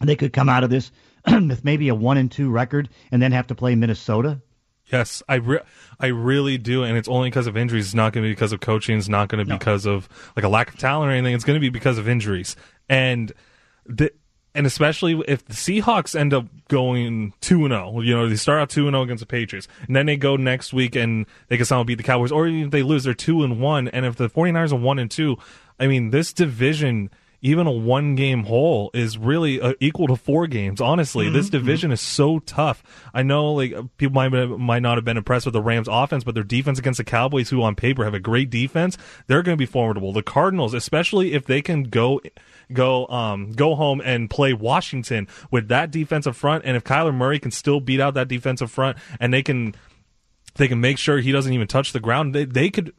they 0.00 0.16
could 0.16 0.32
come 0.32 0.48
out 0.48 0.62
of 0.64 0.70
this 0.70 0.92
with 1.26 1.64
maybe 1.64 1.88
a 1.88 1.94
one 1.94 2.16
and 2.18 2.30
two 2.30 2.50
record, 2.50 2.88
and 3.10 3.20
then 3.22 3.32
have 3.32 3.46
to 3.48 3.54
play 3.54 3.74
Minnesota? 3.74 4.40
Yes, 4.92 5.22
I 5.28 5.36
re- 5.36 5.60
I 6.00 6.08
really 6.08 6.58
do, 6.58 6.82
and 6.82 6.98
it's 6.98 7.08
only 7.08 7.30
because 7.30 7.46
of 7.46 7.56
injuries. 7.56 7.86
It's 7.86 7.94
not 7.94 8.12
going 8.12 8.24
to 8.24 8.28
be 8.28 8.32
because 8.32 8.52
of 8.52 8.60
coaching. 8.60 8.98
It's 8.98 9.08
not 9.08 9.28
going 9.28 9.38
to 9.38 9.44
be 9.44 9.50
No. 9.52 9.58
because 9.58 9.86
of 9.86 10.08
like 10.36 10.44
a 10.44 10.48
lack 10.48 10.68
of 10.68 10.78
talent 10.78 11.10
or 11.10 11.14
anything. 11.14 11.34
It's 11.34 11.44
going 11.44 11.56
to 11.56 11.60
be 11.60 11.70
because 11.70 11.96
of 11.96 12.08
injuries, 12.08 12.56
and 12.88 13.32
the, 13.86 14.10
and 14.54 14.66
especially 14.66 15.22
if 15.28 15.44
the 15.44 15.54
Seahawks 15.54 16.18
end 16.18 16.34
up 16.34 16.46
going 16.68 17.32
two 17.40 17.64
and 17.64 17.72
zero. 17.72 18.00
You 18.00 18.16
know, 18.16 18.28
they 18.28 18.36
start 18.36 18.60
out 18.60 18.70
two 18.70 18.86
and 18.86 18.94
zero 18.94 19.02
against 19.02 19.20
the 19.20 19.26
Patriots, 19.26 19.68
and 19.86 19.94
then 19.94 20.06
they 20.06 20.16
go 20.16 20.36
next 20.36 20.72
week 20.72 20.96
and 20.96 21.26
they 21.48 21.56
can 21.56 21.66
somehow 21.66 21.84
beat 21.84 21.96
the 21.96 22.04
Cowboys, 22.04 22.32
or 22.32 22.46
even 22.46 22.64
if 22.64 22.70
they 22.70 22.82
lose, 22.82 23.04
they're 23.04 23.14
two 23.14 23.42
and 23.42 23.60
one. 23.60 23.88
And 23.88 24.04
if 24.04 24.16
the 24.16 24.28
49ers 24.28 24.72
are 24.72 24.76
one 24.76 24.98
and 24.98 25.10
two, 25.10 25.36
I 25.78 25.86
mean, 25.86 26.10
this 26.10 26.32
division. 26.32 27.10
Even 27.42 27.66
a 27.66 27.70
one 27.70 28.16
game 28.16 28.44
hole 28.44 28.90
is 28.92 29.16
really 29.16 29.62
uh, 29.62 29.72
equal 29.80 30.08
to 30.08 30.16
four 30.16 30.46
games. 30.46 30.78
Honestly, 30.78 31.30
this 31.30 31.48
division 31.48 31.90
is 31.90 32.02
so 32.02 32.38
tough. 32.40 32.82
I 33.14 33.22
know 33.22 33.54
like 33.54 33.72
people 33.96 34.12
might 34.12 34.28
might 34.28 34.82
not 34.82 34.98
have 34.98 35.06
been 35.06 35.16
impressed 35.16 35.46
with 35.46 35.54
the 35.54 35.62
Rams 35.62 35.88
offense, 35.90 36.22
but 36.22 36.34
their 36.34 36.44
defense 36.44 36.78
against 36.78 36.98
the 36.98 37.04
Cowboys, 37.04 37.48
who 37.48 37.62
on 37.62 37.76
paper 37.76 38.04
have 38.04 38.12
a 38.12 38.20
great 38.20 38.50
defense, 38.50 38.98
they're 39.26 39.42
going 39.42 39.56
to 39.56 39.58
be 39.58 39.64
formidable. 39.64 40.12
The 40.12 40.22
Cardinals, 40.22 40.74
especially 40.74 41.32
if 41.32 41.46
they 41.46 41.62
can 41.62 41.84
go 41.84 42.20
go 42.72 43.06
um 43.08 43.52
go 43.52 43.74
home 43.74 44.00
and 44.04 44.28
play 44.28 44.52
Washington 44.52 45.28
with 45.50 45.68
that 45.68 45.90
defensive 45.90 46.36
front, 46.36 46.64
and 46.64 46.76
if 46.76 46.84
Kyler 46.84 47.14
Murray 47.14 47.38
can 47.38 47.50
still 47.50 47.80
beat 47.80 48.00
out 48.00 48.14
that 48.14 48.28
defensive 48.28 48.70
front, 48.70 48.96
and 49.18 49.32
they 49.32 49.42
can 49.42 49.74
they 50.56 50.68
can 50.68 50.80
make 50.80 50.98
sure 50.98 51.18
he 51.18 51.32
doesn't 51.32 51.52
even 51.52 51.66
touch 51.66 51.92
the 51.92 52.00
ground. 52.00 52.34
They, 52.34 52.44
they 52.44 52.70
could. 52.70 52.92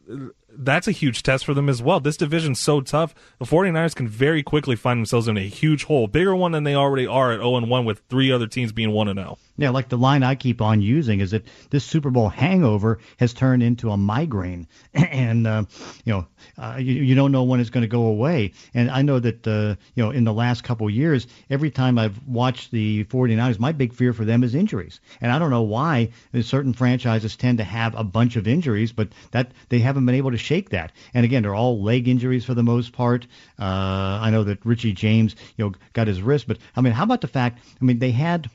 That's 0.54 0.86
a 0.86 0.92
huge 0.92 1.22
test 1.22 1.44
for 1.44 1.54
them 1.54 1.68
as 1.68 1.82
well. 1.82 2.00
This 2.00 2.16
division's 2.16 2.60
so 2.60 2.80
tough. 2.80 3.14
The 3.38 3.44
49ers 3.44 3.94
can 3.94 4.08
very 4.08 4.42
quickly 4.42 4.76
find 4.76 4.98
themselves 4.98 5.28
in 5.28 5.36
a 5.36 5.48
huge 5.48 5.84
hole, 5.84 6.06
bigger 6.06 6.36
one 6.36 6.52
than 6.52 6.64
they 6.64 6.74
already 6.74 7.06
are 7.06 7.32
at 7.32 7.38
0 7.38 7.56
and 7.56 7.70
1 7.70 7.84
with 7.84 8.02
three 8.08 8.30
other 8.30 8.46
teams 8.46 8.72
being 8.72 8.90
1 8.90 9.08
and 9.08 9.18
oh. 9.18 9.22
0. 9.22 9.38
Yeah, 9.58 9.70
like 9.70 9.90
the 9.90 9.98
line 9.98 10.22
I 10.22 10.34
keep 10.34 10.60
on 10.60 10.80
using 10.80 11.20
is 11.20 11.32
that 11.32 11.44
this 11.70 11.84
Super 11.84 12.10
Bowl 12.10 12.28
hangover 12.28 12.98
has 13.18 13.34
turned 13.34 13.62
into 13.62 13.90
a 13.90 13.96
migraine, 13.96 14.66
and 14.94 15.46
uh, 15.46 15.64
you 16.04 16.12
know 16.12 16.26
uh, 16.58 16.76
you, 16.78 16.94
you 16.94 17.14
don't 17.14 17.32
know 17.32 17.44
when 17.44 17.60
it's 17.60 17.70
going 17.70 17.82
to 17.82 17.88
go 17.88 18.06
away. 18.06 18.54
And 18.72 18.90
I 18.90 19.02
know 19.02 19.20
that 19.20 19.46
uh, 19.46 19.76
you 19.94 20.02
know 20.02 20.10
in 20.10 20.24
the 20.24 20.32
last 20.32 20.64
couple 20.64 20.88
years, 20.88 21.26
every 21.50 21.70
time 21.70 21.98
I've 21.98 22.26
watched 22.26 22.70
the 22.70 23.04
49ers, 23.04 23.58
my 23.58 23.72
big 23.72 23.92
fear 23.92 24.12
for 24.12 24.24
them 24.24 24.42
is 24.42 24.54
injuries. 24.54 25.00
And 25.20 25.30
I 25.30 25.38
don't 25.38 25.50
know 25.50 25.62
why 25.62 26.10
certain 26.40 26.72
franchises 26.72 27.36
tend 27.36 27.58
to 27.58 27.64
have 27.64 27.94
a 27.94 28.04
bunch 28.04 28.36
of 28.36 28.48
injuries, 28.48 28.90
but 28.90 29.08
that 29.32 29.52
they 29.68 29.80
haven't 29.80 30.06
been 30.06 30.14
able 30.14 30.30
to 30.30 30.38
shake 30.42 30.70
that. 30.70 30.92
And 31.14 31.24
again, 31.24 31.42
they're 31.42 31.54
all 31.54 31.82
leg 31.82 32.08
injuries 32.08 32.44
for 32.44 32.54
the 32.54 32.62
most 32.62 32.92
part. 32.92 33.26
Uh, 33.58 33.64
I 33.64 34.30
know 34.30 34.44
that 34.44 34.64
Richie 34.64 34.92
James, 34.92 35.36
you 35.56 35.64
know, 35.64 35.74
got 35.92 36.06
his 36.08 36.20
wrist, 36.20 36.46
but 36.46 36.58
I 36.76 36.80
mean, 36.80 36.92
how 36.92 37.04
about 37.04 37.20
the 37.20 37.28
fact? 37.28 37.58
I 37.80 37.84
mean, 37.84 37.98
they 37.98 38.10
had 38.10 38.50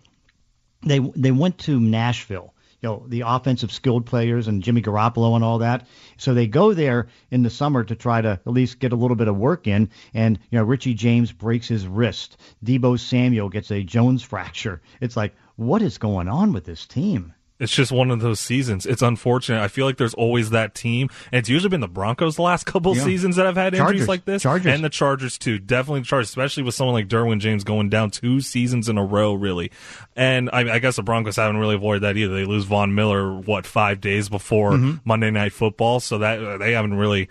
they 0.86 1.00
they 1.00 1.32
went 1.32 1.58
to 1.60 1.80
Nashville. 1.80 2.54
You 2.82 2.90
know, 2.90 3.06
the 3.08 3.22
offensive 3.22 3.72
skilled 3.72 4.06
players 4.06 4.48
and 4.48 4.62
Jimmy 4.62 4.84
Garoppolo 4.84 5.34
and 5.34 5.44
all 5.44 5.58
that. 5.60 5.88
So 6.18 6.36
they 6.36 6.46
go 6.46 6.76
there 6.76 7.08
in 7.32 7.42
the 7.42 7.50
summer 7.50 7.84
to 7.84 7.96
try 7.96 8.22
to 8.22 8.40
at 8.46 8.54
least 8.54 8.78
get 8.78 8.94
a 8.94 8.96
little 8.96 9.16
bit 9.16 9.28
of 9.28 9.36
work 9.36 9.66
in. 9.66 9.90
And, 10.14 10.38
you 10.52 10.60
know, 10.60 10.64
Richie 10.64 10.94
James 10.94 11.32
breaks 11.32 11.68
his 11.68 11.88
wrist. 11.88 12.38
Deebo 12.64 13.00
Samuel 13.00 13.50
gets 13.50 13.72
a 13.72 13.82
Jones 13.82 14.22
fracture. 14.32 14.84
It's 15.02 15.18
like, 15.18 15.34
what 15.56 15.82
is 15.82 15.98
going 15.98 16.28
on 16.28 16.54
with 16.54 16.66
this 16.66 16.86
team? 16.86 17.34
It's 17.60 17.74
just 17.74 17.92
one 17.92 18.12
of 18.12 18.20
those 18.20 18.40
seasons. 18.40 18.86
It's 18.86 19.02
unfortunate. 19.02 19.62
I 19.62 19.68
feel 19.68 19.86
like 19.88 19.98
there's 19.98 20.14
always 20.14 20.52
that 20.52 20.76
team, 20.76 21.10
and 21.32 21.40
it's 21.40 21.50
usually 21.50 21.70
been 21.70 21.82
the 21.82 21.88
Broncos 21.88 22.36
the 22.36 22.44
last 22.44 22.66
couple 22.68 22.96
Yeah. 22.96 23.04
seasons 23.04 23.36
that 23.38 23.48
have 23.48 23.56
had 23.56 23.74
injuries 23.74 24.08
like 24.08 24.26
this, 24.26 24.44
Chargers. 24.44 24.72
and 24.74 24.84
the 24.84 24.90
Chargers 24.90 25.38
too. 25.40 25.58
Definitely 25.58 26.02
the 26.02 26.06
Chargers, 26.06 26.30
especially 26.30 26.62
with 26.64 26.76
someone 26.76 26.94
like 26.94 27.08
Derwin 27.08 27.40
James 27.40 27.64
going 27.64 27.90
down 27.90 28.12
two 28.12 28.42
seasons 28.42 28.90
in 28.90 28.98
a 29.00 29.04
row, 29.04 29.34
really. 29.34 29.72
And 30.16 30.50
I, 30.54 30.76
I 30.76 30.80
guess 30.80 30.98
the 30.98 31.04
Broncos 31.04 31.36
haven't 31.38 31.58
really 31.58 31.76
avoided 31.76 32.04
that 32.04 32.16
either. 32.16 32.36
They 32.36 32.46
lose 32.46 32.66
Von 32.66 32.94
Miller 32.94 33.34
what 33.34 33.66
five 33.66 34.02
days 34.02 34.30
before 34.30 34.74
Mhm. 34.74 35.02
Monday 35.04 35.32
Night 35.32 35.52
Football, 35.54 36.00
so 36.00 36.20
that 36.20 36.60
they 36.60 36.74
haven't 36.74 36.94
really. 36.94 37.28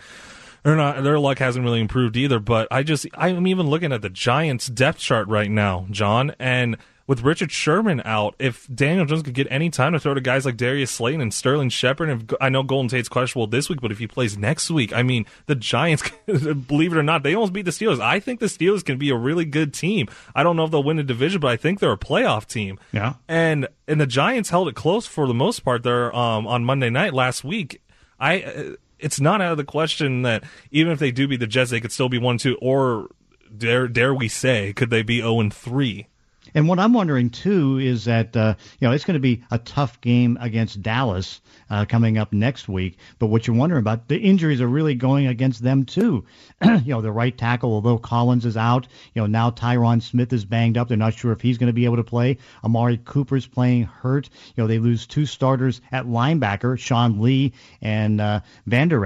They're 0.64 0.74
not, 0.74 1.05
their 1.05 1.20
luck 1.20 1.39
hasn't 1.39 1.64
really 1.64 1.81
improved 1.81 2.16
either. 2.16 2.41
But 2.41 2.66
I 2.72 2.83
just, 2.83 3.07
I'm 3.16 3.47
even 3.47 3.68
looking 3.68 3.93
at 3.93 4.03
the 4.03 4.11
Giants 4.11 4.66
depth 4.66 4.99
chart 4.99 5.29
right 5.29 5.49
now, 5.49 5.87
John, 5.93 6.33
and 6.41 6.77
with 7.07 7.23
Richard 7.23 7.53
Sherman 7.53 8.03
out, 8.05 8.35
if 8.39 8.67
Daniel 8.75 9.07
Jones 9.07 9.23
could 9.23 9.35
get 9.35 9.47
any 9.51 9.71
time 9.71 9.93
to 9.93 10.01
throw 10.01 10.15
to 10.15 10.21
guys 10.21 10.45
like 10.45 10.57
Darius 10.57 10.91
Slayton 10.91 11.21
and 11.21 11.33
Sterling 11.33 11.69
Shepard, 11.69 12.09
and 12.09 12.23
if, 12.23 12.37
I 12.41 12.49
know 12.49 12.63
Golden 12.63 12.89
Tate's 12.89 13.09
questionable 13.09 13.47
this 13.47 13.69
week, 13.69 13.81
but 13.81 13.93
if 13.93 13.99
he 13.99 14.07
plays 14.07 14.37
next 14.37 14.71
week, 14.71 14.93
I 14.93 15.03
mean, 15.03 15.25
the 15.47 15.55
Giants, 15.55 16.03
believe 16.27 16.93
it 16.93 16.99
or 16.99 17.03
not, 17.03 17.23
they 17.23 17.35
almost 17.35 17.53
beat 17.53 17.65
the 17.65 17.71
Steelers. 17.71 18.01
I 18.01 18.19
think 18.19 18.41
the 18.41 18.47
Steelers 18.47 18.85
can 18.85 18.99
be 18.99 19.11
a 19.11 19.17
really 19.17 19.45
good 19.45 19.73
team. 19.73 20.09
I 20.35 20.43
don't 20.43 20.57
know 20.57 20.65
if 20.65 20.71
they'll 20.71 20.83
win 20.83 20.97
the 20.97 21.05
division, 21.05 21.41
but 21.41 21.49
I 21.49 21.57
think 21.57 21.79
they're 21.79 21.93
a 21.93 21.99
playoff 21.99 22.47
team. 22.47 22.79
Yeah. 22.93 23.15
And 23.29 23.69
and 23.87 24.01
the 24.01 24.07
Giants 24.07 24.51
held 24.51 24.69
it 24.69 24.75
close 24.75 25.07
for 25.07 25.29
the 25.29 25.35
most 25.35 25.61
part 25.61 25.85
there 25.85 26.15
um, 26.15 26.47
on 26.47 26.65
Monday 26.65 26.91
night 26.91 27.15
last 27.15 27.45
week. 27.45 27.81
I 28.19 28.43
uh, 28.43 28.63
it's 28.99 29.21
not 29.21 29.41
out 29.41 29.53
of 29.53 29.59
the 29.59 29.65
question 29.65 30.23
that 30.23 30.43
even 30.71 30.93
if 30.93 30.99
they 30.99 31.13
do 31.13 31.29
beat 31.29 31.41
the 31.41 31.47
Jets, 31.47 31.71
they 31.71 31.81
could 31.81 31.93
still 31.93 32.09
be 32.09 32.19
one 32.19 32.39
two 32.39 32.57
or 32.61 33.09
dare 33.57 33.87
dare 33.87 34.13
we 34.13 34.27
say 34.27 34.73
could 34.73 34.91
they 34.91 35.03
be 35.03 35.19
zero 35.19 35.41
and 35.41 35.55
three? 35.55 36.09
And 36.57 36.69
what 36.69 36.79
I'm 36.79 36.95
wondering 36.95 37.29
too 37.29 37.79
is 37.79 38.07
that 38.07 38.35
uh, 38.35 38.55
you 38.81 38.89
know 38.89 38.95
it's 38.95 39.05
going 39.05 39.17
to 39.17 39.21
be 39.21 39.45
a 39.51 39.59
tough 39.59 40.01
game 40.01 40.39
against 40.41 40.81
Dallas 40.81 41.43
uh, 41.69 41.85
coming 41.85 42.17
up 42.17 42.33
next 42.33 42.67
week. 42.67 42.97
But 43.19 43.27
what 43.27 43.47
you're 43.47 43.55
wondering 43.55 43.81
about 43.81 44.09
the 44.09 44.17
injuries 44.17 44.63
are 44.63 44.67
really 44.67 44.95
going 44.95 45.27
against 45.27 45.63
them 45.63 45.85
too. 45.85 46.25
you 46.65 46.95
know 46.95 47.03
the 47.03 47.13
right 47.13 47.37
tackle, 47.37 47.75
although 47.75 47.99
Collins 47.99 48.47
is 48.47 48.57
out. 48.57 48.89
You 49.13 49.21
know 49.21 49.27
now 49.27 49.51
Tyron 49.51 50.01
Smith 50.01 50.33
is 50.33 50.47
banged 50.47 50.79
up. 50.79 50.89
They're 50.89 50.97
not 50.97 51.13
sure 51.13 51.33
if 51.33 51.43
he's 51.43 51.59
going 51.59 51.67
to 51.67 51.75
be 51.75 51.85
able 51.85 51.97
to 51.97 52.05
play. 52.05 52.39
Amari 52.65 52.97
Cooper's 53.05 53.47
playing 53.47 53.83
hurt. 53.83 54.31
You 54.57 54.63
know 54.63 54.67
they 54.67 54.79
lose 54.79 55.07
two 55.07 55.27
starters 55.27 55.83
at 55.93 56.07
linebacker, 56.07 56.79
Sean 56.79 57.21
Lee 57.21 57.53
and 57.83 58.19
uh, 58.19 58.41
Vander. 58.65 58.97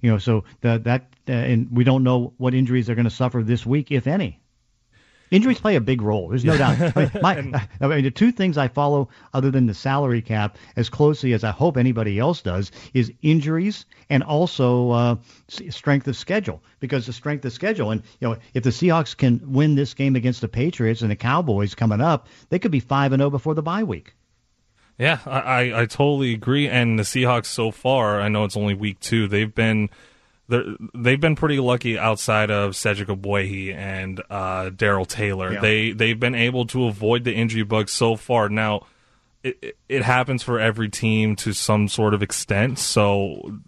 You 0.00 0.12
know 0.12 0.18
so 0.18 0.44
the, 0.60 0.78
that 0.84 1.12
uh, 1.28 1.32
and 1.32 1.68
we 1.72 1.82
don't 1.82 2.04
know 2.04 2.32
what 2.36 2.54
injuries 2.54 2.86
they're 2.86 2.94
going 2.94 3.04
to 3.06 3.10
suffer 3.10 3.42
this 3.42 3.66
week, 3.66 3.90
if 3.90 4.06
any. 4.06 4.38
Injuries 5.32 5.60
play 5.60 5.76
a 5.76 5.80
big 5.80 6.02
role. 6.02 6.28
There's 6.28 6.44
no 6.44 6.58
doubt. 6.58 6.78
I 6.96 7.00
mean, 7.00 7.10
my, 7.22 7.66
I 7.80 7.86
mean, 7.86 8.04
the 8.04 8.10
two 8.10 8.32
things 8.32 8.58
I 8.58 8.68
follow, 8.68 9.08
other 9.32 9.50
than 9.50 9.66
the 9.66 9.72
salary 9.72 10.20
cap, 10.20 10.58
as 10.76 10.90
closely 10.90 11.32
as 11.32 11.42
I 11.42 11.50
hope 11.50 11.78
anybody 11.78 12.18
else 12.18 12.42
does, 12.42 12.70
is 12.92 13.10
injuries 13.22 13.86
and 14.10 14.22
also 14.22 14.90
uh, 14.90 15.16
strength 15.48 16.06
of 16.06 16.16
schedule. 16.16 16.62
Because 16.80 17.06
the 17.06 17.14
strength 17.14 17.46
of 17.46 17.52
schedule, 17.54 17.90
and 17.90 18.02
you 18.20 18.28
know, 18.28 18.36
if 18.52 18.62
the 18.62 18.70
Seahawks 18.70 19.16
can 19.16 19.40
win 19.50 19.74
this 19.74 19.94
game 19.94 20.16
against 20.16 20.42
the 20.42 20.48
Patriots 20.48 21.00
and 21.00 21.10
the 21.10 21.16
Cowboys 21.16 21.74
coming 21.74 22.02
up, 22.02 22.28
they 22.50 22.58
could 22.58 22.70
be 22.70 22.80
five 22.80 23.12
and 23.12 23.20
zero 23.20 23.30
before 23.30 23.54
the 23.54 23.62
bye 23.62 23.84
week. 23.84 24.14
Yeah, 24.98 25.18
I, 25.24 25.40
I, 25.40 25.80
I 25.82 25.86
totally 25.86 26.34
agree. 26.34 26.68
And 26.68 26.98
the 26.98 27.04
Seahawks 27.04 27.46
so 27.46 27.70
far, 27.70 28.20
I 28.20 28.28
know 28.28 28.44
it's 28.44 28.56
only 28.56 28.74
week 28.74 29.00
two. 29.00 29.28
They've 29.28 29.54
been 29.54 29.88
they're, 29.88 29.90
they've 30.48 31.20
been 31.20 31.36
pretty 31.36 31.60
lucky 31.60 31.98
outside 31.98 32.50
of 32.50 32.76
Cedric 32.76 33.08
Aboye 33.08 33.74
and 33.74 34.20
uh, 34.30 34.70
Darrell 34.70 35.04
Taylor. 35.06 35.52
Yeah. 35.54 35.60
They 35.60 35.92
they've 35.92 36.18
been 36.18 36.34
able 36.34 36.66
to 36.66 36.84
avoid 36.86 37.24
the 37.24 37.32
injury 37.34 37.62
bug 37.62 37.88
so 37.88 38.16
far. 38.16 38.48
Now, 38.48 38.86
it, 39.42 39.58
it- 39.62 39.76
it 39.88 40.02
happens 40.02 40.42
for 40.42 40.58
every 40.58 40.88
team 40.88 41.36
to 41.36 41.52
some 41.52 41.86
sort 41.88 42.14
of 42.14 42.22
extent. 42.22 42.78
So 42.78 43.58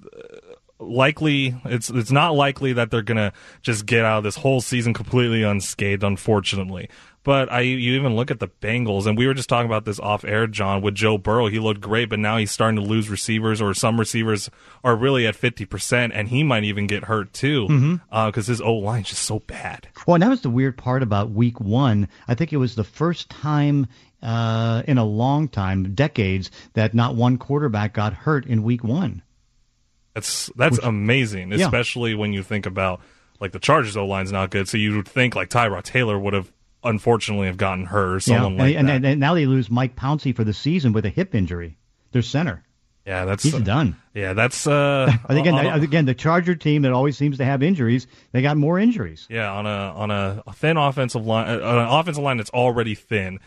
likely 0.78 1.54
it's 1.64 1.88
it's 1.90 2.10
not 2.10 2.34
likely 2.34 2.72
that 2.74 2.90
they're 2.90 3.02
gonna 3.02 3.32
just 3.62 3.86
get 3.86 4.04
out 4.04 4.18
of 4.18 4.24
this 4.24 4.36
whole 4.36 4.60
season 4.60 4.92
completely 4.92 5.42
unscathed 5.42 6.02
unfortunately 6.02 6.88
but 7.24 7.50
i 7.50 7.60
you 7.60 7.94
even 7.94 8.14
look 8.14 8.30
at 8.30 8.38
the 8.38 8.46
bengals 8.46 9.06
and 9.06 9.18
we 9.18 9.26
were 9.26 9.34
just 9.34 9.48
talking 9.48 9.66
about 9.66 9.84
this 9.84 9.98
off 9.98 10.24
air 10.24 10.46
john 10.46 10.80
with 10.82 10.94
joe 10.94 11.18
burrow 11.18 11.46
he 11.48 11.58
looked 11.58 11.80
great 11.80 12.08
but 12.08 12.18
now 12.18 12.36
he's 12.36 12.50
starting 12.52 12.76
to 12.76 12.82
lose 12.88 13.08
receivers 13.08 13.60
or 13.60 13.74
some 13.74 13.98
receivers 13.98 14.48
are 14.84 14.94
really 14.94 15.26
at 15.26 15.34
50% 15.34 16.10
and 16.14 16.28
he 16.28 16.42
might 16.44 16.62
even 16.64 16.86
get 16.86 17.04
hurt 17.04 17.32
too 17.32 17.66
because 17.66 18.44
Mhm. 18.44 18.48
his 18.48 18.60
o 18.60 18.74
line's 18.74 19.08
just 19.08 19.22
so 19.22 19.40
bad 19.40 19.88
Well, 20.06 20.14
and 20.14 20.22
that 20.22 20.28
was 20.28 20.42
the 20.42 20.50
weird 20.50 20.76
part 20.76 21.02
about 21.02 21.30
Week 21.30 21.58
One. 21.60 22.08
I 22.28 22.34
think 22.34 22.52
it 22.52 22.58
was 22.58 22.74
the 22.74 22.84
first 22.84 23.28
time 23.30 23.86
uh, 24.22 24.82
in 24.88 24.96
a 24.96 25.04
long 25.04 25.48
time, 25.48 25.94
decades, 25.94 26.50
that 26.74 26.94
not 26.94 27.14
one 27.14 27.36
quarterback 27.36 27.92
got 27.92 28.12
hurt 28.14 28.46
in 28.46 28.62
Week 28.62 28.82
One. 28.84 29.20
That's 30.14 30.50
that's 30.56 30.78
amazing, 30.78 31.50
Yeah. 31.52 31.64
especially 31.64 32.14
when 32.14 32.32
you 32.32 32.42
think 32.42 32.66
about 32.66 33.00
like 33.40 33.52
the 33.52 33.58
Chargers 33.58 33.96
O 33.96 34.06
line's 34.06 34.30
not 34.32 34.50
good, 34.50 34.68
so 34.68 34.78
you 34.78 34.94
would 34.96 35.08
think 35.08 35.34
like 35.34 35.50
Tyrod 35.50 35.82
Taylor 35.82 36.18
would 36.18 36.32
have 36.34 36.52
unfortunately 36.85 37.47
have 37.47 37.57
gotten 37.57 37.87
hurt 37.87 38.14
or 38.16 38.20
someone 38.20 38.55
yeah, 38.57 38.62
like 38.62 38.76
and, 38.76 38.89
that. 38.89 38.95
and, 38.97 39.07
and 39.07 39.20
now 39.20 39.35
they 39.35 39.47
lose 39.47 39.70
Mike 39.70 39.97
Pouncey 39.97 40.35
for 40.35 40.45
the 40.45 40.53
season 40.55 40.93
with 40.93 41.05
a 41.07 41.11
hip 41.11 41.35
injury. 41.35 41.76
Their 42.12 42.22
center. 42.22 42.62
yeah, 43.07 43.24
that's 43.24 43.43
He's 43.43 43.55
done. 43.61 43.97
Yeah, 44.14 44.32
that's 44.35 44.66
uh 44.66 45.07
I 45.26 45.35
think 45.35 45.47
again, 45.47 45.66
a- 45.66 45.82
again, 45.82 46.05
the 46.07 46.14
Charger 46.14 46.55
team 46.55 46.82
that 46.82 46.93
always 46.93 47.16
seems 47.18 47.39
to 47.39 47.45
have 47.45 47.62
injuries, 47.62 48.07
they 48.32 48.41
got 48.43 48.57
more 48.57 48.78
injuries. 48.78 49.26
yeah 49.28 49.51
on 49.53 49.66
a 49.66 49.68
on 49.68 50.11
a 50.11 50.43
thin 50.55 50.76
offensive 50.76 51.26
line, 51.26 51.49
uh, 51.49 51.55
an 51.61 51.78
offensive 51.78 52.22
line 52.22 52.37
that's 52.37 52.51
already 52.51 52.95
thin. 52.95 53.41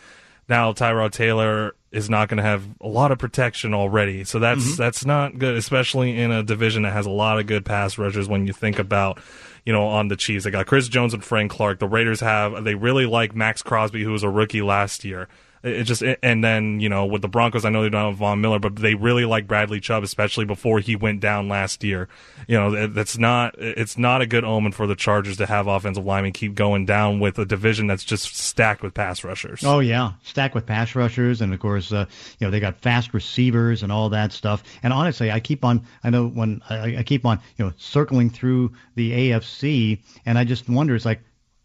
Now 0.48 0.72
Tyrod 0.72 1.12
Taylor 1.12 1.74
is 1.92 2.08
not 2.10 2.28
going 2.28 2.36
to 2.38 2.42
have 2.42 2.62
a 2.82 2.88
lot 2.88 3.10
of 3.12 3.18
protection 3.18 3.72
already, 3.74 4.24
so 4.24 4.38
that's 4.38 4.62
Mm-hmm. 4.64 4.76
that's 4.82 5.04
not 5.06 5.38
good, 5.38 5.56
especially 5.56 6.18
in 6.18 6.30
a 6.30 6.42
division 6.42 6.82
that 6.82 6.92
has 6.92 7.06
a 7.06 7.10
lot 7.10 7.38
of 7.38 7.46
good 7.46 7.64
pass 7.64 7.96
rushers. 7.98 8.28
When 8.28 8.46
you 8.46 8.52
think 8.52 8.78
about, 8.78 9.20
you 9.68 9.74
know, 9.74 9.86
on 9.86 10.08
the 10.08 10.16
Chiefs, 10.16 10.44
they 10.44 10.50
got 10.50 10.66
Chris 10.66 10.88
Jones 10.88 11.12
and 11.12 11.22
Frank 11.22 11.50
Clark. 11.50 11.78
The 11.78 11.86
Raiders 11.86 12.20
have 12.20 12.64
they 12.64 12.74
really 12.74 13.04
like 13.04 13.36
Maxx 13.36 13.62
Crosby, 13.62 14.02
who 14.02 14.12
was 14.12 14.22
a 14.22 14.30
rookie 14.30 14.62
last 14.62 15.04
year. 15.04 15.28
It 15.62 15.84
just 15.84 16.02
and 16.22 16.44
then 16.44 16.80
you 16.80 16.88
know 16.88 17.06
with 17.06 17.22
the 17.22 17.28
Broncos, 17.28 17.64
I 17.64 17.70
know 17.70 17.82
they 17.82 17.88
don't 17.88 18.10
have 18.10 18.18
Von 18.18 18.40
Miller, 18.40 18.58
but 18.58 18.76
they 18.76 18.94
really 18.94 19.24
like 19.24 19.46
Bradley 19.46 19.80
Chubb, 19.80 20.02
especially 20.02 20.44
before 20.44 20.78
he 20.80 20.96
went 20.96 21.20
down 21.20 21.48
last 21.48 21.82
year. 21.82 22.08
You 22.46 22.56
know 22.56 22.86
that's 22.86 23.18
not 23.18 23.54
it's 23.58 23.98
not 23.98 24.22
a 24.22 24.26
good 24.26 24.44
omen 24.44 24.72
for 24.72 24.86
the 24.86 24.94
Chargers 24.94 25.36
to 25.38 25.46
have 25.46 25.66
offensive 25.66 26.04
linemen 26.04 26.32
keep 26.32 26.54
going 26.54 26.86
down 26.86 27.20
with 27.20 27.38
a 27.38 27.44
division 27.44 27.86
that's 27.86 28.04
just 28.04 28.36
stacked 28.36 28.82
with 28.82 28.94
pass 28.94 29.24
rushers. 29.24 29.62
Oh 29.64 29.80
yeah, 29.80 30.12
stacked 30.22 30.54
with 30.54 30.66
pass 30.66 30.94
rushers, 30.94 31.40
and 31.40 31.52
of 31.52 31.60
course 31.60 31.92
uh, 31.92 32.06
you 32.38 32.46
know 32.46 32.50
they 32.50 32.60
got 32.60 32.76
fast 32.76 33.12
receivers 33.12 33.82
and 33.82 33.90
all 33.90 34.08
that 34.10 34.32
stuff. 34.32 34.62
And 34.82 34.92
honestly, 34.92 35.30
I 35.30 35.40
keep 35.40 35.64
on 35.64 35.84
I 36.04 36.10
know 36.10 36.28
when 36.28 36.62
I, 36.70 36.98
I 36.98 37.02
keep 37.02 37.26
on 37.26 37.40
you 37.56 37.64
know 37.64 37.72
circling 37.76 38.30
through 38.30 38.72
the 38.94 39.30
AFC, 39.30 40.02
and 40.24 40.38
I 40.38 40.44
just 40.44 40.68
wonder 40.68 40.94
it's 40.94 41.04
like 41.04 41.20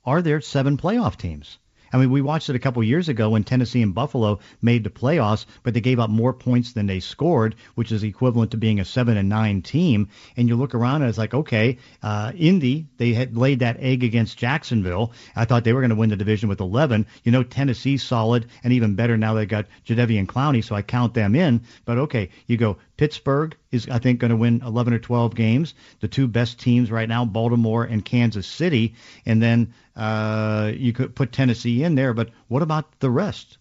are 0.06 0.22
there 0.22 0.42
seven 0.42 0.78
playoff 0.78 1.16
teams? 1.16 1.60
I 1.94 1.98
mean, 1.98 2.10
we 2.10 2.22
watched 2.22 2.50
it 2.50 2.56
a 2.56 2.60
couple 2.60 2.84
years 2.84 3.08
ago 3.08 3.30
when 3.30 3.44
Tennessee 3.44 3.84
and 3.84 3.94
Buffalo 3.94 4.40
made 4.62 4.84
the 4.84 4.90
playoffs, 4.90 5.46
but 5.62 5.76
they 5.76 5.82
gave 5.82 6.00
up 6.00 6.10
more 6.10 6.34
points 6.34 6.74
than 6.74 6.88
they 6.88 7.00
scored, 7.00 7.56
which 7.76 7.92
is 7.92 8.04
equivalent 8.04 8.52
to 8.52 8.58
being 8.58 8.80
a 8.80 8.86
seven 8.86 9.16
and 9.16 9.30
nine 9.30 9.62
team. 9.62 10.10
And 10.36 10.50
you 10.50 10.56
look 10.56 10.74
around 10.74 11.04
and 11.04 11.10
it's 11.10 11.20
like, 11.20 11.36
okay, 11.36 11.78
uh, 12.02 12.32
Indy, 12.36 12.88
they 12.98 13.14
had 13.14 13.38
laid 13.38 13.60
that 13.60 13.78
egg 13.80 14.04
against 14.04 14.40
Jacksonville. 14.40 15.14
I 15.36 15.46
thought 15.46 15.64
they 15.64 15.74
were 15.74 15.82
going 15.82 15.92
to 15.92 15.96
win 15.96 16.10
the 16.10 16.16
division 16.16 16.50
with 16.50 16.62
11. 16.62 17.06
You 17.24 17.32
know, 17.32 17.44
Tennessee's 17.44 18.02
solid 18.02 18.48
and 18.64 18.74
even 18.74 18.96
better 18.96 19.16
now 19.16 19.36
they 19.36 19.46
got 19.46 19.68
Jadeveon 19.86 20.26
Clowney, 20.26 20.64
so 20.64 20.76
I 20.76 20.82
count 20.82 21.14
them 21.14 21.36
in. 21.36 21.62
But 21.86 22.00
okay, 22.00 22.30
you 22.48 22.58
go 22.58 22.78
Pittsburgh 22.98 23.56
is, 23.74 23.88
I 23.90 24.00
think, 24.00 24.20
going 24.20 24.30
to 24.30 24.38
win 24.38 24.62
11 24.66 24.94
or 24.94 25.00
12 25.00 25.36
games. 25.36 25.74
The 26.00 26.08
two 26.08 26.28
best 26.28 26.60
teams 26.60 26.92
right 26.92 27.10
now, 27.10 27.26
Baltimore 27.26 27.84
and 27.84 28.04
Kansas 28.06 28.48
City. 28.48 28.96
And 29.26 29.42
then 29.42 29.74
uh, 29.96 30.72
you 30.76 30.94
could 30.94 31.16
put 31.16 31.32
Tennessee 31.32 31.84
in 31.84 31.96
there. 31.96 32.14
But 32.14 32.30
what 32.48 32.62
about 32.62 33.00
the 33.00 33.10
rest? 33.10 33.58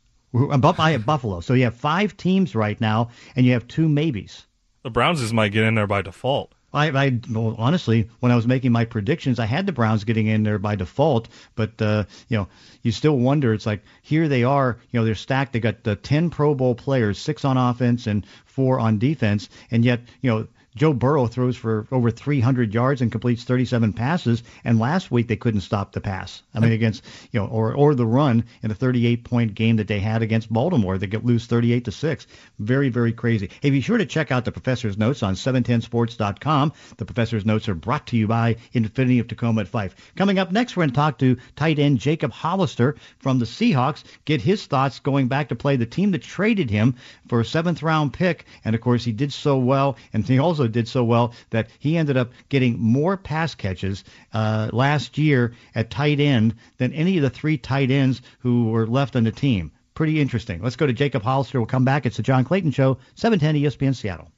I 0.83 0.93
have 0.93 1.07
Buffalo. 1.07 1.41
So 1.41 1.55
you 1.55 1.65
have 1.65 1.75
five 1.75 2.17
teams 2.17 2.55
right 2.55 2.81
now, 2.81 3.11
and 3.37 3.45
you 3.45 3.53
have 3.53 3.69
two 3.69 3.89
maybes. 3.89 4.47
The 4.83 4.91
Browns 4.91 5.21
just 5.21 5.33
might 5.33 5.53
get 5.53 5.65
in 5.65 5.75
there 5.75 5.87
by 5.87 6.03
default. 6.03 6.55
I, 6.75 6.91
I 6.91 7.21
well, 7.31 7.55
honestly, 7.59 8.09
when 8.21 8.33
I 8.33 8.37
was 8.37 8.47
making 8.47 8.73
my 8.73 8.85
predictions, 8.85 9.39
I 9.39 9.47
had 9.47 9.67
the 9.67 9.73
Browns 9.73 10.05
getting 10.05 10.27
in 10.27 10.43
there 10.43 10.59
by 10.59 10.75
default. 10.77 11.29
But 11.55 11.81
uh, 11.81 12.05
you 12.29 12.39
know, 12.39 12.49
you 12.83 12.93
still 12.93 13.19
wonder. 13.19 13.53
It's 13.53 13.67
like 13.67 13.83
here 14.03 14.29
they 14.29 14.45
are. 14.45 14.79
You 14.91 15.01
know, 15.01 15.05
they're 15.05 15.15
stacked. 15.15 15.53
They 15.53 15.61
got 15.61 15.85
the 15.85 15.97
ten 15.97 16.31
Pro 16.31 16.55
Bowl 16.55 16.75
players, 16.75 17.19
six 17.19 17.45
on 17.45 17.57
offense 17.57 18.07
and 18.07 18.27
four 18.45 18.81
on 18.81 18.99
defense, 18.99 19.49
and 19.71 19.85
yet 19.85 20.01
you 20.21 20.31
know 20.31 20.47
Joe 20.75 20.93
Burrow 20.95 21.27
throws 21.27 21.57
for 21.57 21.87
over 21.93 22.11
300 22.11 22.73
yards 22.73 23.03
and 23.03 23.13
completes 23.13 23.45
37 23.45 23.93
passes. 23.93 24.43
And 24.65 24.79
last 24.79 25.11
week 25.11 25.29
they 25.29 25.37
couldn't 25.37 25.61
stop 25.61 25.93
the 25.93 26.01
pass. 26.01 26.43
I 26.55 26.61
mean, 26.61 26.73
against 26.73 27.05
you 27.31 27.41
know, 27.41 27.47
or 27.47 27.75
or 27.75 27.95
the 27.95 28.07
run 28.07 28.45
in 28.63 28.71
a 28.71 28.75
38 28.75 29.25
point 29.25 29.55
game 29.55 29.77
that 29.77 29.89
they 29.89 30.01
had 30.01 30.23
against 30.23 30.53
Baltimore, 30.53 30.99
they 30.99 31.07
get 31.07 31.25
lose 31.25 31.47
38 31.47 31.85
to 31.85 31.93
six. 31.93 32.27
Very 32.59 32.89
very 32.89 33.13
crazy. 33.13 33.51
Hey, 33.61 33.71
be 33.71 33.81
sure 33.81 33.99
to 33.99 34.07
check 34.07 34.33
out 34.33 34.45
the 34.45 34.53
professor's 34.53 34.97
notes 34.97 35.23
on 35.23 35.35
710sports.com. 35.35 36.73
The 36.97 37.05
professor's 37.05 37.45
notes 37.45 37.69
are 37.69 37.75
brought 37.75 38.07
to 38.09 38.17
you 38.17 38.27
by 38.27 38.57
Infiniti 38.75 39.21
of 39.21 39.29
Tacoma 39.29 39.63
at 39.63 39.69
Fife. 39.69 39.95
Coming 40.17 40.39
up 40.39 40.53
next, 40.53 40.77
we're 40.77 40.83
going 40.83 40.91
to 40.91 40.97
talk 40.97 41.19
to 41.19 41.37
tight 41.57 41.79
end 41.79 41.99
Jacob 41.99 42.33
Hollister 42.33 42.97
from 43.19 43.39
the 43.39 43.45
Seahawks. 43.45 44.05
Get 44.25 44.41
his 44.41 44.65
thoughts 44.67 45.01
going 45.01 45.29
back 45.29 45.49
to 45.51 45.57
play 45.57 45.77
the 45.77 45.87
team 45.87 46.13
that 46.13 46.23
traded 46.23 46.71
him 46.71 46.97
for 47.29 47.41
a 47.41 47.45
seventh 47.45 47.83
round 47.83 48.13
pick, 48.13 48.47
and 48.65 48.75
of 48.75 48.81
course 48.81 49.05
he 49.05 49.13
did 49.13 49.33
so 49.33 49.59
well, 49.59 49.97
and 50.13 50.27
he 50.27 50.39
also 50.39 50.62
did 50.69 50.89
so 50.89 51.05
well 51.05 51.35
that 51.51 51.69
he 51.79 51.97
ended 51.97 52.17
up 52.17 52.33
getting 52.49 52.81
more 52.81 53.17
pass 53.17 53.55
catches 53.55 54.05
uh, 54.33 54.71
last 54.73 55.19
year 55.19 55.55
at 55.75 55.91
tight 55.91 56.21
end 56.21 56.55
than 56.79 56.93
any 56.93 57.17
of 57.17 57.23
the 57.23 57.31
three 57.31 57.59
tight 57.59 57.91
ends 57.91 58.23
who 58.41 58.71
were 58.71 58.87
left 58.87 59.17
on 59.17 59.25
the 59.25 59.33
team. 59.33 59.71
Pretty 59.95 60.21
interesting. 60.21 60.63
Let's 60.63 60.77
go 60.77 60.87
to 60.87 60.93
Jacob 60.93 61.23
Hollister. 61.23 61.61
We'll 61.61 61.67
come 61.67 61.85
back. 61.85 62.07
It's 62.07 62.17
the 62.17 62.23
John 62.23 62.45
Clayton 62.45 62.71
Show, 62.71 62.99
710 63.15 63.63
ESPN 63.63 63.95
Seattle. 63.95 64.33